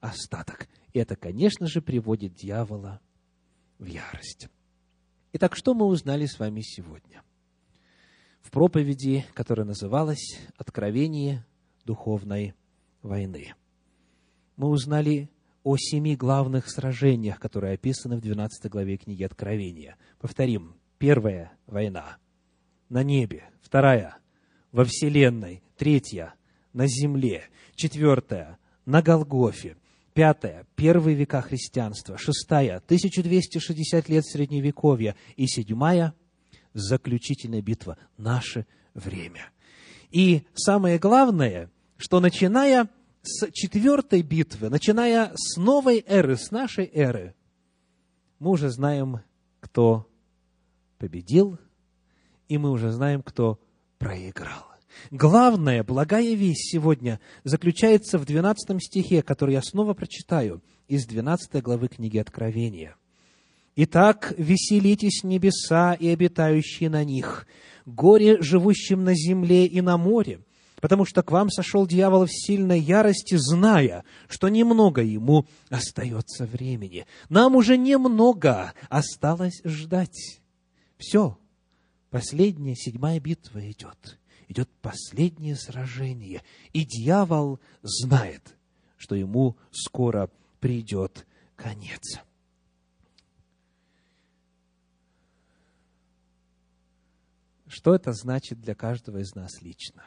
остаток. 0.00 0.68
И 0.92 0.98
это, 0.98 1.16
конечно 1.16 1.68
же, 1.68 1.80
приводит 1.80 2.34
дьявола 2.34 3.00
в 3.78 3.86
ярость. 3.86 4.50
Итак, 5.32 5.56
что 5.56 5.72
мы 5.72 5.86
узнали 5.86 6.26
с 6.26 6.38
вами 6.38 6.60
сегодня? 6.60 7.22
В 8.40 8.50
проповеди, 8.50 9.24
которая 9.34 9.66
называлась 9.66 10.38
«Откровение 10.56 11.44
духовной 11.84 12.54
войны». 13.02 13.54
Мы 14.56 14.68
узнали 14.68 15.30
о 15.62 15.76
семи 15.76 16.16
главных 16.16 16.70
сражениях, 16.70 17.38
которые 17.38 17.74
описаны 17.74 18.16
в 18.16 18.20
12 18.20 18.70
главе 18.70 18.96
книги 18.96 19.22
Откровения. 19.22 19.96
Повторим. 20.18 20.74
Первая 20.98 21.52
война 21.66 22.18
на 22.88 23.02
небе. 23.02 23.44
Вторая 23.62 24.16
во 24.72 24.84
Вселенной. 24.84 25.62
Третья 25.76 26.34
на 26.72 26.86
земле. 26.86 27.44
Четвертая 27.74 28.58
на 28.84 29.02
Голгофе. 29.02 29.76
Пятая– 30.12 30.66
первые 30.76 31.16
века 31.16 31.40
христианства. 31.40 32.18
Шестая– 32.18 32.76
1260 32.84 34.08
лет 34.08 34.26
Средневековья. 34.26 35.14
И 35.36 35.46
седьмая 35.46 36.14
заключительная 36.72 37.62
битва, 37.62 37.98
наше 38.16 38.66
время. 38.94 39.50
И 40.10 40.42
самое 40.54 40.98
главное, 40.98 41.70
что 41.96 42.20
начиная 42.20 42.88
с 43.22 43.50
четвертой 43.52 44.22
битвы, 44.22 44.70
начиная 44.70 45.32
с 45.34 45.56
новой 45.56 46.04
эры, 46.06 46.36
с 46.36 46.50
нашей 46.50 46.86
эры, 46.86 47.34
мы 48.38 48.50
уже 48.50 48.70
знаем, 48.70 49.20
кто 49.60 50.08
победил, 50.98 51.58
и 52.48 52.58
мы 52.58 52.70
уже 52.70 52.90
знаем, 52.90 53.22
кто 53.22 53.60
проиграл. 53.98 54.66
Главная, 55.10 55.84
благая 55.84 56.34
весть 56.34 56.72
сегодня 56.72 57.20
заключается 57.44 58.18
в 58.18 58.24
12 58.24 58.82
стихе, 58.82 59.22
который 59.22 59.54
я 59.54 59.62
снова 59.62 59.94
прочитаю 59.94 60.62
из 60.88 61.06
12 61.06 61.62
главы 61.62 61.88
книги 61.88 62.18
Откровения. 62.18 62.96
«Итак, 63.82 64.34
веселитесь 64.36 65.24
небеса 65.24 65.94
и 65.94 66.08
обитающие 66.08 66.90
на 66.90 67.02
них, 67.02 67.46
горе 67.86 68.42
живущим 68.42 69.04
на 69.04 69.14
земле 69.14 69.64
и 69.64 69.80
на 69.80 69.96
море, 69.96 70.42
потому 70.82 71.06
что 71.06 71.22
к 71.22 71.30
вам 71.30 71.48
сошел 71.48 71.86
дьявол 71.86 72.26
в 72.26 72.30
сильной 72.30 72.78
ярости, 72.78 73.36
зная, 73.38 74.04
что 74.28 74.50
немного 74.50 75.00
ему 75.00 75.46
остается 75.70 76.44
времени. 76.44 77.06
Нам 77.30 77.56
уже 77.56 77.78
немного 77.78 78.74
осталось 78.90 79.62
ждать. 79.64 80.42
Все, 80.98 81.38
последняя, 82.10 82.76
седьмая 82.76 83.18
битва 83.18 83.60
идет. 83.70 84.18
Идет 84.48 84.68
последнее 84.82 85.56
сражение. 85.56 86.42
И 86.74 86.84
дьявол 86.84 87.60
знает, 87.80 88.58
что 88.98 89.14
ему 89.14 89.56
скоро 89.70 90.28
придет 90.60 91.26
конец. 91.56 92.20
Что 97.70 97.94
это 97.94 98.12
значит 98.12 98.60
для 98.60 98.74
каждого 98.74 99.18
из 99.18 99.32
нас 99.36 99.62
лично? 99.62 100.04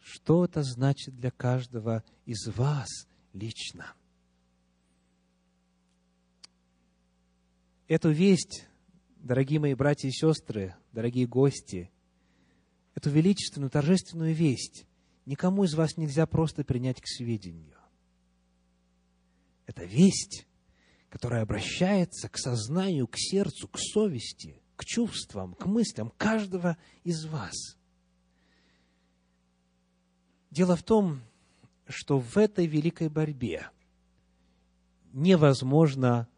Что 0.00 0.44
это 0.44 0.64
значит 0.64 1.14
для 1.14 1.30
каждого 1.30 2.02
из 2.26 2.48
вас 2.48 2.88
лично? 3.32 3.94
Эту 7.86 8.10
весть, 8.10 8.66
дорогие 9.18 9.60
мои 9.60 9.74
братья 9.74 10.08
и 10.08 10.10
сестры, 10.10 10.74
дорогие 10.90 11.28
гости, 11.28 11.88
эту 12.96 13.08
величественную, 13.10 13.70
торжественную 13.70 14.34
весть 14.34 14.84
никому 15.26 15.62
из 15.62 15.74
вас 15.74 15.96
нельзя 15.96 16.26
просто 16.26 16.64
принять 16.64 17.00
к 17.00 17.06
сведению. 17.06 17.78
Это 19.66 19.84
весть, 19.84 20.48
которая 21.10 21.42
обращается 21.42 22.28
к 22.28 22.38
сознанию, 22.38 23.06
к 23.06 23.16
сердцу, 23.16 23.68
к 23.68 23.78
совести, 23.78 24.62
к 24.76 24.84
чувствам, 24.84 25.54
к 25.54 25.66
мыслям 25.66 26.12
каждого 26.16 26.78
из 27.04 27.26
вас. 27.26 27.76
Дело 30.50 30.76
в 30.76 30.82
том, 30.82 31.20
что 31.88 32.18
в 32.18 32.36
этой 32.38 32.66
великой 32.66 33.08
борьбе 33.08 33.68
невозможно 35.12 36.28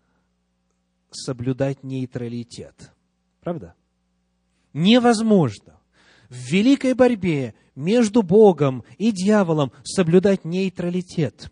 соблюдать 1.10 1.84
нейтралитет. 1.84 2.92
Правда? 3.40 3.74
Невозможно 4.72 5.78
в 6.30 6.34
великой 6.34 6.94
борьбе 6.94 7.54
между 7.74 8.22
Богом 8.22 8.84
и 8.96 9.12
дьяволом 9.12 9.70
соблюдать 9.84 10.46
нейтралитет. 10.46 11.51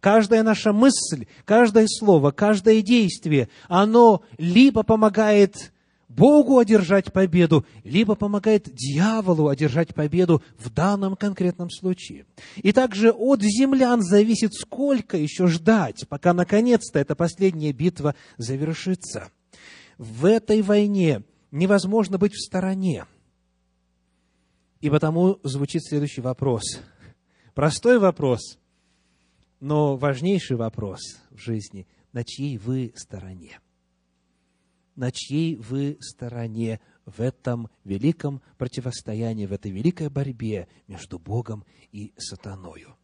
Каждая 0.00 0.42
наша 0.42 0.72
мысль, 0.72 1.26
каждое 1.44 1.86
слово, 1.88 2.30
каждое 2.30 2.82
действие, 2.82 3.48
оно 3.68 4.22
либо 4.38 4.82
помогает 4.82 5.72
Богу 6.08 6.58
одержать 6.58 7.12
победу, 7.12 7.66
либо 7.84 8.14
помогает 8.14 8.72
дьяволу 8.72 9.48
одержать 9.48 9.94
победу 9.94 10.42
в 10.56 10.70
данном 10.70 11.16
конкретном 11.16 11.70
случае. 11.70 12.26
И 12.56 12.72
также 12.72 13.10
от 13.10 13.42
землян 13.42 14.02
зависит, 14.02 14.54
сколько 14.54 15.16
еще 15.16 15.48
ждать, 15.48 16.06
пока 16.08 16.32
наконец-то 16.32 16.98
эта 16.98 17.14
последняя 17.14 17.72
битва 17.72 18.14
завершится. 18.36 19.30
В 19.98 20.24
этой 20.24 20.62
войне 20.62 21.22
невозможно 21.50 22.18
быть 22.18 22.34
в 22.34 22.44
стороне. 22.44 23.04
И 24.80 24.90
потому 24.90 25.40
звучит 25.42 25.84
следующий 25.84 26.20
вопрос. 26.20 26.62
Простой 27.54 27.98
вопрос, 27.98 28.58
но 29.60 29.96
важнейший 29.96 30.56
вопрос 30.56 31.00
в 31.30 31.38
жизни. 31.38 31.86
На 32.12 32.24
чьей 32.24 32.58
вы 32.58 32.92
стороне? 32.96 33.60
На 34.96 35.12
чьей 35.12 35.56
вы 35.56 35.98
стороне 36.00 36.80
в 37.04 37.20
этом 37.20 37.68
великом 37.84 38.40
противостоянии, 38.56 39.46
в 39.46 39.52
этой 39.52 39.70
великой 39.70 40.08
борьбе 40.08 40.68
между 40.86 41.18
Богом 41.18 41.64
и 41.92 42.12
сатаною? 42.16 42.96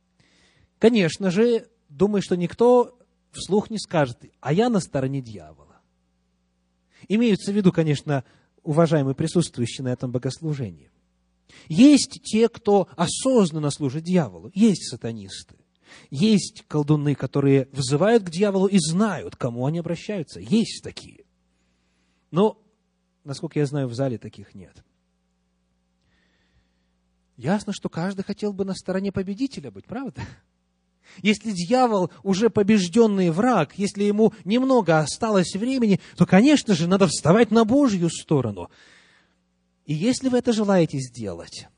Конечно 0.79 1.31
же, 1.31 1.69
думаю, 1.89 2.23
что 2.23 2.37
никто 2.37 2.99
вслух 3.33 3.71
не 3.71 3.79
скажет, 3.79 4.25
а 4.41 4.53
я 4.53 4.69
на 4.69 4.81
стороне 4.81 5.21
дьявола. 5.21 5.81
Имеются 7.09 7.53
в 7.53 7.55
виду, 7.55 7.73
конечно, 7.73 8.25
уважаемые 8.63 9.15
присутствующие 9.15 9.85
на 9.85 9.93
этом 9.93 10.11
богослужении. 10.11 10.91
Есть 11.69 12.23
те, 12.23 12.49
кто 12.49 12.89
осознанно 12.97 13.71
служит 13.71 14.05
дьяволу, 14.05 14.51
есть 14.55 14.89
сатанисты. 14.89 15.64
Есть 16.11 16.65
колдуны, 16.69 17.15
которые 17.15 17.69
взывают 17.73 18.25
к 18.25 18.31
дьяволу 18.31 18.67
и 18.67 18.79
знают, 18.79 19.37
к 19.37 19.39
кому 19.39 19.67
они 19.67 19.79
обращаются. 19.79 20.41
Есть 20.41 20.83
такие. 20.83 21.25
Но, 22.31 22.61
насколько 23.25 23.59
я 23.59 23.67
знаю, 23.67 23.89
в 23.89 23.95
зале 23.95 24.19
таких 24.19 24.55
нет. 24.55 24.85
Ясно, 27.37 27.73
что 27.73 27.89
каждый 27.89 28.25
хотел 28.25 28.53
бы 28.53 28.65
на 28.65 28.75
стороне 28.75 29.11
победителя 29.11 29.71
быть, 29.71 29.87
правда? 29.87 30.23
Если 31.23 31.53
дьявол 31.53 32.11
уже 32.23 32.51
побежденный 32.51 33.31
враг, 33.31 33.75
если 33.77 34.05
ему 34.05 34.33
немного 34.45 34.99
осталось 34.99 35.55
времени, 35.55 36.01
то, 36.17 36.27
конечно 36.27 36.75
же, 36.75 36.89
надо 36.89 37.07
вставать 37.07 37.51
на 37.51 37.65
Божью 37.65 38.09
сторону. 38.11 38.71
И 39.85 39.95
если 39.95 40.29
вы 40.29 40.39
это 40.39 40.53
желаете 40.53 40.99
сделать, 40.99 41.69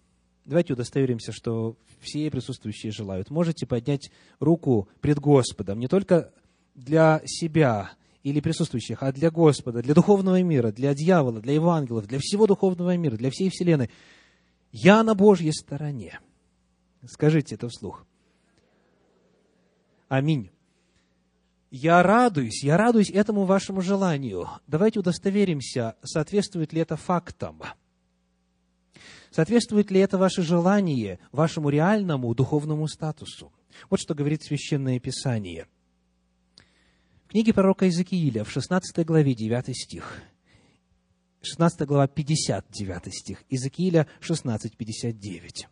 давайте 0.46 0.72
удостоверимся, 0.72 1.32
что 1.32 1.76
все 2.00 2.30
присутствующие 2.30 2.92
желают. 2.92 3.30
Можете 3.30 3.66
поднять 3.66 4.10
руку 4.38 4.88
пред 5.00 5.18
Господом, 5.18 5.78
не 5.78 5.88
только 5.88 6.32
для 6.74 7.20
себя 7.24 7.92
или 8.22 8.40
присутствующих, 8.40 9.02
а 9.02 9.12
для 9.12 9.30
Господа, 9.30 9.82
для 9.82 9.94
духовного 9.94 10.42
мира, 10.42 10.72
для 10.72 10.94
дьявола, 10.94 11.40
для 11.40 11.54
его 11.54 11.70
ангелов, 11.70 12.06
для 12.06 12.18
всего 12.20 12.46
духовного 12.46 12.96
мира, 12.96 13.16
для 13.16 13.30
всей 13.30 13.50
вселенной. 13.50 13.90
Я 14.72 15.02
на 15.02 15.14
Божьей 15.14 15.52
стороне. 15.52 16.20
Скажите 17.06 17.54
это 17.54 17.68
вслух. 17.68 18.06
Аминь. 20.08 20.50
Я 21.70 22.02
радуюсь, 22.02 22.62
я 22.62 22.76
радуюсь 22.76 23.10
этому 23.10 23.44
вашему 23.44 23.80
желанию. 23.80 24.48
Давайте 24.66 25.00
удостоверимся, 25.00 25.96
соответствует 26.02 26.72
ли 26.72 26.80
это 26.80 26.96
фактам. 26.96 27.62
Соответствует 29.36 29.90
ли 29.90 30.00
это 30.00 30.16
ваше 30.16 30.40
желание 30.40 31.18
вашему 31.30 31.68
реальному 31.68 32.34
духовному 32.34 32.88
статусу? 32.88 33.52
Вот 33.90 34.00
что 34.00 34.14
говорит 34.14 34.42
Священное 34.42 34.98
Писание. 34.98 35.66
В 37.26 37.28
книге 37.32 37.52
пророка 37.52 37.84
Иезекииля 37.84 38.44
в 38.44 38.50
16 38.50 39.04
главе 39.04 39.34
9 39.34 39.76
стих. 39.76 40.22
16 41.42 41.82
глава 41.82 42.08
59 42.08 43.14
стих. 43.14 43.44
Иезекииля 43.50 44.06
16, 44.20 44.74
59. 44.74 45.68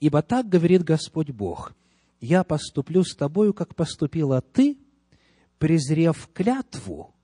«Ибо 0.00 0.22
так 0.22 0.48
говорит 0.48 0.82
Господь 0.82 1.28
Бог, 1.30 1.74
я 2.22 2.42
поступлю 2.42 3.04
с 3.04 3.14
тобою, 3.14 3.52
как 3.52 3.74
поступила 3.74 4.40
ты, 4.40 4.78
презрев 5.58 6.30
клятву 6.32 7.14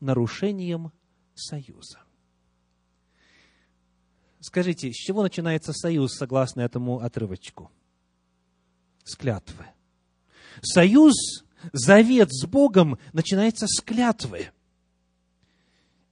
нарушением 0.00 0.92
союза». 1.34 2.05
Скажите, 4.46 4.92
с 4.92 4.94
чего 4.94 5.24
начинается 5.24 5.72
союз, 5.72 6.14
согласно 6.14 6.60
этому 6.60 7.00
отрывочку? 7.00 7.68
С 9.02 9.16
клятвы. 9.16 9.66
Союз, 10.62 11.14
завет 11.72 12.32
с 12.32 12.46
Богом 12.46 12.96
начинается 13.12 13.66
с 13.66 13.80
клятвы. 13.80 14.52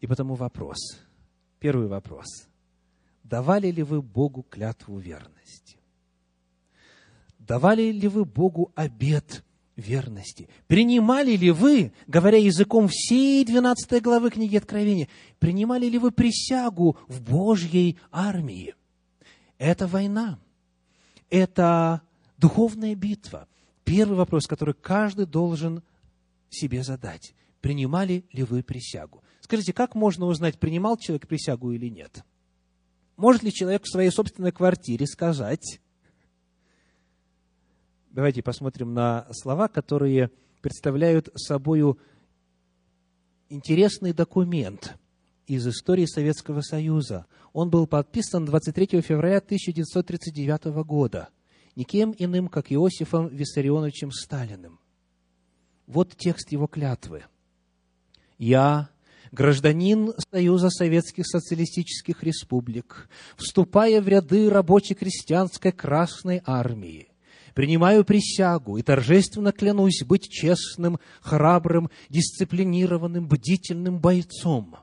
И 0.01 0.09
потому 0.09 0.35
вопрос, 0.35 0.79
первый 1.61 1.87
вопрос. 1.87 2.27
Давали 3.23 3.71
ли 3.71 3.85
вы 3.85 4.03
Богу 4.03 4.43
клятву 4.43 4.99
верности? 4.99 5.79
Давали 7.39 7.93
ли 7.93 8.09
вы 8.09 8.25
Богу 8.25 8.73
обет 8.75 9.45
верности. 9.77 10.49
Принимали 10.67 11.37
ли 11.37 11.51
вы, 11.51 11.93
говоря 12.07 12.39
языком 12.39 12.89
всей 12.89 13.45
12 13.45 14.03
главы 14.03 14.31
книги 14.31 14.57
Откровения, 14.57 15.09
принимали 15.39 15.87
ли 15.87 15.99
вы 15.99 16.11
присягу 16.11 16.97
в 17.09 17.23
Божьей 17.23 17.99
армии? 18.11 18.75
Это 19.59 19.87
война. 19.87 20.39
Это 21.31 22.03
духовная 22.39 22.95
битва. 22.95 23.49
Первый 23.85 24.17
вопрос, 24.17 24.47
который 24.47 24.75
каждый 24.75 25.27
должен 25.27 25.83
себе 26.49 26.83
задать. 26.83 27.35
Принимали 27.61 28.25
ли 28.33 28.43
вы 28.43 28.63
присягу? 28.63 29.23
Скажите, 29.41 29.73
как 29.73 29.95
можно 29.95 30.27
узнать, 30.27 30.59
принимал 30.59 30.97
человек 30.97 31.27
присягу 31.27 31.73
или 31.73 31.89
нет? 31.89 32.25
может 33.17 33.43
ли 33.43 33.53
человек 33.53 33.85
в 33.85 33.91
своей 33.91 34.11
собственной 34.11 34.53
квартире 34.53 35.07
сказать, 35.07 35.81
давайте 38.15 38.43
посмотрим 38.43 38.95
на 38.95 39.27
слова, 39.33 39.69
которые 39.69 40.31
представляют 40.63 41.29
собою 41.35 41.99
интересный 43.51 44.13
документ 44.13 44.97
из 45.47 45.67
истории 45.67 46.07
Советского 46.07 46.63
Союза. 46.63 47.27
Он 47.53 47.69
был 47.69 47.87
подписан 47.87 48.47
23 48.47 49.03
февраля 49.03 49.39
1939 49.39 50.65
года 50.87 51.29
никем 51.77 52.15
иным, 52.17 52.49
как 52.49 52.73
Иосифом 52.73 53.29
Виссарионовичем 53.29 54.13
Сталиным. 54.13 54.79
Вот 55.87 56.17
текст 56.17 56.53
его 56.53 56.69
клятвы. 56.69 57.25
«Я, 58.39 58.91
гражданин 59.33 60.13
Союза 60.31 60.71
Советских 60.71 61.27
Социалистических 61.27 62.23
Республик, 62.23 63.09
вступая 63.37 64.01
в 64.01 64.09
ряды 64.09 64.49
рабоче-крестьянской 64.49 65.73
Красной 65.73 66.43
Армии, 66.47 67.09
принимаю 67.55 68.05
присягу 68.05 68.77
и 68.77 68.83
торжественно 68.83 69.53
клянусь 69.53 70.03
быть 70.05 70.29
честным, 70.29 70.99
храбрым, 71.21 71.91
дисциплинированным, 72.11 73.27
бдительным 73.27 73.99
бойцом, 74.01 74.77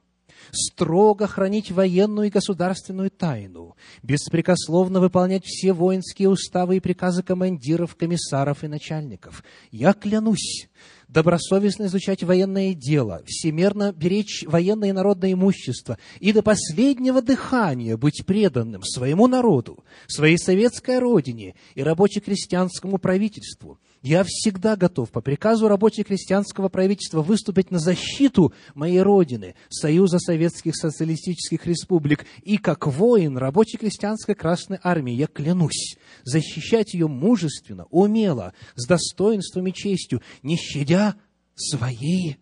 строго 0.51 1.28
хранить 1.28 1.72
военную 1.72 2.28
и 2.28 2.32
государственную 2.32 3.11
тайну, 3.11 3.76
беспрекословно 4.03 4.99
выполнять 4.99 5.45
все 5.45 5.74
воинские 5.74 6.30
уставы 6.30 6.78
и 6.78 6.80
приказы 6.80 7.24
командиров, 7.24 7.95
комиссаров 7.95 8.63
и 8.63 8.67
начальников. 8.67 9.43
Я 9.72 9.93
клянусь 9.93 10.67
добросовестно 11.12 11.86
изучать 11.86 12.24
военное 12.24 12.74
дело, 12.74 13.22
всемерно 13.26 13.91
беречь 13.91 14.43
военное 14.47 14.89
и 14.89 14.93
народное 14.93 15.34
имущество 15.34 15.97
и 16.20 16.32
до 16.32 16.41
последнего 16.41 17.22
дыхания 17.22 17.97
быть 17.97 18.24
преданным 18.26 18.84
своему 18.84 19.28
народу, 19.28 19.84
своей 20.07 20.38
советской 20.38 20.99
родине 20.99 21.55
и 21.76 21.84
рабоче-крестьянскому 21.84 22.97
правительству– 22.97 23.80
я 24.03 24.24
всегда 24.26 24.76
готов 24.76 25.12
по 25.12 25.22
приказу 25.22 25.68
рабоче-крестьянского 25.68 26.70
правительства 26.70 27.22
выступить 27.22 27.70
на 27.70 27.78
защиту 27.78 28.51
моей 28.74 29.01
Родины, 29.01 29.53
Союза 29.70 30.18
Советских 30.18 30.76
Социалистических 30.76 31.68
Республик, 31.68 32.26
и 32.41 32.57
как 32.57 32.88
воин 32.88 33.38
рабоче-крестьянской 33.38 34.34
Красной 34.34 34.80
Армии 34.82 35.14
я 35.14 35.28
клянусь 35.28 35.97
защищать 36.24 36.93
ее 36.93 37.07
мужественно, 37.07 37.86
умело, 37.89 38.53
с 38.76 38.86
достоинством 38.88 39.67
и 39.67 39.74
честью, 39.74 40.22
не 40.43 40.57
щадя 40.57 41.15
своей 41.55 42.38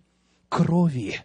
крови 0.50 1.24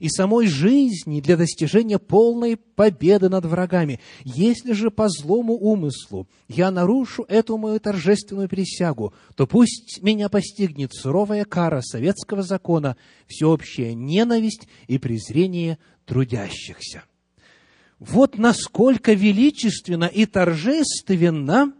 и 0.00 0.08
самой 0.08 0.46
жизни 0.46 1.20
для 1.20 1.36
достижения 1.36 1.98
полной 1.98 2.56
победы 2.56 3.28
над 3.28 3.44
врагами. 3.44 4.00
Если 4.24 4.72
же 4.72 4.90
по 4.90 5.08
злому 5.08 5.54
умыслу 5.54 6.28
я 6.48 6.70
нарушу 6.70 7.24
эту 7.28 7.56
мою 7.56 7.80
торжественную 7.80 8.48
присягу, 8.48 9.14
то 9.34 9.46
пусть 9.46 10.02
меня 10.02 10.28
постигнет 10.28 10.92
суровая 10.94 11.44
кара 11.44 11.80
советского 11.80 12.42
закона, 12.42 12.96
всеобщая 13.26 13.94
ненависть 13.94 14.68
и 14.86 14.98
презрение 14.98 15.78
трудящихся. 16.04 17.04
Вот 17.98 18.38
насколько 18.38 19.12
величественно 19.12 20.04
и 20.04 20.24
торжественно 20.24 21.72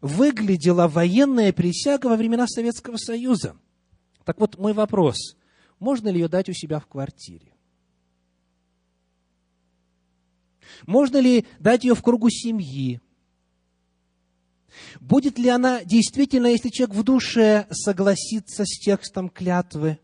выглядела 0.00 0.88
военная 0.88 1.52
присяга 1.52 2.06
во 2.06 2.16
времена 2.16 2.46
Советского 2.46 2.96
Союза. 2.96 3.56
Так 4.24 4.40
вот, 4.40 4.58
мой 4.58 4.72
вопрос, 4.72 5.36
можно 5.78 6.08
ли 6.08 6.20
ее 6.20 6.28
дать 6.28 6.48
у 6.48 6.52
себя 6.52 6.80
в 6.80 6.86
квартире? 6.86 7.52
Можно 10.86 11.18
ли 11.18 11.46
дать 11.58 11.84
ее 11.84 11.94
в 11.94 12.02
кругу 12.02 12.28
семьи? 12.30 13.00
Будет 15.00 15.38
ли 15.38 15.48
она 15.48 15.84
действительно, 15.84 16.48
если 16.48 16.68
человек 16.68 16.96
в 16.96 17.02
душе 17.02 17.66
согласится 17.70 18.64
с 18.64 18.78
текстом 18.78 19.28
клятвы? 19.28 19.98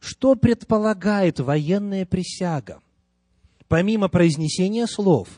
Что 0.00 0.36
предполагает 0.36 1.40
военная 1.40 2.06
присяга? 2.06 2.80
Помимо 3.66 4.08
произнесения 4.08 4.86
слов, 4.86 5.28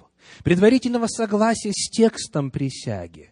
предварительного 0.45 1.07
согласия 1.07 1.73
с 1.73 1.89
текстом 1.91 2.51
присяги, 2.51 3.30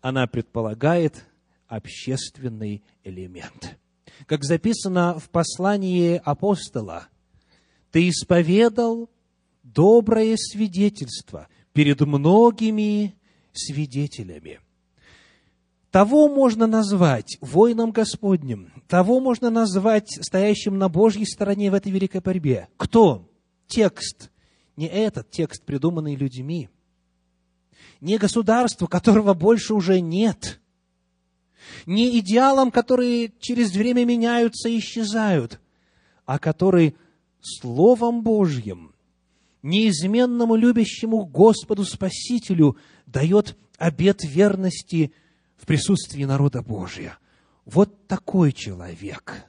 она 0.00 0.26
предполагает 0.26 1.26
общественный 1.66 2.82
элемент. 3.04 3.78
Как 4.26 4.44
записано 4.44 5.18
в 5.18 5.30
послании 5.30 6.20
апостола, 6.24 7.08
«Ты 7.90 8.08
исповедал 8.08 9.08
доброе 9.62 10.36
свидетельство 10.36 11.48
перед 11.72 12.00
многими 12.00 13.14
свидетелями. 13.52 14.60
Того 15.90 16.28
можно 16.28 16.66
назвать 16.66 17.36
воином 17.40 17.90
Господним, 17.90 18.72
того 18.86 19.20
можно 19.20 19.50
назвать 19.50 20.08
стоящим 20.24 20.78
на 20.78 20.88
Божьей 20.88 21.26
стороне 21.26 21.70
в 21.70 21.74
этой 21.74 21.90
великой 21.90 22.20
борьбе. 22.20 22.68
Кто? 22.76 23.28
Текст. 23.66 24.30
Не 24.76 24.86
этот 24.86 25.30
текст, 25.30 25.64
придуманный 25.64 26.14
людьми. 26.14 26.68
Не 28.00 28.16
государство, 28.16 28.86
которого 28.86 29.34
больше 29.34 29.74
уже 29.74 30.00
нет. 30.00 30.60
Не 31.86 32.18
идеалам, 32.18 32.70
которые 32.70 33.32
через 33.38 33.72
время 33.72 34.04
меняются 34.04 34.68
и 34.68 34.78
исчезают, 34.78 35.60
а 36.24 36.38
который 36.38 36.96
Словом 37.40 38.22
Божьим 38.22 38.94
неизменному 39.62 40.56
любящему 40.56 41.26
Господу 41.26 41.84
Спасителю 41.84 42.76
дает 43.06 43.56
обет 43.76 44.24
верности 44.24 45.12
в 45.56 45.66
присутствии 45.66 46.24
народа 46.24 46.62
Божия. 46.62 47.18
Вот 47.66 48.06
такой 48.06 48.52
человек 48.52 49.46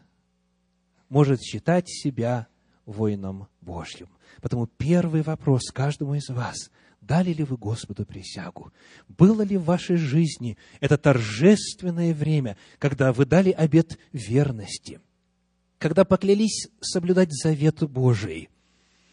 может 1.08 1.41
считать 1.41 1.89
себя 1.89 2.47
воином 2.86 3.47
Божьим. 3.62 4.10
Потому 4.41 4.68
первый 4.68 5.22
вопрос 5.22 5.72
каждому 5.72 6.16
из 6.16 6.28
вас– 6.30 6.70
дали 7.02 7.34
ли 7.34 7.43
вы 7.43 7.58
Господу 7.58 8.06
присягу? 8.06 8.72
Было 9.10 9.41
ли 9.41 9.58
в 9.58 9.66
вашей 9.66 9.97
жизни 9.97 10.58
это 10.80 10.97
торжественное 10.97 12.14
время, 12.14 12.58
когда 12.80 13.12
вы 13.12 13.26
дали 13.26 13.52
обет 13.52 13.99
верности? 14.14 15.02
Когда 15.78 16.06
поклялись 16.06 16.70
соблюдать 16.80 17.32
завет 17.32 17.84
Божий– 17.84 18.49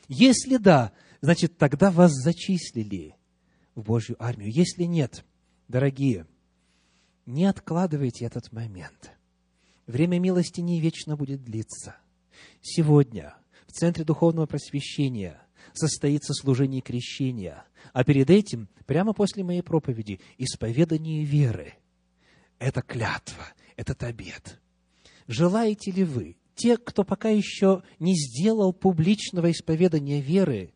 если 0.08 0.56
да, 0.56 0.92
значит, 1.20 1.58
тогда 1.58 1.90
вас 1.90 2.12
зачислили 2.12 3.14
в 3.74 3.82
Божью 3.82 4.16
армию. 4.18 4.50
Если 4.50 4.84
нет, 4.84 5.24
дорогие, 5.68 6.26
не 7.26 7.44
откладывайте 7.44 8.24
этот 8.24 8.50
момент. 8.50 9.12
Время 9.86 10.18
милости 10.18 10.60
не 10.60 10.80
вечно 10.80 11.16
будет 11.16 11.44
длиться. 11.44 11.96
Сегодня 12.62 13.36
в 13.66 13.72
Центре 13.72 14.04
Духовного 14.04 14.46
Просвещения 14.46 15.40
состоится 15.78 16.34
служение 16.34 16.80
крещения, 16.80 17.64
а 17.92 18.04
перед 18.04 18.30
этим, 18.30 18.68
прямо 18.86 19.12
после 19.12 19.44
моей 19.44 19.62
проповеди, 19.62 20.20
исповедание 20.36 21.24
веры. 21.24 21.74
Это 22.58 22.82
клятва, 22.82 23.46
этот 23.76 24.02
обет. 24.02 24.60
Желаете 25.26 25.90
ли 25.90 26.04
вы 26.04 26.36
те, 26.54 26.76
кто 26.76 27.04
пока 27.04 27.28
еще 27.28 27.82
не 27.98 28.14
сделал 28.14 28.72
публичного 28.72 29.50
исповедания 29.50 30.20
веры, 30.20 30.74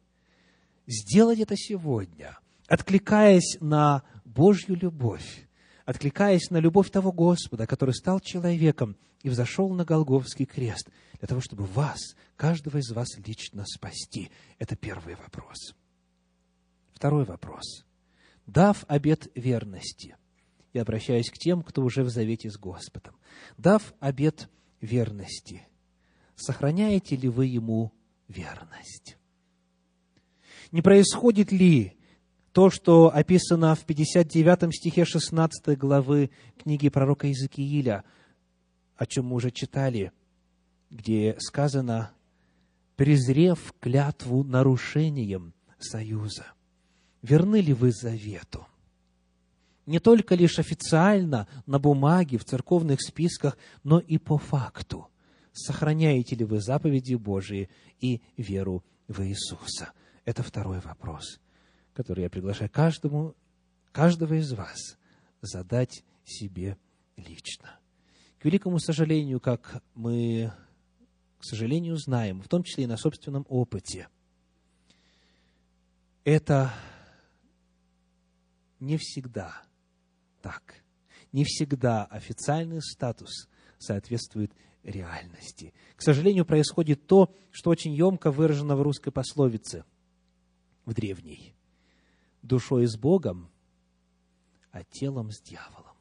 сделать 0.87 1.41
это 1.41 1.57
сегодня, 1.57 2.39
откликаясь 2.69 3.59
на 3.61 4.03
Божью 4.25 4.77
любовь, 4.77 5.49
откликаясь 5.85 6.51
на 6.51 6.59
любовь 6.59 6.91
того 6.91 7.13
Господа, 7.13 7.67
который 7.67 7.95
стал 7.95 8.21
человеком 8.21 8.97
и 9.23 9.29
взошел 9.29 9.69
на 9.71 9.85
Голговский 9.85 10.47
крест, 10.47 10.89
для 11.23 11.29
того, 11.29 11.41
чтобы 11.41 11.64
вас, 11.64 12.16
каждого 12.37 12.79
из 12.79 12.91
вас 12.91 13.16
лично 13.25 13.64
спасти. 13.64 14.31
Это 14.59 14.75
первый 14.77 15.14
вопрос. 15.14 15.75
Второй 16.93 17.25
вопрос. 17.25 17.87
Дав 18.45 18.85
обет 18.89 19.31
верности, 19.35 20.16
и 20.73 20.79
обращаюсь 20.79 21.31
к 21.31 21.39
тем, 21.39 21.62
кто 21.62 21.83
уже 21.83 22.03
в 22.03 22.11
завете 22.11 22.51
с 22.51 22.59
Господом, 22.59 23.14
дав 23.57 23.95
обет 24.01 24.51
верности– 24.81 25.66
сохраняете 26.43 27.16
ли 27.16 27.29
вы 27.29 27.47
ему 27.47 27.93
верность? 28.29 29.16
Не 30.70 30.83
происходит 30.83 31.53
ли 31.53 31.97
то, 32.53 32.70
что 32.70 33.14
описано 33.14 33.75
в 33.75 33.85
59 33.85 34.75
стихе 34.75 35.05
16 35.05 35.79
главы 35.79 36.31
книги 36.59 36.89
пророка 36.89 37.27
Иезекииля, 37.27 38.05
о 38.97 39.07
чем 39.07 39.27
мы 39.27 39.37
уже 39.37 39.51
читали, 39.51 40.12
где 40.93 41.34
сказано, 41.40 42.12
презрев 42.95 43.74
клятву 43.80 44.45
нарушением 44.45 45.55
союза, 45.80 46.47
верны 47.22 47.61
ли 47.61 47.72
вы 47.72 47.90
завету? 47.90 48.68
Не 49.86 49.99
только 49.99 50.36
лишь 50.36 50.61
официально, 50.61 51.49
на 51.66 51.80
бумаге, 51.80 52.38
в 52.38 52.45
церковных 52.45 53.03
списках, 53.03 53.59
но 53.82 53.99
и 53.99 54.18
по 54.18 54.38
факту– 54.38 55.09
сохраняете 55.53 56.34
ли 56.36 56.45
вы 56.45 56.61
заповеди 56.61 57.14
Божии 57.14 57.68
и 58.01 58.22
веру 58.36 58.84
в 59.09 59.22
Иисуса. 59.22 59.93
Это 60.24 60.43
второй 60.43 60.80
вопрос, 60.80 61.40
который 61.95 62.22
я 62.22 62.30
приглашаю 62.30 62.70
каждому, 62.70 63.34
каждого 63.93 64.34
из 64.34 64.53
вас 64.53 64.97
задать 65.40 66.05
себе 66.24 66.78
лично. 67.16 67.78
К 68.38 68.45
великому 68.45 68.78
сожалению, 68.78 69.40
как 69.40 69.82
мы, 69.95 70.53
к 71.43 71.45
сожалению, 71.45 71.97
знаем, 71.97 72.40
в 72.40 72.47
том 72.47 72.62
числе 72.62 72.84
и 72.84 72.86
на 72.86 72.97
собственном 72.97 73.45
опыте, 73.49 74.07
это 76.22 76.72
не 78.78 78.97
всегда 78.97 79.61
так. 80.40 80.84
Не 81.32 81.43
всегда 81.43 82.05
официальный 82.05 82.80
статус 82.80 83.49
соответствует 83.76 84.53
реальности. 84.84 85.74
К 85.97 86.03
сожалению, 86.03 86.47
происходит 86.47 87.09
то, 87.09 87.34
что 87.51 87.70
очень 87.70 87.93
емко 87.93 88.30
выражено 88.30 88.76
в 88.76 88.82
русской 88.82 89.11
пословице, 89.11 89.84
в 90.84 90.95
древней. 90.95 91.57
Душой 92.43 92.86
с 92.86 92.97
Богом, 92.97 93.51
а 94.70 94.84
телом 94.84 95.32
с 95.32 95.40
дьяволом. 95.40 95.91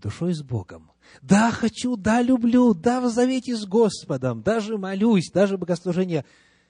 Душой 0.00 0.34
с 0.34 0.42
Богом. 0.42 0.92
Да, 1.22 1.50
хочу, 1.50 1.96
да, 1.96 2.22
люблю, 2.22 2.72
да, 2.74 3.00
в 3.00 3.08
завете 3.10 3.56
с 3.56 3.66
Господом, 3.66 4.42
даже 4.42 4.78
молюсь, 4.78 5.30
даже 5.32 5.58
богослужение 5.58 6.24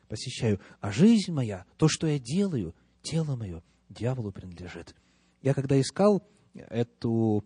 посещаю. 0.08 0.60
А 0.80 0.90
жизнь 0.90 1.30
моя, 1.32 1.66
то, 1.76 1.88
что 1.88 2.06
я 2.06 2.18
делаю, 2.18 2.74
тело 3.02 3.36
мое, 3.36 3.62
дьяволу 3.90 4.32
принадлежит. 4.32 4.94
Я 5.42 5.54
когда 5.54 5.78
искал 5.80 6.26
эту 6.54 7.44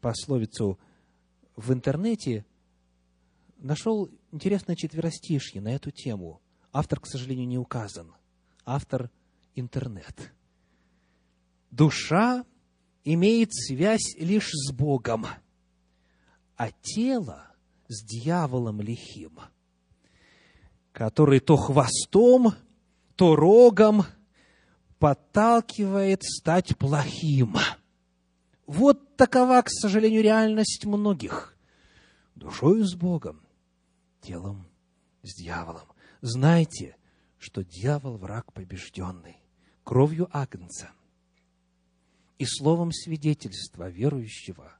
пословицу 0.00 0.78
в 1.54 1.72
интернете, 1.72 2.46
нашел 3.58 4.08
интересное 4.32 4.76
четверостишье 4.76 5.60
на 5.60 5.74
эту 5.74 5.90
тему. 5.90 6.40
Автор, 6.72 7.00
к 7.00 7.06
сожалению, 7.06 7.46
не 7.46 7.58
указан. 7.58 8.14
Автор– 8.64 9.10
интернет. 9.54 10.32
Душа 11.70 12.44
имеет 13.04 13.54
связь 13.54 14.16
лишь 14.18 14.50
с 14.52 14.72
Богом, 14.72 15.26
а 16.56 16.70
тело 16.82 17.48
с 17.88 18.04
дьяволом 18.04 18.80
лихим, 18.80 19.38
который 20.92 21.40
то 21.40 21.56
хвостом, 21.56 22.54
то 23.16 23.34
рогом 23.36 24.04
подталкивает 24.98 26.22
стать 26.22 26.76
плохим. 26.76 27.56
Вот 28.66 29.16
такова, 29.16 29.62
к 29.62 29.70
сожалению, 29.70 30.22
реальность 30.22 30.84
многих. 30.84 31.56
Душою 32.34 32.84
с 32.84 32.94
Богом, 32.94 33.40
телом 34.20 34.68
с 35.22 35.34
дьяволом. 35.34 35.88
Знайте, 36.20 36.96
что 37.38 37.64
дьявол 37.64 38.16
враг 38.16 38.52
побежденный, 38.52 39.38
кровью 39.84 40.28
Агнца 40.32 40.90
и 42.38 42.46
словом 42.46 42.92
свидетельства 42.92 43.88
верующего 43.88 44.72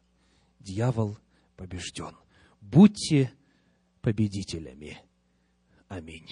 дьявол 0.60 1.18
побежден. 1.56 2.16
Будьте 2.60 3.32
победителями. 4.00 4.98
Аминь. 5.88 6.28